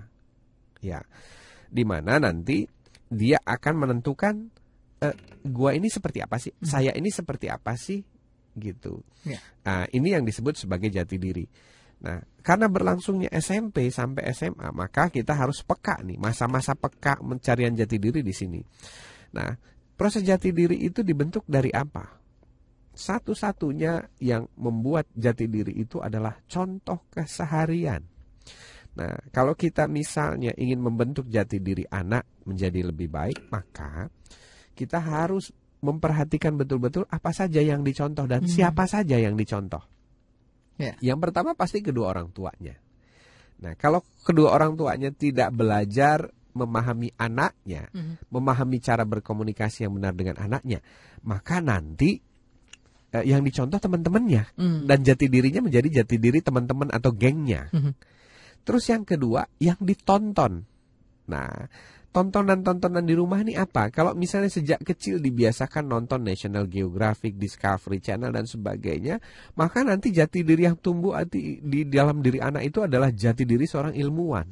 [0.83, 1.01] Ya.
[1.73, 2.67] Di mana nanti
[3.13, 4.49] dia akan menentukan
[5.05, 6.57] eh, gua ini seperti apa sih?
[6.65, 8.01] Saya ini seperti apa sih?
[8.57, 9.05] Gitu.
[9.29, 9.41] Ya.
[9.69, 11.45] Nah, ini yang disebut sebagai jati diri.
[12.03, 17.97] Nah, karena berlangsungnya SMP sampai SMA, maka kita harus peka nih, masa-masa peka pencarian jati
[18.03, 18.59] diri di sini.
[19.39, 19.55] Nah,
[19.95, 22.19] proses jati diri itu dibentuk dari apa?
[22.93, 28.03] Satu-satunya yang membuat jati diri itu adalah contoh keseharian.
[28.93, 34.13] Nah, kalau kita misalnya ingin membentuk jati diri anak menjadi lebih baik, maka
[34.77, 35.49] kita harus
[35.81, 38.53] memperhatikan betul-betul apa saja yang dicontoh dan Hmm.
[38.53, 39.83] siapa saja yang dicontoh.
[40.77, 40.95] Ya.
[41.01, 42.77] Yang pertama pasti kedua orang tuanya.
[43.63, 48.29] Nah, kalau kedua orang tuanya tidak belajar memahami anaknya, Mhm.
[48.29, 50.85] memahami cara berkomunikasi yang benar dengan anaknya,
[51.25, 52.21] maka nanti
[53.13, 54.89] eh, yang dicontoh teman-temannya Mm.
[54.89, 57.69] dan jati dirinya menjadi jati diri teman-teman atau gengnya.
[57.69, 57.93] Mhm.
[58.63, 60.63] Terus yang kedua, yang ditonton.
[61.27, 61.51] Nah,
[62.13, 63.89] tontonan-tontonan di rumah ini apa?
[63.89, 69.19] Kalau misalnya sejak kecil dibiasakan nonton National Geographic, Discovery Channel dan sebagainya,
[69.57, 73.65] maka nanti jati diri yang tumbuh di, di dalam diri anak itu adalah jati diri
[73.65, 74.47] seorang ilmuwan.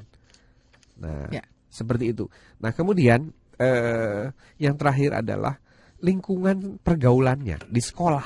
[1.05, 1.45] Nah, Ya.
[1.69, 2.27] seperti itu.
[2.59, 3.31] Nah, kemudian
[3.61, 5.61] eh, yang terakhir adalah
[6.01, 8.25] lingkungan pergaulannya di sekolah.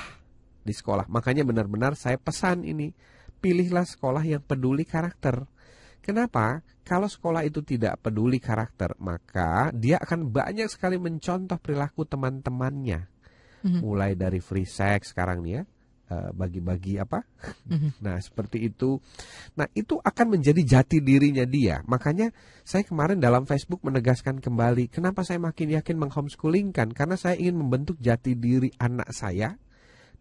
[0.65, 1.11] Di sekolah.
[1.11, 2.95] Makanya benar-benar saya pesan ini,
[3.43, 5.45] pilihlah sekolah yang peduli karakter.
[6.05, 6.61] Kenapa?
[6.85, 13.09] Kalau sekolah itu tidak peduli karakter, maka dia akan banyak sekali mencontoh perilaku teman-temannya.
[13.65, 13.81] Mhm.
[13.81, 15.63] Mulai dari free sex sekarang nih ya,
[16.13, 17.25] eh, bagi-bagi apa?
[17.73, 17.89] Mhm.
[18.05, 19.01] Nah, seperti itu.
[19.57, 21.81] Nah, itu akan menjadi jati dirinya dia.
[21.89, 22.37] Makanya
[22.69, 26.93] saya kemarin dalam Facebook menegaskan kembali, kenapa saya makin yakin menghomeschoolingkan?
[26.93, 29.57] Karena saya ingin membentuk jati diri anak saya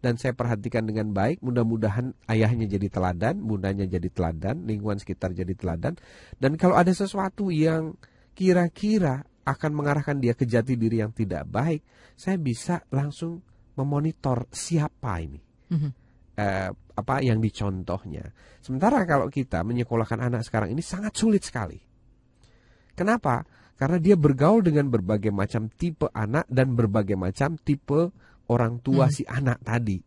[0.04, 1.40] dan saya perhatikan dengan baik.
[1.40, 5.96] Mudah-mudahan ayahnya jadi teladan, bundanya jadi teladan, lingkungan sekitar jadi teladan.
[6.36, 7.96] Dan kalau ada sesuatu yang
[8.36, 11.80] kira-kira akan mengarahkan dia ke jati diri yang tidak baik,
[12.12, 13.40] saya bisa langsung
[13.80, 15.40] memonitor siapa ini
[15.72, 15.90] Mhm.
[16.36, 18.28] eh, apa yang dicontohnya.
[18.62, 21.78] Sementara kalau kita menyekolahkan anak sekarang ini sangat sulit sekali.
[22.94, 23.42] Kenapa?
[23.74, 28.14] Karena dia bergaul dengan berbagai macam tipe anak dan berbagai macam tipe
[28.50, 29.14] orang tua Hmm.
[29.14, 29.98] si anak tadi.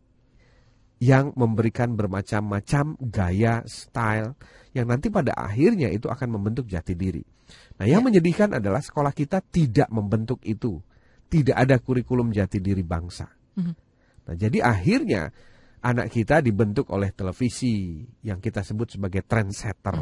[0.98, 4.34] Yang memberikan bermacam-macam gaya, style
[4.74, 7.22] yang nanti pada akhirnya itu akan membentuk jati diri.
[7.78, 8.06] Nah, yang Ya.
[8.10, 10.82] menyedihkan adalah sekolah kita tidak membentuk itu.
[11.30, 13.30] Tidak ada kurikulum jati diri bangsa.
[13.54, 13.74] Mhm.
[14.26, 15.30] Nah, jadi akhirnya
[15.78, 19.94] anak kita dibentuk oleh televisi yang kita sebut sebagai trendsetter,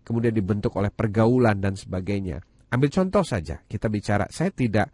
[0.00, 2.40] kemudian dibentuk oleh pergaulan dan sebagainya.
[2.70, 4.88] Ambil contoh saja, kita bicara, saya tidak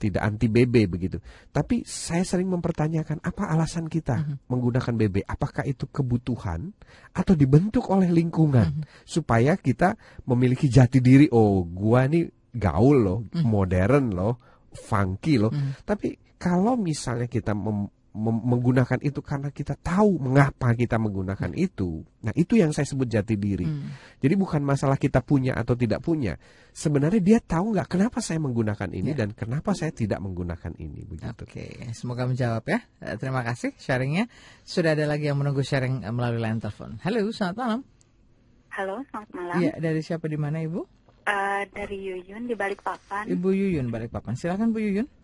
[0.00, 1.20] tidak anti BB begitu,
[1.52, 4.16] tapi saya sering mempertanyakan apa alasan kita
[4.48, 5.28] menggunakan BB?
[5.28, 6.72] Apakah itu kebutuhan
[7.12, 11.28] atau dibentuk oleh lingkungan supaya kita memiliki jati diri?
[11.28, 14.40] Oh, gua nih gaul loh, modern loh,
[14.72, 15.52] funky loh.
[15.84, 22.02] Tapi kalau misalnya kita mem- menggunakan itu karena kita tahu mengapa kita menggunakan itu.
[22.26, 23.66] Nah, itu yang saya sebut jati diri.
[24.18, 26.34] Jadi bukan masalah kita punya atau tidak punya.
[26.74, 31.46] Sebenarnya dia tahu nggak kenapa saya menggunakan ini dan kenapa saya tidak menggunakan ini begitu.
[31.46, 32.82] Oke, semoga menjawab ya.
[32.98, 34.26] Eh, Terima kasih sharingnya.
[34.66, 36.98] Sudah ada lagi yang menunggu sharing eh, melalui line telepon.
[37.06, 37.80] Halo, selamat malam.
[38.74, 39.54] Halo, selamat malam.
[39.62, 40.82] Iya, dari siapa di mana Ibu?
[41.30, 43.30] Eh, dari Yuyun di Balikpapan.
[43.30, 44.34] Ibu Yuyun Balikpapan.
[44.34, 45.19] Silakan Bu Yuyun.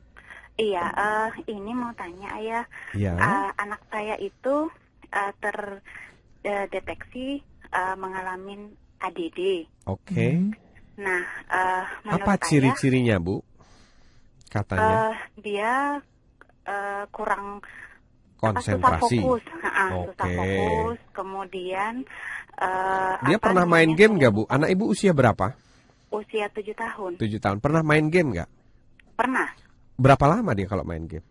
[0.57, 2.65] Iya, eh, ini mau tanya ayah.
[2.97, 3.13] Ya.
[3.13, 4.73] Eh, anak saya itu
[5.13, 9.69] eh, terdeteksi eh, mengalami ADD.
[9.85, 10.49] Oke.
[10.97, 11.23] Nah,
[11.53, 13.45] eh, menurut Apa ciri-cirinya, Bu?
[14.49, 15.73] Katanya eh, dia
[16.65, 17.61] eh, kurang
[18.41, 19.21] apa, konsentrasi.
[19.21, 20.37] susah fokus, Ha, susah Oke.
[20.41, 21.01] fokus.
[21.13, 21.95] Kemudian
[22.57, 24.43] eh, Dia pernah main namanya, game nggak, Bu?
[24.49, 25.53] Anak Ibu usia berapa?
[26.09, 27.21] Usia tujuh tahun.
[27.21, 27.59] 7 tahun.
[27.61, 28.49] Pernah main game nggak?
[29.21, 29.66] Pernah.
[29.97, 31.25] Berapa lama dia kalau main game?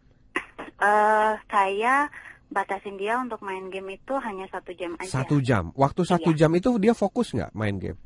[0.75, 2.11] eh saya
[2.45, 5.07] batasin dia untuk main game itu hanya satu jam aja.
[5.07, 5.71] Satu jam.
[5.73, 6.45] Waktu satu Iya.
[6.45, 7.97] jam itu dia fokus nggak main game?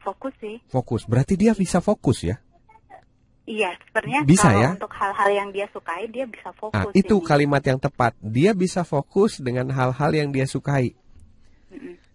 [0.00, 0.62] Fokus sih.
[0.70, 1.02] Fokus.
[1.04, 2.38] Berarti dia bisa fokus ya?
[3.46, 4.70] Iya, sebenarnya Bisa kalau ya?
[4.74, 6.74] untuk hal-hal yang dia sukai dia bisa fokus.
[6.74, 7.26] Nah, itu ini.
[7.26, 8.14] kalimat yang tepat.
[8.18, 10.94] Dia bisa fokus dengan hal-hal yang dia sukai.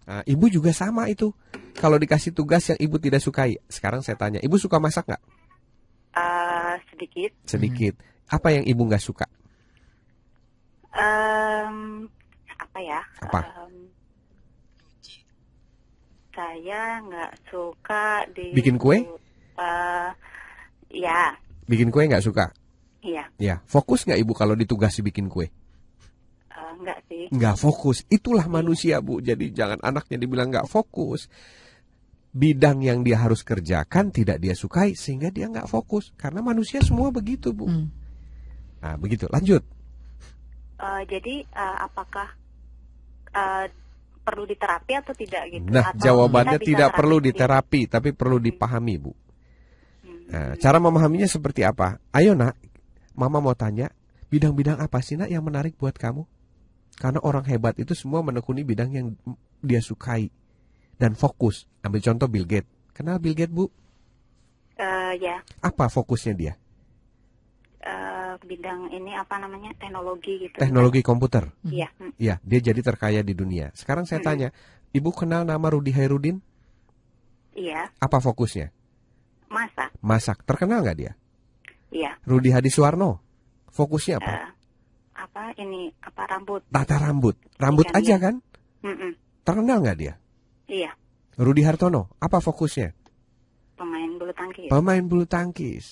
[0.04, 1.32] Nah, ibu juga sama itu.
[1.72, 3.56] Kalau dikasih tugas yang ibu tidak sukai.
[3.64, 5.22] Sekarang saya tanya, ibu suka masak nggak?
[6.12, 7.30] Eh, sedikit.
[7.48, 7.94] Sedikit.
[8.28, 9.24] Apa yang ibu nggak suka?
[10.92, 12.04] Em,
[12.52, 13.00] apa ya?
[13.24, 13.40] Apa?
[13.64, 13.74] Em,
[16.32, 19.04] saya nggak suka di Bikin kue?
[19.56, 20.10] Eh,
[20.96, 21.36] ya,
[21.68, 22.52] Bikin kue nggak suka?
[23.02, 25.48] iya, Ya, fokus nggak ibu kalau ditugasi bikin kue?
[26.52, 27.24] Eh, nggak sih.
[27.32, 28.04] Nggak fokus.
[28.08, 29.20] Itulah manusia bu.
[29.20, 31.28] Jadi jangan anaknya dibilang nggak fokus.
[32.32, 36.16] Bidang yang dia harus kerjakan tidak dia sukai sehingga dia nggak fokus.
[36.16, 37.68] Karena manusia semua begitu bu.
[37.68, 37.92] Hmm.
[38.80, 39.28] Nah begitu.
[39.28, 39.60] Lanjut.
[40.82, 42.32] Eh, jadi eh, apakah
[43.36, 43.66] eh,
[44.24, 45.68] perlu diterapi atau tidak gitu?
[45.68, 49.12] Nah Atau jawabannya tidak terapi perlu diterapi tapi perlu dipahami bu.
[49.12, 50.24] Hmm.
[50.32, 52.00] Nah, cara memahaminya seperti apa?
[52.10, 52.56] Ayo nak,
[53.12, 53.92] mama mau tanya
[54.32, 56.24] bidang-bidang apa sih nak yang menarik buat kamu?
[56.96, 59.06] Karena orang hebat itu semua menekuni bidang yang
[59.62, 60.32] dia sukai
[60.96, 61.68] dan fokus.
[61.80, 62.68] Ambil contoh Bill Gates.
[62.92, 63.68] Kenal Bill Gates bu?
[64.76, 66.54] Eh, ya, Apa fokusnya dia?
[67.82, 70.54] eh, bidang ini apa namanya teknologi gitu.
[70.54, 71.50] Teknologi komputer.
[71.66, 71.90] Iya.
[71.98, 72.14] hmm.
[72.14, 73.74] Ya, dia jadi terkaya di dunia.
[73.74, 74.48] Sekarang saya tanya,
[74.90, 76.38] ibu kenal nama Rudi Hairudin?
[77.52, 78.70] Iya, Apa fokusnya?
[79.52, 79.92] masa.
[80.00, 80.48] Masak.
[80.48, 81.12] Terkenal nggak dia?
[81.92, 82.16] Iya.
[82.24, 83.20] Rudi Hadiswarno.
[83.68, 84.32] Fokusnya apa?
[84.32, 84.48] eh,
[85.12, 86.64] apa ini apa rambut?
[86.72, 87.36] Tata rambut.
[87.60, 88.16] Rambut Iya, aja iya.
[88.16, 88.34] kan?
[88.80, 89.12] Mm-mm.
[89.44, 90.14] Terkenal nggak dia?
[90.70, 90.94] Iya,
[91.40, 92.12] Rudi Hartono.
[92.20, 93.02] Apa fokusnya?
[93.82, 94.68] pemain bulu tangkis.
[94.70, 95.84] Pemain bulu tangkis.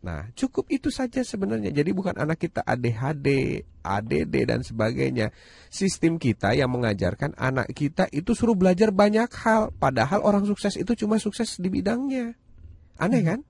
[0.00, 1.68] Nah, cukup itu saja sebenarnya.
[1.68, 5.28] Jadi bukan anak kita ADHD, ADD dan sebagainya.
[5.68, 9.76] Sistem kita yang mengajarkan anak kita itu suruh belajar banyak hal.
[9.76, 12.32] Padahal orang sukses itu cuma sukses di bidangnya.
[12.96, 13.40] Aneh kan?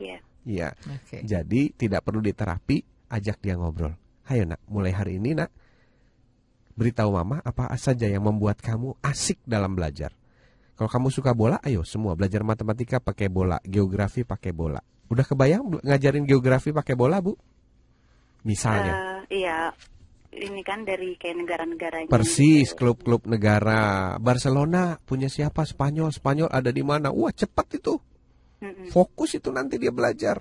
[0.00, 0.18] Iya.
[0.48, 0.68] Iya.
[0.88, 1.20] Oke.
[1.20, 2.80] Jadi tidak perlu diterapi,
[3.12, 3.92] ajak dia ngobrol.
[4.24, 5.52] Hayo nak, mulai hari ini nak,
[6.80, 10.16] beritahu mama apa saja yang membuat kamu asik dalam belajar.
[10.80, 14.80] Kalau kamu suka bola, ayo semua belajar matematika pakai bola, geografi pakai bola.
[15.12, 17.36] Udah kebayang ngajarin geografi pakai bola, Bu?
[18.48, 19.20] Misalnya.
[19.28, 19.68] Eh, iya,
[20.32, 22.08] ini kan dari kayak negara-negaranya.
[22.08, 24.16] Persis, klub-klub negara.
[24.16, 25.68] Barcelona punya siapa?
[25.68, 26.16] Spanyol.
[26.16, 27.12] Spanyol ada di mana?
[27.12, 28.00] Wah, cepat itu.
[28.88, 30.40] Fokus itu nanti dia belajar.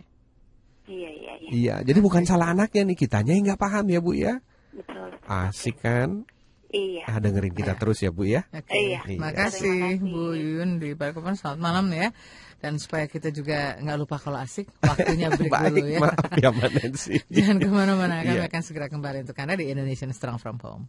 [0.88, 1.50] Iya, iya, iya.
[1.52, 4.40] Iya, jadi bukan salah anaknya nih, kitanya yang nggak paham ya, Bu ya.
[4.72, 5.10] Betul.
[5.26, 6.24] Asik kan?
[6.70, 7.02] Iya.
[7.06, 8.46] Ah, dengerin kita terus ya Bu ya.
[8.50, 9.02] Oke, Iya.
[9.02, 9.38] terima Iya.
[9.42, 10.06] kasih Terima kasih.
[10.06, 11.34] Bu Yuyun di Balikpapan.
[11.34, 12.14] Selamat malam ya.
[12.60, 16.00] Dan supaya kita juga nggak lupa kalau asik, waktunya break Baik, dulu ya.
[16.04, 17.16] maaf ya Mbak Nancy.
[17.34, 18.46] Jangan ke mana-mana, kami Iya.
[18.46, 20.84] akan segera kembali untuk Anda di Indonesian Strong From Home.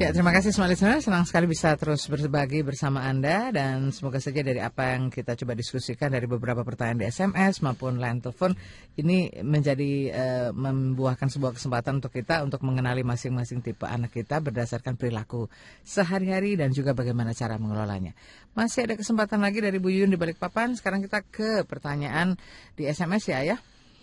[0.00, 1.04] Ya, terima kasih semua listener.
[1.04, 5.52] Senang sekali bisa terus berbagi bersama Anda dan semoga saja dari apa yang kita coba
[5.52, 8.56] diskusikan dari beberapa pertanyaan di SMS maupun line telepon
[8.96, 14.96] ini menjadi eh, membuahkan sebuah kesempatan untuk kita untuk mengenali masing-masing tipe anak kita berdasarkan
[14.96, 15.52] perilaku
[15.84, 18.16] sehari-hari dan juga bagaimana cara mengelolanya.
[18.56, 20.72] Masih ada kesempatan lagi dari Bu Yuyun di Balikpapan.
[20.72, 22.40] Sekarang kita ke pertanyaan
[22.80, 23.56] di SMS ya, ya.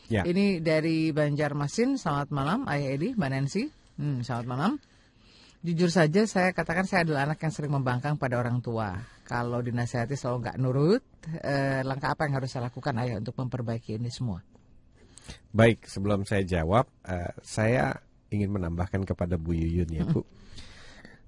[0.05, 0.21] Ya.
[0.21, 1.97] Ini dari Banjarmasin.
[1.97, 3.69] Selamat malam, Ayah Edi, Mbak Nancy.
[3.97, 4.71] Hmm, selamat malam.
[5.59, 8.95] Jujur saja saya katakan saya adalah anak yang sering membangkang pada orang tua.
[9.27, 11.03] Kalau dinasihati selalu nggak nurut,
[11.43, 14.39] eh, langkah apa yang harus saya lakukan ayah untuk memperbaiki ini semua?
[15.51, 17.91] Baik, sebelum saya jawab, eh, saya
[18.31, 20.23] ingin menambahkan kepada Bu Yuyun ya Bu.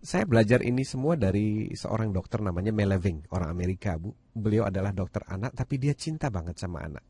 [0.01, 4.15] Saya belajar ini semua dari seorang dokter namanya Meleving, orang Amerika Bu.
[4.31, 7.03] Beliau adalah dokter anak, tapi dia cinta banget sama anak.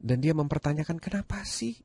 [0.00, 1.76] Dan dia mempertanyakan kenapa sih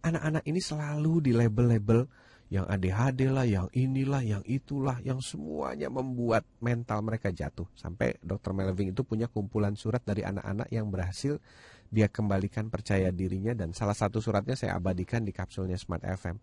[0.00, 2.08] anak-anak ini selalu di label-label
[2.46, 7.66] yang ADHD lah, yang inilah, yang itulah, yang semuanya membuat mental mereka jatuh.
[7.74, 11.42] Sampai dokter Melving itu punya kumpulan surat dari anak-anak yang berhasil
[11.86, 16.38] dia kembalikan percaya dirinya dan salah satu suratnya saya abadikan di kapsulnya Smart FM.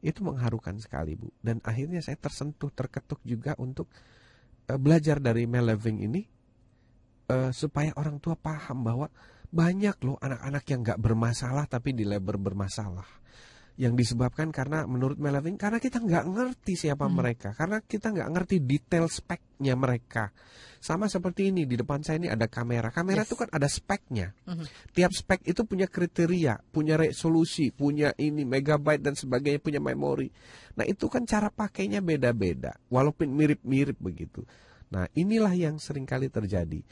[0.00, 1.30] Itu mengharukan sekali, Bu.
[1.38, 3.92] Dan akhirnya saya tersentuh, terketuk juga untuk
[4.72, 6.22] uh, belajar dari Melving ini
[7.28, 9.08] uh, supaya orang tua paham bahwa
[9.52, 13.21] banyak loh anak-anak yang nggak bermasalah tapi di label bermasalah
[13.80, 17.14] yang disebabkan karena menurut Melvin karena kita nggak ngerti siapa hmm.
[17.16, 20.28] mereka karena kita nggak ngerti detail speknya mereka
[20.82, 23.32] sama seperti ini di depan saya ini ada kamera kamera yes.
[23.32, 24.92] itu kan ada speknya hmm.
[24.92, 30.28] tiap spek itu punya kriteria punya resolusi punya ini megabyte dan sebagainya punya memori
[30.76, 34.44] nah itu kan cara pakainya beda-beda walaupun mirip-mirip begitu
[34.92, 36.84] nah inilah yang sering kali terjadi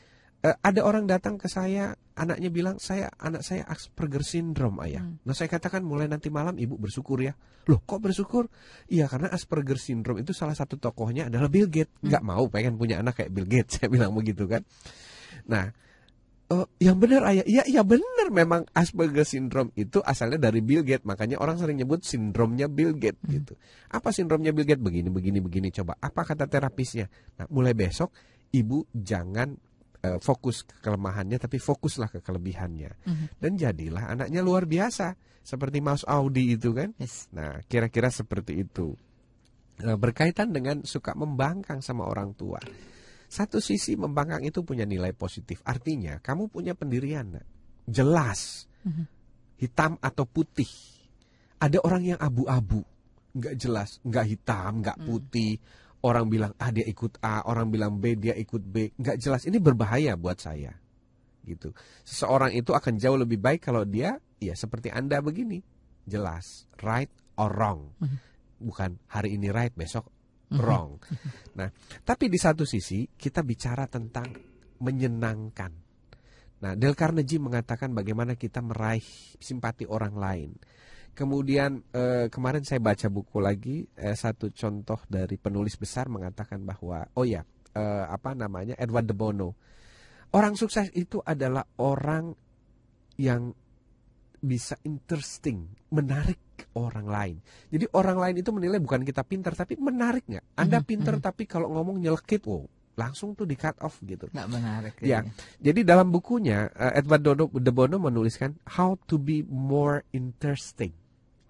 [0.44, 5.04] uh, ada orang datang ke saya, anaknya bilang saya anak saya Asperger syndrome ayah.
[5.04, 5.20] Hmm.
[5.24, 7.36] Nah saya katakan mulai nanti malam ibu bersyukur ya.
[7.68, 8.48] Loh kok bersyukur?
[8.88, 11.92] Iya karena Asperger syndrome itu salah satu tokohnya adalah Bill Gates.
[12.00, 12.12] Hmm.
[12.12, 13.72] Nggak mau pengen punya anak kayak Bill Gates.
[13.80, 14.64] Saya bilang begitu kan.
[15.48, 15.72] Nah
[16.50, 21.04] uh, yang benar ayah, iya iya benar memang Asperger syndrome itu asalnya dari Bill Gates.
[21.04, 23.32] Makanya orang sering nyebut sindromnya Bill Gates hmm.
[23.32, 23.52] gitu.
[23.92, 24.82] Apa sindromnya Bill Gates?
[24.82, 25.96] Begini begini begini coba.
[26.00, 27.08] Apa kata terapisnya?
[27.40, 28.12] Nah mulai besok
[28.50, 29.69] ibu jangan
[30.04, 32.92] uh, fokus ke kelemahannya tapi fokuslah ke kelebihannya.
[33.04, 33.26] Mm-hmm.
[33.40, 36.92] dan jadilah anaknya luar biasa seperti Mas Audi itu kan?
[37.00, 37.28] Yes.
[37.32, 38.96] nah kira-kira seperti itu.
[39.80, 42.60] Nah, berkaitan dengan suka membangkang sama orang tua.
[43.30, 47.40] Satu sisi membangkang itu punya nilai positif artinya kamu punya pendirian
[47.88, 48.68] jelas.
[48.80, 49.06] Mm-hmm.
[49.60, 50.68] hitam atau putih.
[51.60, 52.80] Ada orang yang abu-abu.
[53.36, 55.06] Nggak jelas nggak hitam nggak mm.
[55.06, 55.54] putih.
[55.60, 59.44] mm orang bilang A dia ikut A, orang bilang B dia ikut B, nggak jelas.
[59.44, 60.72] Ini berbahaya buat saya.
[61.44, 61.72] Gitu.
[62.04, 65.60] Seseorang itu akan jauh lebih baik kalau dia ya seperti Anda begini.
[66.08, 67.92] Jelas, right or wrong.
[68.00, 68.18] Mhm.
[68.60, 70.08] Bukan hari ini right, besok
[70.52, 70.60] mhm.
[70.60, 70.90] wrong.
[71.56, 71.68] Nah,
[72.04, 74.32] tapi di satu sisi kita bicara tentang
[74.80, 75.72] menyenangkan.
[76.60, 79.04] Nah, Del Carnegie mengatakan bagaimana kita meraih
[79.40, 80.50] simpati orang lain.
[81.14, 87.04] Kemudian eh, kemarin saya baca buku lagi eh, satu contoh dari penulis besar mengatakan bahwa
[87.18, 89.50] oh ya eh, apa namanya Edward de Bono
[90.32, 92.32] orang sukses itu adalah orang
[93.20, 93.52] yang
[94.40, 97.36] bisa interesting menarik orang lain.
[97.68, 100.56] Jadi orang lain itu menilai bukan kita pintar tapi menarik nggak?
[100.56, 101.28] Anda mhm, pintar mm -hmm.
[101.28, 102.64] tapi kalau ngomong nyelekit, wow
[103.00, 104.28] langsung tuh di cut off gitu.
[104.28, 104.94] Nggak menarik.
[105.00, 105.24] Ya.
[105.56, 110.92] Jadi dalam bukunya uh, Edward de Bono menuliskan How to be more interesting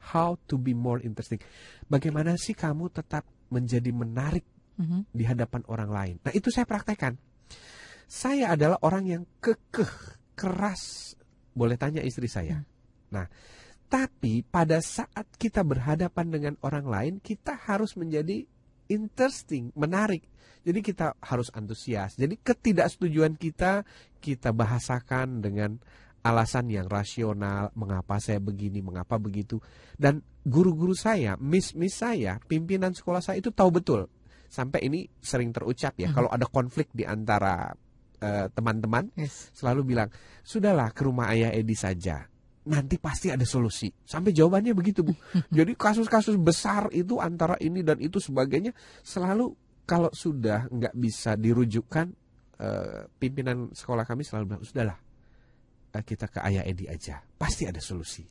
[0.01, 1.39] how to be more interesting.
[1.87, 4.47] Bagaimana sih kamu tetap menjadi menarik
[4.81, 5.13] mm-hmm.
[5.13, 6.15] di hadapan orang lain?
[6.25, 7.21] Nah, itu saya praktekkan.
[8.11, 11.15] Saya adalah orang yang kekeh, keras.
[11.55, 12.59] Boleh tanya istri saya.
[12.59, 12.67] Mm.
[13.15, 13.27] Nah,
[13.91, 18.47] tapi pada saat kita berhadapan dengan orang lain, kita harus menjadi
[18.91, 20.27] interesting, menarik.
[20.61, 22.15] Jadi kita harus antusias.
[22.15, 23.83] Jadi ketidaksetujuan kita
[24.21, 25.81] kita bahasakan dengan
[26.21, 29.57] alasan yang rasional mengapa saya begini, mengapa begitu.
[29.97, 34.01] Dan guru-guru saya, miss-miss saya, pimpinan sekolah saya itu tahu betul.
[34.51, 36.17] Sampai ini sering terucap ya, mm -hmm.
[36.17, 37.73] kalau ada konflik di antara
[38.21, 39.49] eh, teman-teman, uh, yes.
[39.57, 40.09] selalu bilang,
[40.45, 42.21] "Sudahlah ke rumah Ayah Edi saja."
[42.61, 43.89] Nanti pasti ada solusi.
[44.05, 45.17] Sampai jawabannya begitu, Bu.
[45.57, 49.57] Jadi kasus-kasus besar itu antara ini dan itu sebagainya selalu
[49.89, 52.13] kalau sudah nggak bisa dirujukkan
[52.61, 54.99] uh, pimpinan sekolah kami selalu bilang, "Sudahlah,
[55.99, 58.23] kita ke ayah Edi aja, pasti ada solusi.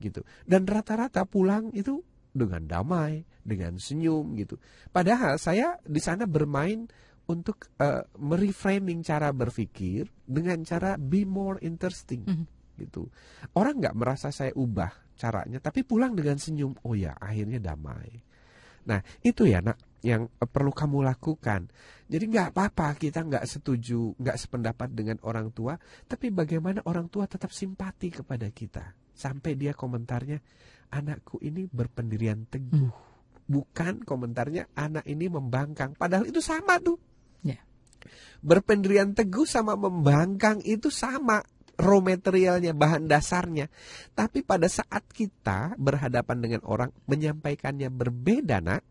[0.00, 0.24] Gitu.
[0.48, 2.00] Dan rata-rata pulang itu
[2.34, 4.58] dengan damai, dengan senyum gitu.
[4.90, 6.88] Padahal saya di sana bermain
[7.28, 12.46] untuk uh, mereframing cara berpikir dengan cara be more interesting mm -hmm.
[12.84, 13.08] gitu.
[13.54, 16.74] Orang nggak merasa saya ubah caranya, tapi pulang dengan senyum.
[16.84, 18.18] Oh ya, akhirnya damai.
[18.84, 21.70] Nah itu ya nak yang perlu kamu lakukan.
[22.14, 25.74] Jadi nggak apa-apa kita nggak setuju, nggak sependapat dengan orang tua,
[26.06, 28.94] tapi bagaimana orang tua tetap simpati kepada kita.
[29.10, 30.38] Sampai dia komentarnya,
[30.94, 32.86] anakku ini berpendirian teguh.
[32.86, 32.94] Hmm.
[33.50, 35.98] Bukan komentarnya anak ini membangkang.
[35.98, 37.02] Padahal itu sama tuh.
[37.42, 37.58] Yeah.
[38.46, 41.42] Berpendirian teguh sama membangkang itu sama.
[41.74, 43.66] raw materialnya, bahan dasarnya.
[44.14, 48.86] Tapi pada saat kita berhadapan dengan orang menyampaikannya berbeda, nak,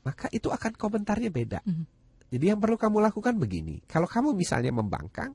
[0.00, 1.60] maka itu akan komentarnya beda.
[1.68, 1.95] Mhm.
[2.26, 3.82] Jadi yang perlu kamu lakukan begini.
[3.86, 5.30] Kalau kamu misalnya membangkang,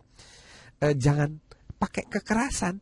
[0.83, 1.39] eh, jangan
[1.79, 2.75] pakai kekerasan.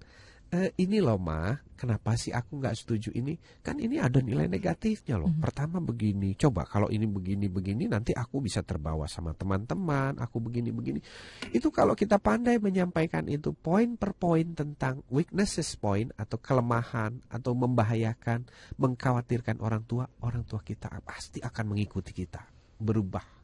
[0.49, 3.37] Eh, ini loh ma, kenapa sih aku nggak setuju ini?
[3.61, 5.29] Kan ini ada nilai negatifnya loh.
[5.29, 5.45] Mhm.
[5.45, 10.17] Pertama begini, coba kalau ini begini begini nanti aku bisa terbawa sama teman-teman.
[10.17, 11.05] Aku begini begini.
[11.53, 17.53] Itu kalau kita pandai menyampaikan itu poin per poin tentang weaknesses point atau kelemahan atau
[17.53, 18.49] membahayakan,
[18.81, 22.41] mengkhawatirkan orang tua, orang tua kita pasti akan mengikuti kita,
[22.81, 23.38] berubah.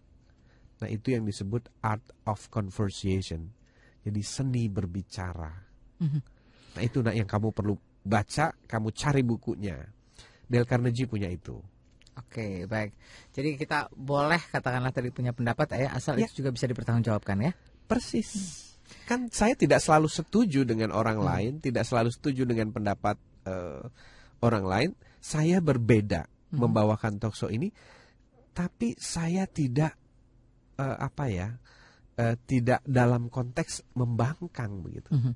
[0.82, 3.52] Nah itu yang disebut art of conversation.
[4.04, 5.52] Jadi seni berbicara.
[6.02, 6.20] Mhm.
[6.76, 7.74] Nah itu nak yang kamu perlu
[8.04, 9.80] baca, kamu cari bukunya.
[10.46, 11.58] Dale Carnegie punya itu.
[12.16, 12.96] Oke, baik.
[13.34, 16.28] Jadi kita boleh katakanlah tadi punya pendapat ya, asal Ya.
[16.30, 17.52] itu juga bisa dipertanggungjawabkan ya.
[17.90, 18.32] Persis.
[19.10, 21.28] Kan saya tidak selalu setuju dengan orang Hmm.
[21.28, 23.84] lain, tidak selalu setuju dengan pendapat eh,
[24.42, 24.90] orang lain.
[25.22, 26.66] Saya berbeda Hmm.
[26.66, 27.70] membawakan talkshow ini,
[28.54, 29.94] tapi saya tidak
[30.80, 31.50] eh, apa ya,
[32.20, 35.12] eh, tidak dalam konteks membangkang begitu.
[35.12, 35.34] Mhm.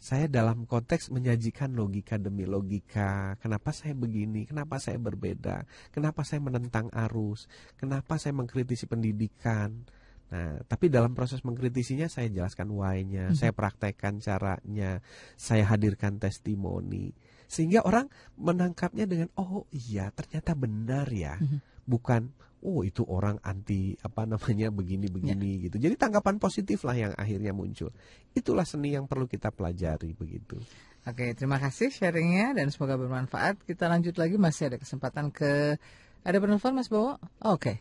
[0.00, 3.36] Saya dalam konteks menyajikan logika demi logika.
[3.36, 4.48] Kenapa saya begini?
[4.48, 5.68] Kenapa saya berbeda?
[5.92, 7.44] Kenapa saya menentang arus?
[7.76, 9.84] Kenapa saya mengkritisi pendidikan?
[10.30, 13.36] Nah, tapi dalam proses mengkritisinya saya jelaskan why-nya, Mhm.
[13.36, 15.04] saya praktekkan caranya,
[15.36, 17.12] saya hadirkan testimoni.
[17.50, 18.06] Sehingga orang
[18.38, 21.36] menangkapnya dengan oh iya ternyata benar ya.
[21.36, 21.58] Mhm.
[21.84, 22.30] Bukan
[22.60, 25.76] oh itu orang anti apa namanya begini-begini gitu.
[25.80, 27.88] Jadi tanggapan positif lah yang akhirnya muncul.
[28.36, 30.60] Itulah seni yang perlu kita pelajari begitu.
[31.08, 33.64] Oke, terima kasih sharingnya dan semoga bermanfaat.
[33.64, 35.80] Kita lanjut lagi masih ada kesempatan ke
[36.20, 37.16] ada penelpon Mas Bowo?
[37.40, 37.80] Oke.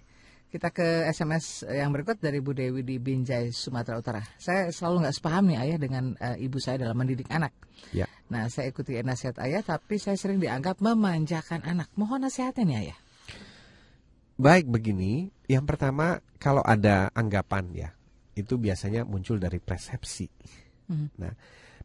[0.50, 4.24] Kita ke SMS yang berikut dari Bu Dewi di Binjai, Sumatera Utara.
[4.42, 7.54] Saya selalu nggak sepaham nih ayah dengan eh, ibu saya dalam mendidik anak.
[7.94, 8.10] Ya.
[8.34, 11.94] Nah, saya ikuti nasihat ayah, tapi saya sering dianggap memanjakan anak.
[11.94, 13.00] Mohon nasihatnya nih ayah.
[14.40, 17.90] Baik begini, yang pertama kalau ada anggapan ya,
[18.40, 20.32] itu biasanya muncul dari persepsi.
[20.88, 21.08] Mhm.
[21.20, 21.36] Nah,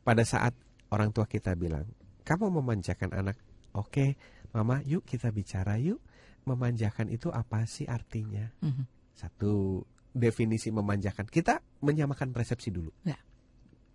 [0.07, 0.55] pada saat
[0.95, 1.83] orang tua kita bilang,
[2.23, 3.37] kamu memanjakan anak,
[3.75, 4.15] oke,
[4.55, 5.99] mama, yuk kita bicara yuk.
[6.47, 8.47] Memanjakan itu apa sih artinya?
[8.63, 8.87] Mhm.
[9.19, 9.83] Satu
[10.15, 13.19] definisi memanjakan, kita menyamakan persepsi dulu, Ya.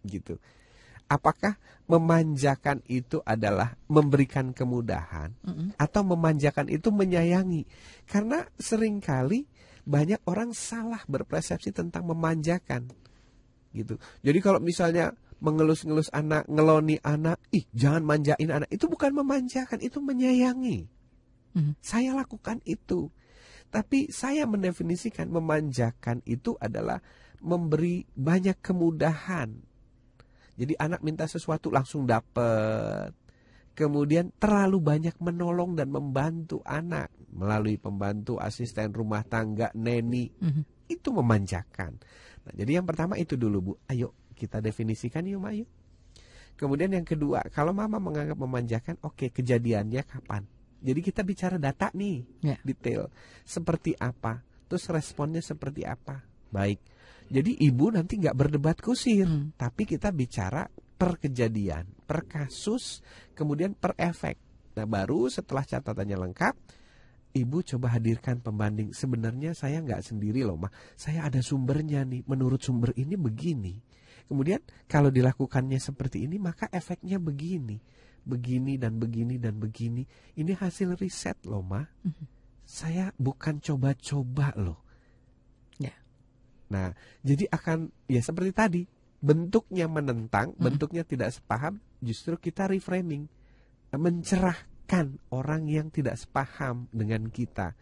[0.04, 0.36] gitu.
[1.10, 1.58] Apakah
[1.90, 5.34] memanjakan itu adalah memberikan kemudahan?
[5.42, 5.74] Mhm.
[5.76, 7.66] atau memanjakan itu menyayangi.
[8.06, 9.50] Karena sering kali
[9.90, 12.94] banyak orang salah berpersepsi tentang memanjakan.
[13.74, 13.98] Gitu.
[14.22, 18.70] Jadi kalau misalnya mengelus-ngelus anak, ngeloni anak, ih jangan manjain anak.
[18.70, 20.86] Itu bukan memanjakan, itu menyayangi.
[21.58, 21.74] Mhm.
[21.82, 23.10] Saya lakukan itu.
[23.70, 27.02] Tapi saya mendefinisikan memanjakan itu adalah
[27.40, 29.69] memberi banyak kemudahan.
[30.60, 33.16] Jadi anak minta sesuatu langsung dapat.
[33.72, 40.28] Kemudian terlalu banyak menolong dan membantu anak melalui pembantu asisten rumah tangga, neni.
[40.36, 40.92] Mhm.
[40.92, 41.96] Itu memanjakan.
[42.44, 43.72] Nah, jadi yang pertama itu dulu Bu.
[43.88, 45.72] Ayo kita definisikan yuk Ma, yuk.
[46.60, 50.44] Kemudian yang kedua, kalau mama menganggap memanjakan, oke kejadiannya kapan?
[50.84, 52.60] Jadi kita bicara data nih, Ya.
[52.68, 53.08] detail.
[53.48, 54.44] Seperti apa?
[54.68, 56.20] Terus responnya seperti apa?
[56.52, 56.84] Baik.
[57.30, 59.54] Jadi ibu nanti nggak berdebat kusir, Hmm.
[59.54, 63.06] tapi kita bicara per kejadian, per kasus,
[63.38, 64.36] kemudian per efek.
[64.76, 66.54] Nah baru setelah catatannya lengkap,
[67.38, 68.92] ibu coba hadirkan pembanding.
[68.92, 70.74] Sebenarnya saya nggak sendiri loh, mah.
[70.98, 72.26] Saya ada sumbernya nih.
[72.26, 73.78] Menurut sumber ini begini.
[74.26, 77.82] Kemudian kalau dilakukannya seperti ini, maka efeknya begini,
[78.26, 80.06] begini dan begini dan begini.
[80.38, 81.86] Ini hasil riset loh, mah.
[82.06, 82.26] Mhm.
[82.66, 84.86] Saya bukan coba-coba loh.
[86.70, 86.74] Ya.
[86.74, 86.90] Nah,
[87.26, 88.82] jadi akan ya seperti tadi,
[89.20, 90.62] bentuknya menentang, Mhm.
[90.62, 93.26] bentuknya tidak sepaham, justru kita reframing,
[93.92, 97.74] mencerahkan orang yang tidak sepaham dengan kita.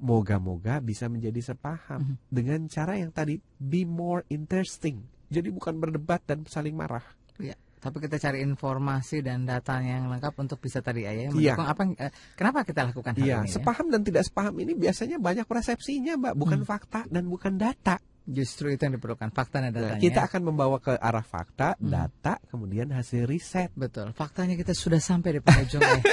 [0.00, 2.14] Moga-moga bisa menjadi sepaham Mhm.
[2.32, 5.04] dengan cara yang tadi be more interesting.
[5.28, 7.04] Jadi bukan berdebat dan saling marah.
[7.36, 11.54] Ya, tapi kita cari informasi dan datanya yang lengkap untuk bisa tadi ayah Iya.
[11.54, 13.54] mendukung apa eh, kenapa kita lakukan hal Iya, ini ya?
[13.60, 16.68] sepaham dan tidak sepaham ini biasanya banyak persepsinya, Mbak, bukan Hmm.
[16.68, 18.00] fakta dan bukan data.
[18.22, 20.00] Justru itu yang diperlukan fakta dan Nah, datanya.
[20.00, 21.88] kita akan membawa ke arah fakta, Hmm.
[21.88, 23.72] data, kemudian hasil riset.
[23.72, 24.12] betul.
[24.12, 26.04] Faktanya kita sudah sampai di penghujung ayah.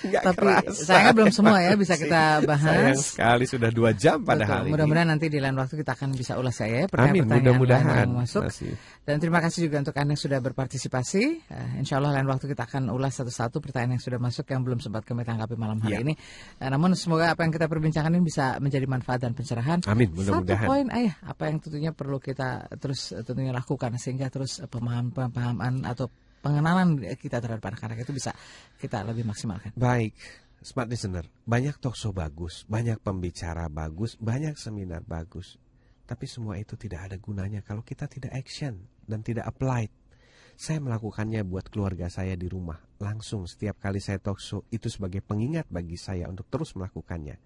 [0.00, 0.82] Nggak Tapi kerasa.
[0.82, 2.72] sayangnya belum semua ya bisa kita bahas.
[2.72, 4.72] Sayang sekali sudah dua jam padahal Betul.
[4.72, 6.88] Mudah-mudahan nanti di lain waktu kita akan bisa ulas ya Amin,
[7.24, 8.42] pertanyaan-pertanyaan yang masuk.
[8.44, 8.72] Masih.
[9.00, 11.22] Dan terima kasih juga untuk Anda yang sudah berpartisipasi.
[11.46, 14.78] Eh, insya Allah lain waktu kita akan ulas satu-satu pertanyaan yang sudah masuk yang belum
[14.78, 16.00] sempat kami tanggapi malam hari Ya.
[16.00, 16.14] ini.
[16.56, 19.84] Eh, namun semoga apa yang kita perbincangkan ini bisa menjadi manfaat dan pencerahan.
[19.84, 20.64] Amin, Satu mudah-mudahan.
[20.64, 22.48] poin ayah apa yang tentunya perlu kita
[22.78, 26.08] terus eh, tentunya lakukan sehingga terus eh, pemahaman-pemahaman atau
[26.40, 28.32] pengenalan kita terhadap anak-anak itu bisa
[28.80, 29.72] kita lebih maksimalkan.
[29.76, 30.16] Baik,
[30.60, 35.60] smart listener, banyak talkshow bagus, banyak pembicara bagus, banyak seminar bagus.
[36.04, 39.94] Tapi semua itu tidak ada gunanya kalau kita tidak action dan tidak applied.
[40.60, 42.76] Saya melakukannya buat keluarga saya di rumah.
[43.00, 47.40] Langsung setiap kali saya talkshow itu sebagai pengingat bagi saya untuk terus melakukannya.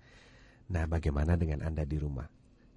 [0.75, 2.27] Nah, bagaimana dengan Anda di rumah?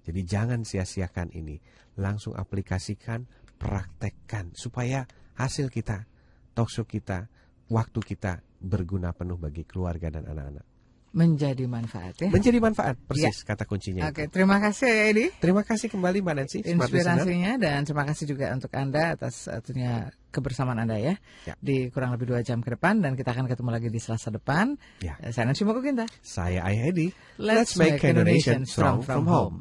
[0.06, 1.58] Jadi jangan sia-siakan ini.
[1.98, 3.26] Langsung aplikasikan,
[3.58, 5.02] praktekkan supaya
[5.38, 6.04] hasil kita,
[6.52, 7.30] talkshow kita,
[7.70, 10.66] waktu kita berguna penuh bagi keluarga dan anak-anak.
[11.08, 12.28] Menjadi manfaat ya.
[12.28, 14.12] Menjadi manfaat, persis kata kuncinya.
[14.12, 14.34] Oke, itu.
[14.34, 15.26] terima kasih ya Edi.
[15.40, 20.12] Terima kasih kembali Mbak Nancy, inspirasinya dan terima kasih juga untuk Anda atas uh, tentunya
[20.28, 21.14] kebersamaan Anda ya,
[21.48, 21.56] Ya.
[21.64, 24.76] di kurang lebih dua jam ke depan dan kita akan ketemu lagi di Selasa depan.
[25.00, 25.16] Ya.
[25.24, 26.04] Eh, Saya Nancy Mokoginta.
[26.20, 27.08] Saya Ayah Edi.
[27.40, 29.56] Let's, make Indonesia strong from home.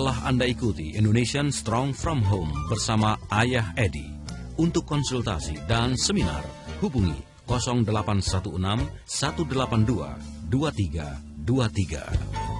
[0.00, 4.08] Telah Anda ikuti Indonesian Strong from Home bersama Ayah Edi.
[4.56, 6.40] Untuk konsultasi dan seminar,
[6.80, 12.59] hubungi 0816 182 2323.